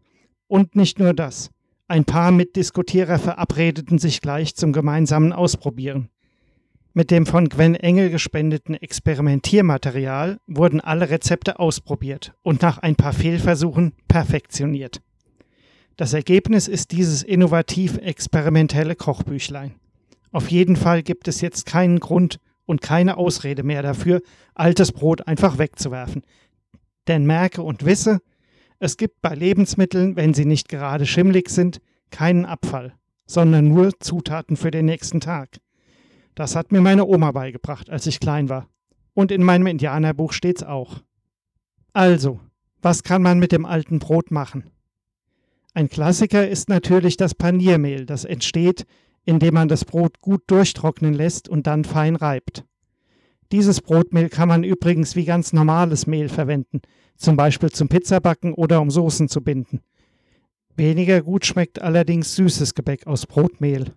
Und 0.48 0.76
nicht 0.76 0.98
nur 0.98 1.12
das. 1.12 1.50
Ein 1.88 2.04
paar 2.04 2.30
Mitdiskutierer 2.30 3.18
verabredeten 3.18 3.98
sich 3.98 4.20
gleich 4.20 4.56
zum 4.56 4.72
gemeinsamen 4.72 5.32
Ausprobieren. 5.32 6.09
Mit 6.98 7.11
dem 7.11 7.26
von 7.26 7.50
Gwen 7.50 7.74
Engel 7.74 8.09
gespendeten 8.09 8.74
Experimentiermaterial 8.74 10.40
wurden 10.46 10.80
alle 10.80 11.11
Rezepte 11.11 11.59
ausprobiert 11.59 12.32
und 12.42 12.62
nach 12.62 12.78
ein 12.78 12.96
paar 12.96 13.12
Fehlversuchen 13.12 13.92
perfektioniert. 14.09 15.02
Das 15.98 16.14
Ergebnis 16.14 16.68
ist 16.68 16.92
dieses 16.92 17.22
innovativ 17.22 17.98
experimentelle 17.98 18.96
Kochbüchlein. 18.96 19.74
Auf 20.32 20.50
jeden 20.50 20.74
Fall 20.74 21.02
gibt 21.02 21.28
es 21.28 21.42
jetzt 21.42 21.66
keinen 21.66 22.00
Grund 22.00 22.38
und 22.64 22.80
keine 22.80 23.18
Ausrede 23.18 23.62
mehr 23.62 23.82
dafür, 23.82 24.22
altes 24.54 24.92
Brot 24.92 25.28
einfach 25.28 25.59
wegzuwerfen. 25.59 26.22
Denn 27.09 27.26
merke 27.26 27.61
und 27.61 27.85
wisse, 27.85 28.20
es 28.78 28.96
gibt 28.96 29.20
bei 29.20 29.35
Lebensmitteln, 29.35 30.16
wenn 30.16 30.32
sie 30.32 30.46
nicht 30.46 30.70
gerade 30.70 31.04
schimmlig 31.04 31.50
sind, 31.50 31.82
keinen 32.11 32.46
Abfall, 32.46 32.94
sondern 33.26 33.68
nur 33.68 34.00
Zutaten 34.00 34.56
für 34.56 34.70
den 34.70 34.87
nächsten 34.87 35.20
Tag. 35.20 35.59
Das 36.37 36.55
hat 36.55 36.70
mir 36.70 36.83
meine 36.83 37.07
Oma 37.07 37.33
beigebracht, 37.33 37.90
als 37.90 38.07
ich 38.07 38.20
klein 38.20 38.49
war. 38.49 38.68
Und 39.14 39.33
in 39.33 39.42
meinem 39.42 39.66
Indianerbuch 39.66 40.33
steht's 40.33 40.62
auch. 40.62 41.01
Also, 41.94 42.38
was 42.83 43.03
kann 43.03 43.22
man 43.22 43.38
mit 43.38 43.53
dem 43.53 43.64
alten 43.64 43.99
Brot 43.99 44.31
machen? 44.31 44.70
Ein 45.72 45.88
Klassiker 45.88 46.46
ist 46.46 46.68
natürlich 46.68 47.16
das 47.16 47.35
Paniermehl, 47.35 48.05
das 48.05 48.25
entsteht, 48.25 48.87
indem 49.25 49.55
man 49.55 49.68
das 49.68 49.87
Brot 49.87 50.20
gut 50.20 50.42
durchtrocknen 50.46 51.14
lässt 51.14 51.49
und 51.49 51.66
dann 51.66 51.85
fein 51.85 52.16
reibt. 52.16 52.64
Dieses 53.51 53.81
Brotmehl 53.81 54.29
kann 54.29 54.49
man 54.49 54.62
übrigens 54.62 55.16
wie 55.16 55.25
ganz 55.25 55.55
normales 55.55 56.07
Mehl 56.07 56.29
verwenden, 56.29 56.83
zum 57.16 57.37
Beispiel 57.37 57.70
zum 57.70 57.88
Pizzabacken 57.88 58.53
oder 58.53 58.83
um 58.83 58.90
Soßen 58.90 59.29
zu 59.29 59.42
binden. 59.42 59.81
Weniger 60.77 61.22
gut 61.22 61.46
schmeckt 61.46 61.81
allerdings 61.81 62.37
süßes 62.37 62.75
Gebäck 62.75 63.07
aus 63.07 63.27
Brotmehl. 63.27 63.94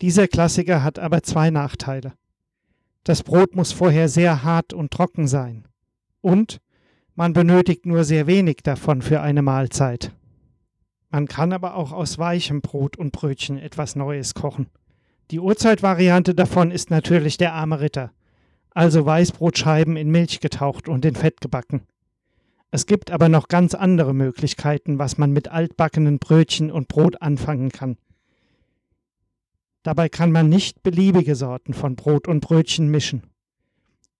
Dieser 0.00 0.28
Klassiker 0.28 0.82
hat 0.82 0.98
aber 0.98 1.22
zwei 1.22 1.50
Nachteile. 1.50 2.12
Das 3.04 3.22
Brot 3.22 3.54
muss 3.54 3.72
vorher 3.72 4.08
sehr 4.08 4.42
hart 4.42 4.72
und 4.72 4.90
trocken 4.90 5.28
sein. 5.28 5.66
Und 6.20 6.60
man 7.14 7.32
benötigt 7.32 7.86
nur 7.86 8.04
sehr 8.04 8.26
wenig 8.26 8.58
davon 8.62 9.00
für 9.00 9.22
eine 9.22 9.42
Mahlzeit. 9.42 10.12
Man 11.08 11.28
kann 11.28 11.52
aber 11.52 11.76
auch 11.76 11.92
aus 11.92 12.18
weichem 12.18 12.60
Brot 12.60 12.98
und 12.98 13.12
Brötchen 13.12 13.58
etwas 13.58 13.96
Neues 13.96 14.34
kochen. 14.34 14.66
Die 15.30 15.40
Urzeitvariante 15.40 16.34
davon 16.34 16.70
ist 16.70 16.90
natürlich 16.90 17.38
der 17.38 17.54
arme 17.54 17.80
Ritter, 17.80 18.12
also 18.70 19.06
Weißbrotscheiben 19.06 19.96
in 19.96 20.10
Milch 20.10 20.40
getaucht 20.40 20.88
und 20.88 21.04
in 21.04 21.14
Fett 21.14 21.40
gebacken. 21.40 21.82
Es 22.70 22.86
gibt 22.86 23.10
aber 23.10 23.28
noch 23.28 23.48
ganz 23.48 23.74
andere 23.74 24.12
Möglichkeiten, 24.12 24.98
was 24.98 25.16
man 25.16 25.32
mit 25.32 25.48
altbackenen 25.48 26.18
Brötchen 26.18 26.70
und 26.70 26.88
Brot 26.88 27.22
anfangen 27.22 27.70
kann. 27.70 27.96
Dabei 29.86 30.08
kann 30.08 30.32
man 30.32 30.48
nicht 30.48 30.82
beliebige 30.82 31.36
Sorten 31.36 31.72
von 31.72 31.94
Brot 31.94 32.26
und 32.26 32.40
Brötchen 32.40 32.90
mischen. 32.90 33.22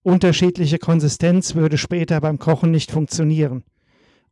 Unterschiedliche 0.04 0.78
Konsistenz 0.78 1.56
würde 1.56 1.76
später 1.76 2.20
beim 2.20 2.38
Kochen 2.38 2.70
nicht 2.70 2.92
funktionieren. 2.92 3.64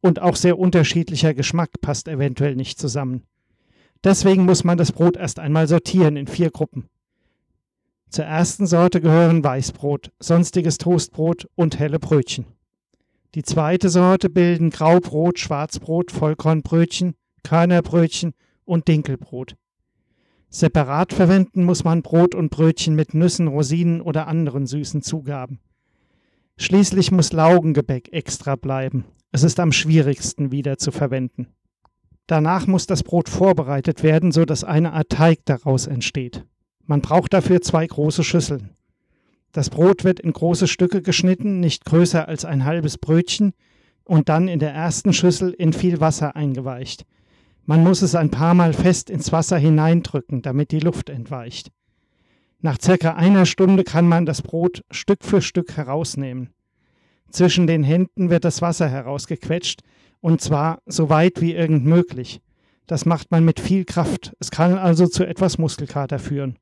Und 0.01 0.23
auch 0.23 0.37
sehr 0.37 0.61
unterschiedlicher 0.61 1.35
Geschmack 1.35 1.81
passt 1.81 2.07
eventuell 2.07 2.55
nicht 2.55 2.79
zusammen. 2.79 3.25
Deswegen 4.05 4.45
muss 4.45 4.63
man 4.63 4.79
das 4.79 4.93
Brot 4.93 5.17
erst 5.17 5.41
einmal 5.41 5.67
sortieren 5.67 6.17
in 6.17 6.29
vier 6.29 6.53
Gruppen. 6.53 6.89
Zur 8.11 8.27
ersten 8.27 8.69
Sorte 8.69 9.01
gehören 9.01 9.43
Weißbrot, 9.43 10.13
sonstiges 10.21 10.79
Toastbrot 10.79 11.49
und 11.57 11.81
helle 11.81 11.99
Brötchen. 11.99 12.47
Die 13.35 13.43
zweite 13.43 13.89
Sorte 13.89 14.31
bilden 14.31 14.71
Graubrot, 14.71 15.41
Schwarzbrot, 15.41 16.13
Vollkornbrötchen, 16.13 17.17
Körnerbrötchen 17.43 18.35
und 18.65 18.87
Dinkelbrot. 18.87 19.57
Separat 20.55 21.13
verwenden 21.13 21.65
muss 21.65 21.83
man 21.83 22.03
Brot 22.03 22.37
und 22.37 22.51
Brötchen 22.51 22.95
mit 22.95 23.13
Nüssen, 23.13 23.49
Rosinen 23.49 24.01
oder 24.01 24.29
anderen 24.29 24.69
süßen 24.69 25.03
Zugaben. 25.03 25.59
Schließlich 26.57 27.11
muss 27.11 27.33
Laugengebäck 27.33 28.13
extra 28.13 28.55
bleiben. 28.55 29.05
Es 29.33 29.43
ist 29.43 29.59
am 29.59 29.73
schwierigsten 29.73 30.53
wieder 30.53 30.79
zu 30.79 30.93
verwenden. 30.93 31.49
Danach 32.29 32.69
muss 32.69 32.87
das 32.87 33.03
Brot 33.03 33.29
vorbereitet 33.29 34.05
werden, 34.05 34.31
so 34.31 34.45
dass 34.45 34.63
eine 34.63 34.93
Art 34.93 35.09
Teig 35.09 35.41
daraus 35.45 35.89
entsteht. 35.89 36.45
Man 36.87 37.01
braucht 37.01 37.33
dafür 37.33 37.61
zwei 37.61 37.85
große 37.85 38.23
Schüsseln. 38.23 38.71
Das 39.51 39.71
Brot 39.71 40.05
wird 40.05 40.21
in 40.21 40.33
große 40.33 40.69
Stücke 40.69 41.03
geschnitten, 41.03 41.59
nicht 41.59 41.85
größer 41.85 42.29
als 42.29 42.45
ein 42.45 42.65
halbes 42.65 42.97
Brötchen, 42.97 43.55
und 44.05 44.29
dann 44.29 44.47
in 44.47 44.61
der 44.61 44.73
ersten 44.73 45.13
Schüssel 45.13 45.51
in 45.51 45.73
viel 45.73 45.99
Wasser 45.99 46.37
eingeweicht. 46.37 47.07
Man 47.67 47.83
muss 47.83 48.03
es 48.03 48.15
ein 48.15 48.31
paar 48.31 48.53
Mal 48.53 48.75
fest 48.75 49.09
ins 49.09 49.33
Wasser 49.33 49.57
hineindrücken, 49.57 50.43
damit 50.43 50.71
die 50.71 50.81
Luft 50.81 51.09
entweicht. 51.09 51.71
Nach 52.61 52.79
circa 52.81 53.15
einer 53.15 53.47
Stunde 53.47 53.85
kann 53.85 54.07
man 54.07 54.27
das 54.27 54.43
Brot 54.43 54.85
Stück 54.91 55.25
für 55.25 55.41
Stück 55.41 55.77
herausnehmen. 55.77 56.51
Zwischen 57.31 57.67
den 57.67 57.83
Händen 57.83 58.31
wird 58.31 58.45
das 58.45 58.63
Wasser 58.63 58.89
herausgequetscht, 58.89 59.81
und 60.21 60.41
zwar 60.41 60.81
so 60.87 61.09
weit 61.09 61.41
wie 61.41 61.53
irgend 61.53 61.85
möglich. 61.85 62.41
Das 62.87 63.07
macht 63.07 63.31
man 63.31 63.45
mit 63.45 63.61
viel 63.61 63.85
Kraft. 63.85 64.35
Es 64.41 64.51
kann 64.51 64.79
also 64.79 65.07
zu 65.07 65.27
etwas 65.27 65.59
Muskelkater 65.59 66.19
führen. 66.19 66.59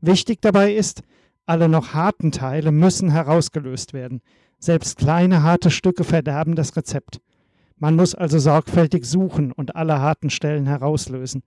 Wichtig 0.00 0.42
dabei 0.42 0.74
ist, 0.74 1.02
alle 1.46 1.68
noch 1.68 1.94
harten 1.94 2.32
Teile 2.32 2.70
müssen 2.70 3.10
herausgelöst 3.10 3.92
werden. 3.94 4.20
Selbst 4.58 4.98
kleine 4.98 5.42
harte 5.42 5.70
Stücke 5.70 6.04
verderben 6.04 6.54
das 6.54 6.76
Rezept. 6.76 7.20
Man 7.76 7.96
muss 7.96 8.14
also 8.14 8.38
sorgfältig 8.38 9.04
suchen 9.04 9.52
und 9.52 9.76
alle 9.76 10.00
harten 10.00 10.30
Stellen 10.30 10.66
herauslösen. 10.66 11.42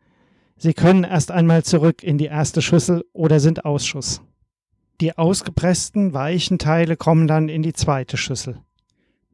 Sie 0.57 0.73
können 0.73 1.03
erst 1.03 1.31
einmal 1.31 1.63
zurück 1.63 2.03
in 2.03 2.17
die 2.17 2.25
erste 2.25 2.61
Schüssel 2.61 3.05
oder 3.13 3.39
sind 3.39 3.65
Ausschuss. 3.65 4.21
Die 4.99 5.17
ausgepressten, 5.17 6.13
weichen 6.13 6.57
Teile 6.57 6.97
kommen 6.97 7.27
dann 7.27 7.49
in 7.49 7.61
die 7.61 7.73
zweite 7.73 8.17
Schüssel. 8.17 8.59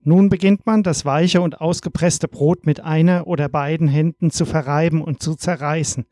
Nun 0.02 0.30
beginnt 0.30 0.66
man, 0.66 0.84
das 0.84 1.06
weiche 1.06 1.40
und 1.40 1.62
ausgepresste 1.62 2.28
Brot 2.28 2.66
mit 2.66 2.82
einer 2.82 3.26
oder 3.26 3.48
beiden 3.48 3.88
Händen 3.88 4.32
zu 4.32 4.46
verreiben 4.46 5.02
und 5.02 5.24
zu 5.24 5.36
zerreißen, 5.36 6.06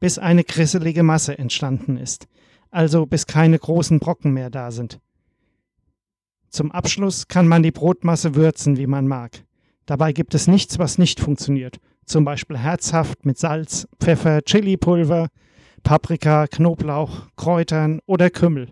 bis 0.00 0.18
eine 0.18 0.44
krisselige 0.44 1.02
Masse 1.02 1.36
entstanden 1.36 1.98
ist, 1.98 2.26
also 2.70 3.04
bis 3.04 3.26
keine 3.26 3.58
großen 3.58 3.98
Brocken 3.98 4.32
mehr 4.32 4.48
da 4.48 4.70
sind. 4.70 4.98
Zum 6.48 6.72
Abschluss 6.72 7.28
kann 7.28 7.46
man 7.46 7.62
die 7.62 7.72
Brotmasse 7.72 8.34
würzen, 8.34 8.78
wie 8.78 8.86
man 8.86 9.06
mag. 9.06 9.44
Dabei 9.86 10.12
gibt 10.12 10.34
es 10.34 10.46
nichts, 10.46 10.78
was 10.78 10.98
nicht 10.98 11.20
funktioniert. 11.20 11.78
Zum 12.06 12.24
Beispiel 12.24 12.58
herzhaft 12.58 13.26
mit 13.26 13.38
Salz, 13.38 13.86
Pfeffer, 14.00 14.42
Chilipulver, 14.42 15.28
Paprika, 15.82 16.46
Knoblauch, 16.46 17.28
Kräutern 17.36 18.00
oder 18.06 18.30
Kümmel. 18.30 18.70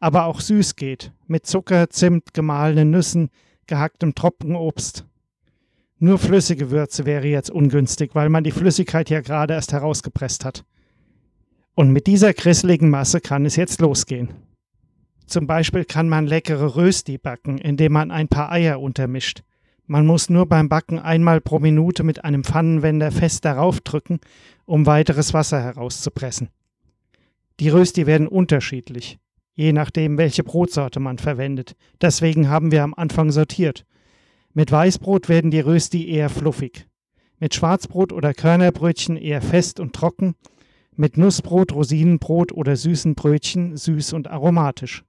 Aber 0.00 0.26
auch 0.26 0.40
süß 0.40 0.76
geht, 0.76 1.12
mit 1.26 1.46
Zucker, 1.46 1.88
Zimt, 1.88 2.34
gemahlenen 2.34 2.90
Nüssen, 2.90 3.30
gehacktem 3.66 4.14
Trockenobst. 4.14 5.06
Nur 5.98 6.18
flüssige 6.18 6.70
Würze 6.70 7.06
wäre 7.06 7.26
jetzt 7.26 7.50
ungünstig, 7.50 8.14
weil 8.14 8.28
man 8.28 8.44
die 8.44 8.50
Flüssigkeit 8.50 9.08
ja 9.08 9.22
gerade 9.22 9.54
erst 9.54 9.72
herausgepresst 9.72 10.44
hat. 10.44 10.64
Und 11.74 11.90
mit 11.90 12.06
dieser 12.06 12.34
grisseligen 12.34 12.90
Masse 12.90 13.20
kann 13.20 13.46
es 13.46 13.56
jetzt 13.56 13.80
losgehen. 13.80 14.28
Zum 15.26 15.46
Beispiel 15.46 15.84
kann 15.86 16.08
man 16.08 16.26
leckere 16.26 16.76
Rösti 16.76 17.16
backen, 17.16 17.56
indem 17.56 17.92
man 17.92 18.10
ein 18.10 18.28
paar 18.28 18.52
Eier 18.52 18.80
untermischt. 18.80 19.42
Man 19.86 20.06
muss 20.06 20.30
nur 20.30 20.46
beim 20.46 20.70
Backen 20.70 20.98
einmal 20.98 21.42
pro 21.42 21.58
Minute 21.58 22.04
mit 22.04 22.24
einem 22.24 22.42
Pfannenwender 22.42 23.12
fest 23.12 23.44
darauf 23.44 23.80
drücken, 23.80 24.20
um 24.64 24.86
weiteres 24.86 25.34
Wasser 25.34 25.62
herauszupressen. 25.62 26.48
Die 27.60 27.68
Rösti 27.68 28.06
werden 28.06 28.26
unterschiedlich, 28.26 29.18
je 29.54 29.72
nachdem, 29.72 30.16
welche 30.16 30.42
Brotsorte 30.42 31.00
man 31.00 31.18
verwendet. 31.18 31.76
Deswegen 32.00 32.48
haben 32.48 32.72
wir 32.72 32.82
am 32.82 32.94
Anfang 32.94 33.30
sortiert. 33.30 33.84
Mit 34.54 34.72
Weißbrot 34.72 35.28
werden 35.28 35.50
die 35.50 35.60
Rösti 35.60 36.08
eher 36.08 36.30
fluffig. 36.30 36.86
Mit 37.38 37.54
Schwarzbrot 37.54 38.12
oder 38.12 38.32
Körnerbrötchen 38.32 39.16
eher 39.16 39.42
fest 39.42 39.80
und 39.80 39.92
trocken. 39.92 40.34
Mit 40.96 41.18
Nussbrot, 41.18 41.72
Rosinenbrot 41.72 42.52
oder 42.52 42.74
süßen 42.76 43.14
Brötchen 43.14 43.76
süß 43.76 44.14
und 44.14 44.28
aromatisch. 44.30 45.04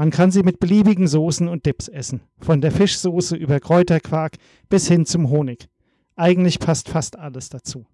Man 0.00 0.08
kann 0.08 0.30
sie 0.30 0.42
mit 0.42 0.60
beliebigen 0.60 1.06
Soßen 1.06 1.46
und 1.46 1.66
Dips 1.66 1.86
essen, 1.86 2.22
von 2.38 2.62
der 2.62 2.72
Fischsoße 2.72 3.36
über 3.36 3.60
Kräuterquark 3.60 4.38
bis 4.70 4.88
hin 4.88 5.04
zum 5.04 5.28
Honig. 5.28 5.68
Eigentlich 6.16 6.58
passt 6.58 6.88
fast 6.88 7.18
alles 7.18 7.50
dazu. 7.50 7.84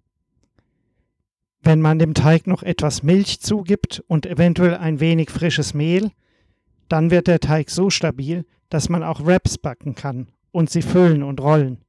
Wenn 1.61 1.81
man 1.81 1.99
dem 1.99 2.13
Teig 2.13 2.47
noch 2.47 2.63
etwas 2.63 3.03
Milch 3.03 3.41
zugibt 3.41 4.01
und 4.07 4.25
eventuell 4.25 4.75
ein 4.75 5.01
wenig 5.01 5.29
frisches 5.29 5.73
Mehl, 5.73 6.11
dann 6.87 7.11
wird 7.11 7.27
der 7.27 7.41
Teig 7.41 7.69
so 7.69 7.89
stabil, 7.89 8.45
dass 8.69 8.87
man 8.87 9.03
auch 9.03 9.25
Wraps 9.25 9.57
backen 9.57 9.93
kann 9.93 10.29
und 10.51 10.69
sie 10.69 10.83
füllen 10.83 11.23
und 11.23 11.41
rollen. 11.41 11.79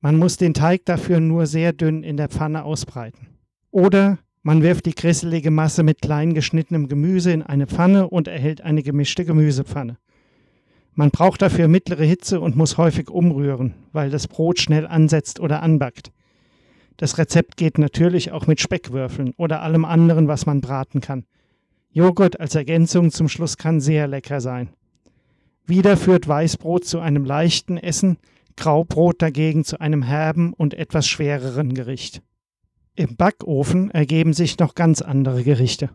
Man 0.00 0.16
muss 0.16 0.38
den 0.38 0.54
Teig 0.54 0.86
dafür 0.86 1.20
nur 1.20 1.46
sehr 1.46 1.72
dünn 1.72 2.02
in 2.02 2.16
der 2.16 2.30
Pfanne 2.30 2.64
ausbreiten. 2.64 3.28
Oder 3.70 4.18
man 4.42 4.62
wirft 4.62 4.86
die 4.86 4.94
grisselige 4.94 5.50
Masse 5.50 5.82
mit 5.82 6.00
klein 6.00 6.32
geschnittenem 6.32 6.88
Gemüse 6.88 7.32
in 7.32 7.42
eine 7.42 7.66
Pfanne 7.66 8.08
und 8.08 8.26
erhält 8.26 8.62
eine 8.62 8.82
gemischte 8.82 9.24
Gemüsepfanne. 9.24 9.98
Man 10.94 11.10
braucht 11.10 11.42
dafür 11.42 11.68
mittlere 11.68 12.04
Hitze 12.04 12.40
und 12.40 12.56
muss 12.56 12.78
häufig 12.78 13.10
umrühren, 13.10 13.74
weil 13.92 14.10
das 14.10 14.28
Brot 14.28 14.58
schnell 14.58 14.86
ansetzt 14.86 15.40
oder 15.40 15.62
anbackt. 15.62 16.10
Das 16.96 17.16
Rezept 17.16 17.56
geht 17.56 17.78
natürlich 17.78 18.32
auch 18.32 18.46
mit 18.46 18.60
Speckwürfeln 18.60 19.32
oder 19.36 19.62
allem 19.62 19.84
anderen, 19.84 20.28
was 20.28 20.46
man 20.46 20.60
braten 20.60 21.00
kann. 21.00 21.24
Joghurt 21.92 22.38
als 22.38 22.54
Ergänzung 22.54 23.10
zum 23.10 23.28
Schluss 23.28 23.56
kann 23.56 23.80
sehr 23.80 24.06
lecker 24.06 24.40
sein. 24.40 24.70
Wieder 25.66 25.96
führt 25.96 26.28
Weißbrot 26.28 26.84
zu 26.84 27.00
einem 27.00 27.24
leichten 27.24 27.76
Essen, 27.76 28.18
Graubrot 28.56 29.22
dagegen 29.22 29.64
zu 29.64 29.80
einem 29.80 30.02
herben 30.02 30.52
und 30.52 30.74
etwas 30.74 31.06
schwereren 31.06 31.74
Gericht. 31.74 32.22
Im 33.00 33.16
Backofen 33.16 33.90
ergeben 33.92 34.34
sich 34.34 34.58
noch 34.58 34.74
ganz 34.74 35.00
andere 35.00 35.42
Gerichte. 35.42 35.88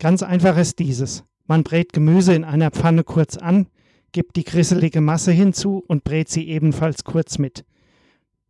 Ganz 0.00 0.24
einfach 0.24 0.58
ist 0.58 0.80
dieses. 0.80 1.22
Man 1.46 1.62
brät 1.62 1.92
Gemüse 1.92 2.34
in 2.34 2.42
einer 2.42 2.72
Pfanne 2.72 3.04
kurz 3.04 3.36
an, 3.36 3.68
gibt 4.10 4.34
die 4.34 4.42
grisselige 4.42 5.00
Masse 5.00 5.30
hinzu 5.30 5.84
und 5.86 6.02
brät 6.02 6.28
sie 6.28 6.48
ebenfalls 6.48 7.04
kurz 7.04 7.38
mit. 7.38 7.64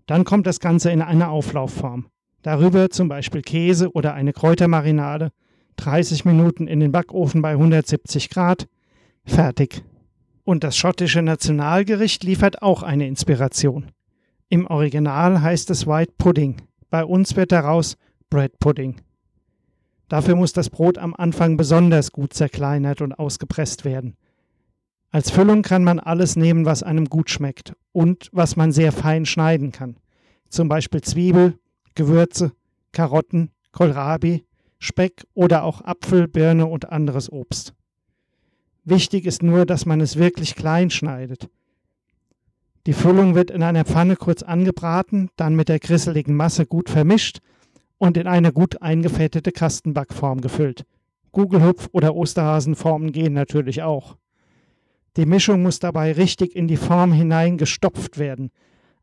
Dann 0.07 0.25
kommt 0.25 0.47
das 0.47 0.59
Ganze 0.59 0.91
in 0.91 1.03
eine 1.03 1.29
Auflaufform. 1.29 2.07
Darüber 2.41 2.89
zum 2.89 3.09
Beispiel 3.09 3.43
Käse 3.43 3.93
oder 3.93 4.15
eine 4.15 4.33
Kräutermarinade, 4.33 5.31
30 5.77 6.25
Minuten 6.25 6.69
in 6.69 6.81
den 6.81 6.93
Backofen 6.93 7.43
bei 7.43 7.51
170 7.51 8.31
Grad, 8.31 8.69
fertig. 9.27 9.85
Und 10.45 10.65
das 10.65 10.79
schottische 10.79 11.21
Nationalgericht 11.21 12.25
liefert 12.25 12.63
auch 12.63 12.83
eine 12.83 13.07
Inspiration. 13.07 13.93
Im 14.49 14.67
Original 14.67 15.43
heißt 15.43 15.69
es 15.69 15.87
White 15.87 16.15
Pudding. 16.17 16.63
Bei 16.91 17.05
uns 17.05 17.37
wird 17.37 17.53
daraus 17.53 17.97
Bread 18.31 18.59
Pudding. 18.59 18.97
Dafür 20.09 20.37
muss 20.37 20.53
das 20.53 20.71
Brot 20.71 20.99
am 20.99 21.15
Anfang 21.15 21.57
besonders 21.57 22.13
gut 22.13 22.33
zerkleinert 22.33 23.01
und 23.01 23.19
ausgepresst 23.19 23.85
werden. 23.85 24.17
Als 25.11 25.31
Füllung 25.31 25.63
kann 25.63 25.83
man 25.83 25.99
alles 25.99 26.37
nehmen, 26.37 26.65
was 26.65 26.83
einem 26.83 27.07
gut 27.07 27.31
schmeckt 27.31 27.75
und 27.93 28.29
was 28.33 28.57
man 28.57 28.73
sehr 28.73 28.93
fein 28.93 29.27
schneiden 29.27 29.73
kann. 29.73 29.97
Zum 30.49 30.69
Beispiel 30.69 31.01
Zwiebel, 31.01 31.59
Gewürze, 31.95 32.53
Karotten, 32.93 33.51
Kohlrabi, 33.73 34.45
Speck 34.79 35.25
oder 35.35 35.65
auch 35.65 35.81
Apfel, 35.81 36.29
Birne 36.29 36.67
und 36.67 36.91
anderes 36.91 37.31
Obst. 37.33 37.73
Wichtig 38.85 39.27
ist 39.27 39.43
nur, 39.43 39.67
dass 39.67 39.87
man 39.87 40.01
es 40.01 40.17
wirklich 40.17 40.55
klein 40.55 40.91
schneidet. 40.91 41.49
Die 42.87 42.93
Füllung 42.93 43.35
wird 43.35 43.51
in 43.51 43.65
einer 43.65 43.85
Pfanne 43.85 44.15
kurz 44.15 44.45
angebraten, 44.45 45.29
dann 45.35 45.57
mit 45.57 45.69
der 45.69 45.81
grisseligen 45.81 46.37
Masse 46.37 46.67
gut 46.67 46.89
vermischt 46.89 47.41
und 47.99 48.17
in 48.17 48.29
eine 48.29 48.53
gut 48.53 48.81
eingefettete 48.81 49.51
Kastenbackform 49.51 50.41
gefüllt. 50.41 50.85
Gugelhupf 51.33 51.89
oder 51.91 52.15
Osterhasenformen 52.15 53.11
gehen 53.11 53.33
natürlich 53.33 53.83
auch. 53.83 54.17
Die 55.17 55.27
Mischung 55.27 55.63
muss 55.63 55.81
dabei 55.81 56.13
richtig 56.13 56.55
in 56.55 56.69
die 56.69 56.77
Form 56.77 57.13
hinein 57.13 57.59
gestopft 57.59 58.19
werden. 58.19 58.53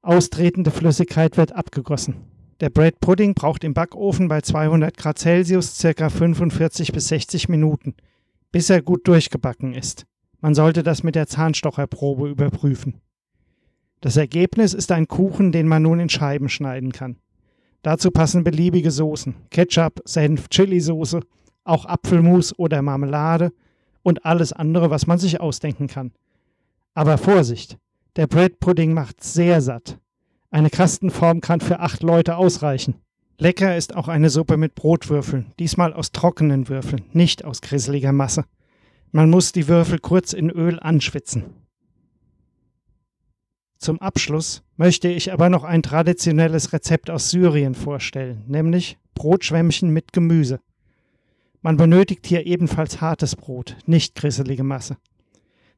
Austretende 0.02 0.72
Flüssigkeit 0.72 1.36
wird 1.36 1.52
abgegossen. 1.52 2.16
Der 2.62 2.70
Bread 2.70 3.02
Pudding 3.02 3.34
braucht 3.34 3.66
im 3.66 3.74
Backofen 3.74 4.30
bei 4.30 4.40
200 4.40 4.96
Grad 4.96 5.20
Celsius 5.20 5.78
ca. 5.82 6.10
45 6.10 6.94
bis 6.94 7.10
60 7.10 7.50
Minuten, 7.50 7.96
bis 8.54 8.70
er 8.70 8.82
gut 8.82 9.06
durchgebacken 9.10 9.74
ist. 9.74 10.06
Man 10.40 10.56
sollte 10.56 10.84
das 10.84 11.04
mit 11.04 11.16
der 11.16 11.28
Zahnstocherprobe 11.28 12.30
überprüfen. 12.30 13.02
Das 14.04 14.18
Ergebnis 14.18 14.74
ist 14.74 14.92
ein 14.92 15.08
Kuchen, 15.08 15.54
den 15.54 15.66
man 15.66 15.82
nun 15.82 16.02
in 16.02 16.10
Scheiben 16.10 16.50
schneiden 16.50 16.92
kann. 16.92 17.16
Dazu 17.84 18.12
passen 18.12 18.44
beliebige 18.44 18.92
Soßen, 18.92 19.34
Ketchup, 19.50 20.02
Senf, 20.04 20.50
Chilisauce, 20.50 21.20
auch 21.64 21.86
Apfelmus 21.86 22.54
oder 22.60 22.82
Marmelade 22.82 23.54
und 24.02 24.26
alles 24.26 24.52
andere, 24.52 24.90
was 24.90 25.08
man 25.08 25.20
sich 25.20 25.40
ausdenken 25.40 25.88
kann. 25.88 26.12
Aber 26.94 27.18
Vorsicht, 27.18 27.78
der 28.18 28.28
Bread 28.28 28.60
Pudding 28.60 28.92
macht 28.92 29.24
sehr 29.24 29.62
satt. 29.62 29.98
Eine 30.52 30.70
Kastenform 30.70 31.40
kann 31.40 31.62
für 31.62 31.80
acht 31.80 32.04
Leute 32.04 32.36
ausreichen. 32.36 32.96
Lecker 33.38 33.78
ist 33.78 33.96
auch 33.96 34.10
eine 34.10 34.30
Suppe 34.30 34.58
mit 34.58 34.76
Brotwürfeln, 34.76 35.54
diesmal 35.60 35.94
aus 35.94 36.12
trockenen 36.12 36.68
Würfeln, 36.68 37.04
nicht 37.14 37.46
aus 37.46 37.62
grisseliger 37.62 38.12
Masse. 38.12 38.44
Man 39.14 39.30
muss 39.30 39.54
die 39.54 39.70
Würfel 39.70 40.00
kurz 40.00 40.34
in 40.34 40.50
Öl 40.50 40.78
anschwitzen. 40.82 41.63
Zum 43.84 44.00
Abschluss 44.00 44.64
möchte 44.78 45.10
ich 45.10 45.34
aber 45.34 45.50
noch 45.50 45.66
ein 45.66 45.84
traditionelles 45.84 46.72
Rezept 46.72 47.10
aus 47.10 47.32
Syrien 47.32 47.76
vorstellen, 47.76 48.42
nämlich 48.48 48.98
Brotschwämmchen 49.14 49.90
mit 49.90 50.14
Gemüse. 50.14 50.62
Man 51.62 51.76
benötigt 51.76 52.26
hier 52.26 52.46
ebenfalls 52.46 53.02
hartes 53.02 53.36
Brot, 53.36 53.76
nicht 53.86 54.16
grisselige 54.16 54.64
Masse. 54.64 54.96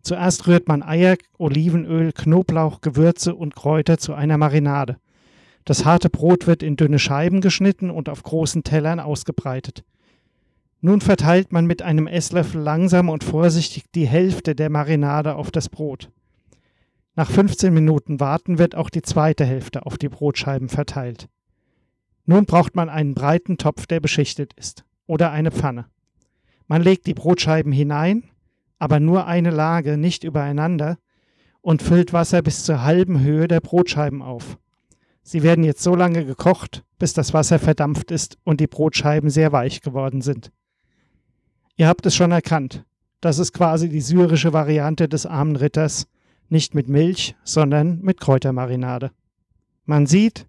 Zuerst 0.03 0.45
rührt 0.45 0.67
man 0.67 0.83
Eier, 0.83 1.15
Olivenöl, 1.39 2.11
Knoblauch, 2.11 2.81
Gewürze 2.81 3.33
und 3.33 3.55
Kräuter 3.55 3.97
zu 3.97 4.13
einer 4.13 4.37
Marinade. 4.37 4.97
Das 5.63 5.83
harte 5.83 6.11
Brot 6.11 6.45
wird 6.45 6.61
in 6.61 6.75
dünne 6.75 6.99
Scheiben 6.99 7.41
geschnitten 7.41 7.89
und 7.89 8.07
auf 8.07 8.21
großen 8.21 8.63
Tellern 8.63 8.99
ausgebreitet. 8.99 9.83
Nun 10.79 11.01
verteilt 11.01 11.51
man 11.51 11.65
mit 11.65 11.81
einem 11.81 12.05
Esslöffel 12.05 12.61
langsam 12.61 13.09
und 13.09 13.23
vorsichtig 13.23 13.85
die 13.95 14.05
Hälfte 14.05 14.53
der 14.53 14.69
Marinade 14.69 15.33
auf 15.33 15.49
das 15.49 15.69
Brot. 15.69 16.11
Nach 17.17 17.31
15 17.31 17.73
Minuten 17.73 18.19
Warten 18.19 18.57
wird 18.57 18.75
auch 18.75 18.89
die 18.89 19.01
zweite 19.01 19.45
Hälfte 19.45 19.85
auf 19.85 19.97
die 19.97 20.09
Brotscheiben 20.09 20.67
verteilt. 20.67 21.29
Nun 22.25 22.45
braucht 22.45 22.75
man 22.75 22.89
einen 22.89 23.13
breiten 23.13 23.57
Topf, 23.57 23.85
der 23.87 24.01
beschichtet 24.01 24.53
ist, 24.55 24.83
oder 25.07 25.31
eine 25.31 25.51
Pfanne. 25.51 25.85
Man 26.67 26.81
legt 26.81 27.07
die 27.07 27.13
Brotscheiben 27.13 27.71
hinein, 27.71 28.23
aber 28.79 28.99
nur 28.99 29.27
eine 29.27 29.51
Lage, 29.51 29.97
nicht 29.97 30.25
übereinander, 30.25 30.97
und 31.61 31.81
füllt 31.81 32.11
Wasser 32.11 32.41
bis 32.41 32.65
zur 32.65 32.83
halben 32.83 33.21
Höhe 33.21 33.47
der 33.47 33.61
Brotscheiben 33.61 34.21
auf. 34.21 34.57
Sie 35.23 35.41
werden 35.41 35.63
jetzt 35.63 35.83
so 35.83 35.95
lange 35.95 36.25
gekocht, 36.25 36.83
bis 36.99 37.13
das 37.13 37.33
Wasser 37.33 37.59
verdampft 37.59 38.11
ist 38.11 38.37
und 38.43 38.59
die 38.59 38.67
Brotscheiben 38.67 39.29
sehr 39.29 39.53
weich 39.53 39.81
geworden 39.81 40.21
sind. 40.21 40.51
Ihr 41.77 41.87
habt 41.87 42.05
es 42.05 42.15
schon 42.15 42.31
erkannt. 42.31 42.83
Das 43.21 43.39
ist 43.39 43.53
quasi 43.53 43.89
die 43.89 44.01
syrische 44.01 44.53
Variante 44.53 45.07
des 45.07 45.25
armen 45.25 45.55
Ritters, 45.55 46.07
nicht 46.49 46.75
mit 46.75 46.87
Milch, 46.87 47.35
sondern 47.43 48.01
mit 48.01 48.19
Kräutermarinade. 48.19 49.11
Man 49.85 50.05
sieht, 50.05 50.47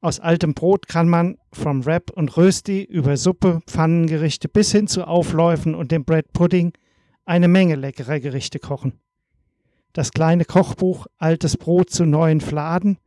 aus 0.00 0.20
altem 0.20 0.54
Brot 0.54 0.88
kann 0.88 1.08
man 1.08 1.38
vom 1.52 1.84
Wrap 1.84 2.10
und 2.10 2.36
Rösti 2.36 2.82
über 2.82 3.16
Suppe, 3.16 3.60
Pfannengerichte 3.66 4.48
bis 4.48 4.70
hin 4.70 4.86
zu 4.86 5.06
Aufläufen 5.06 5.74
und 5.74 5.90
dem 5.90 6.04
Bread 6.04 6.32
Pudding 6.32 6.72
eine 7.24 7.48
Menge 7.48 7.74
leckerer 7.74 8.20
Gerichte 8.20 8.58
kochen. 8.58 9.00
Das 9.92 10.12
kleine 10.12 10.44
Kochbuch 10.44 11.06
Altes 11.16 11.56
Brot 11.56 11.90
zu 11.90 12.04
neuen 12.04 12.40
Fladen 12.40 12.98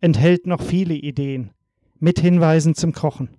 enthält 0.00 0.46
noch 0.46 0.60
viele 0.60 0.94
Ideen 0.94 1.52
mit 2.00 2.18
Hinweisen 2.18 2.74
zum 2.74 2.92
Kochen. 2.92 3.38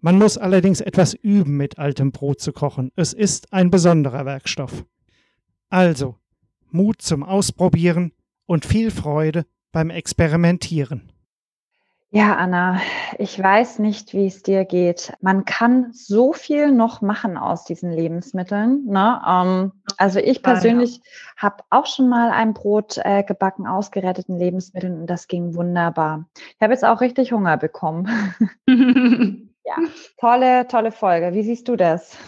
Man 0.00 0.16
muss 0.16 0.38
allerdings 0.38 0.80
etwas 0.80 1.12
üben, 1.14 1.56
mit 1.56 1.78
altem 1.78 2.12
Brot 2.12 2.40
zu 2.40 2.52
kochen. 2.52 2.92
Es 2.96 3.12
ist 3.12 3.52
ein 3.52 3.70
besonderer 3.70 4.24
Werkstoff. 4.24 4.84
Also, 5.68 6.16
Mut 6.72 7.02
zum 7.02 7.22
Ausprobieren 7.22 8.12
und 8.46 8.64
viel 8.64 8.90
Freude 8.90 9.46
beim 9.72 9.90
Experimentieren. 9.90 11.12
Ja, 12.12 12.34
Anna, 12.34 12.80
ich 13.18 13.40
weiß 13.40 13.78
nicht, 13.78 14.14
wie 14.14 14.26
es 14.26 14.42
dir 14.42 14.64
geht. 14.64 15.12
Man 15.20 15.44
kann 15.44 15.92
so 15.92 16.32
viel 16.32 16.72
noch 16.72 17.02
machen 17.02 17.36
aus 17.36 17.64
diesen 17.64 17.92
Lebensmitteln. 17.92 18.84
Ne? 18.86 19.22
Ähm, 19.24 19.72
also 19.96 20.18
ich 20.18 20.42
persönlich 20.42 20.96
ja. 20.96 21.02
habe 21.36 21.62
auch 21.70 21.86
schon 21.86 22.08
mal 22.08 22.32
ein 22.32 22.52
Brot 22.52 22.98
äh, 23.04 23.22
gebacken 23.22 23.68
aus 23.68 23.92
geretteten 23.92 24.36
Lebensmitteln 24.36 25.02
und 25.02 25.06
das 25.06 25.28
ging 25.28 25.54
wunderbar. 25.54 26.24
Ich 26.36 26.60
habe 26.60 26.72
jetzt 26.72 26.84
auch 26.84 27.00
richtig 27.00 27.30
Hunger 27.30 27.56
bekommen. 27.56 28.08
ja, 29.64 29.76
tolle, 30.18 30.66
tolle 30.66 30.90
Folge. 30.90 31.32
Wie 31.32 31.44
siehst 31.44 31.68
du 31.68 31.76
das? 31.76 32.18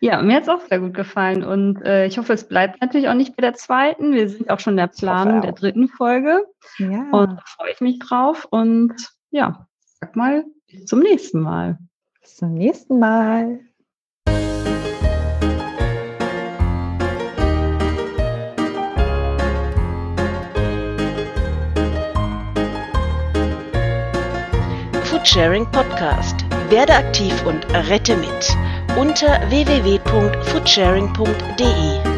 Ja, 0.00 0.20
mir 0.20 0.36
hat 0.36 0.42
es 0.42 0.48
auch 0.48 0.60
sehr 0.60 0.80
gut 0.80 0.92
gefallen 0.92 1.42
und 1.42 1.82
äh, 1.82 2.06
ich 2.06 2.18
hoffe, 2.18 2.34
es 2.34 2.46
bleibt 2.46 2.80
natürlich 2.82 3.08
auch 3.08 3.14
nicht 3.14 3.34
bei 3.34 3.40
der 3.40 3.54
zweiten. 3.54 4.12
Wir 4.12 4.28
sind 4.28 4.50
auch 4.50 4.60
schon 4.60 4.74
in 4.74 4.78
der 4.78 4.88
Planung 4.88 5.40
der 5.40 5.52
dritten 5.52 5.88
Folge 5.88 6.44
ja. 6.78 7.06
und 7.12 7.36
da 7.36 7.42
freue 7.46 7.72
ich 7.72 7.80
mich 7.80 7.98
drauf 7.98 8.46
und 8.50 8.94
ja, 9.30 9.66
sag 10.00 10.14
mal, 10.14 10.44
bis 10.70 10.84
zum 10.84 11.00
nächsten 11.00 11.40
Mal. 11.40 11.78
Bis 12.20 12.36
zum 12.36 12.52
nächsten 12.52 12.98
Mal. 12.98 13.60
Foodsharing 25.04 25.66
Podcast. 25.72 26.44
Werde 26.68 26.94
aktiv 26.94 27.32
und 27.46 27.64
rette 27.72 28.16
mit 28.16 28.56
unter 28.96 29.38
www.foodsharing.de. 29.50 32.15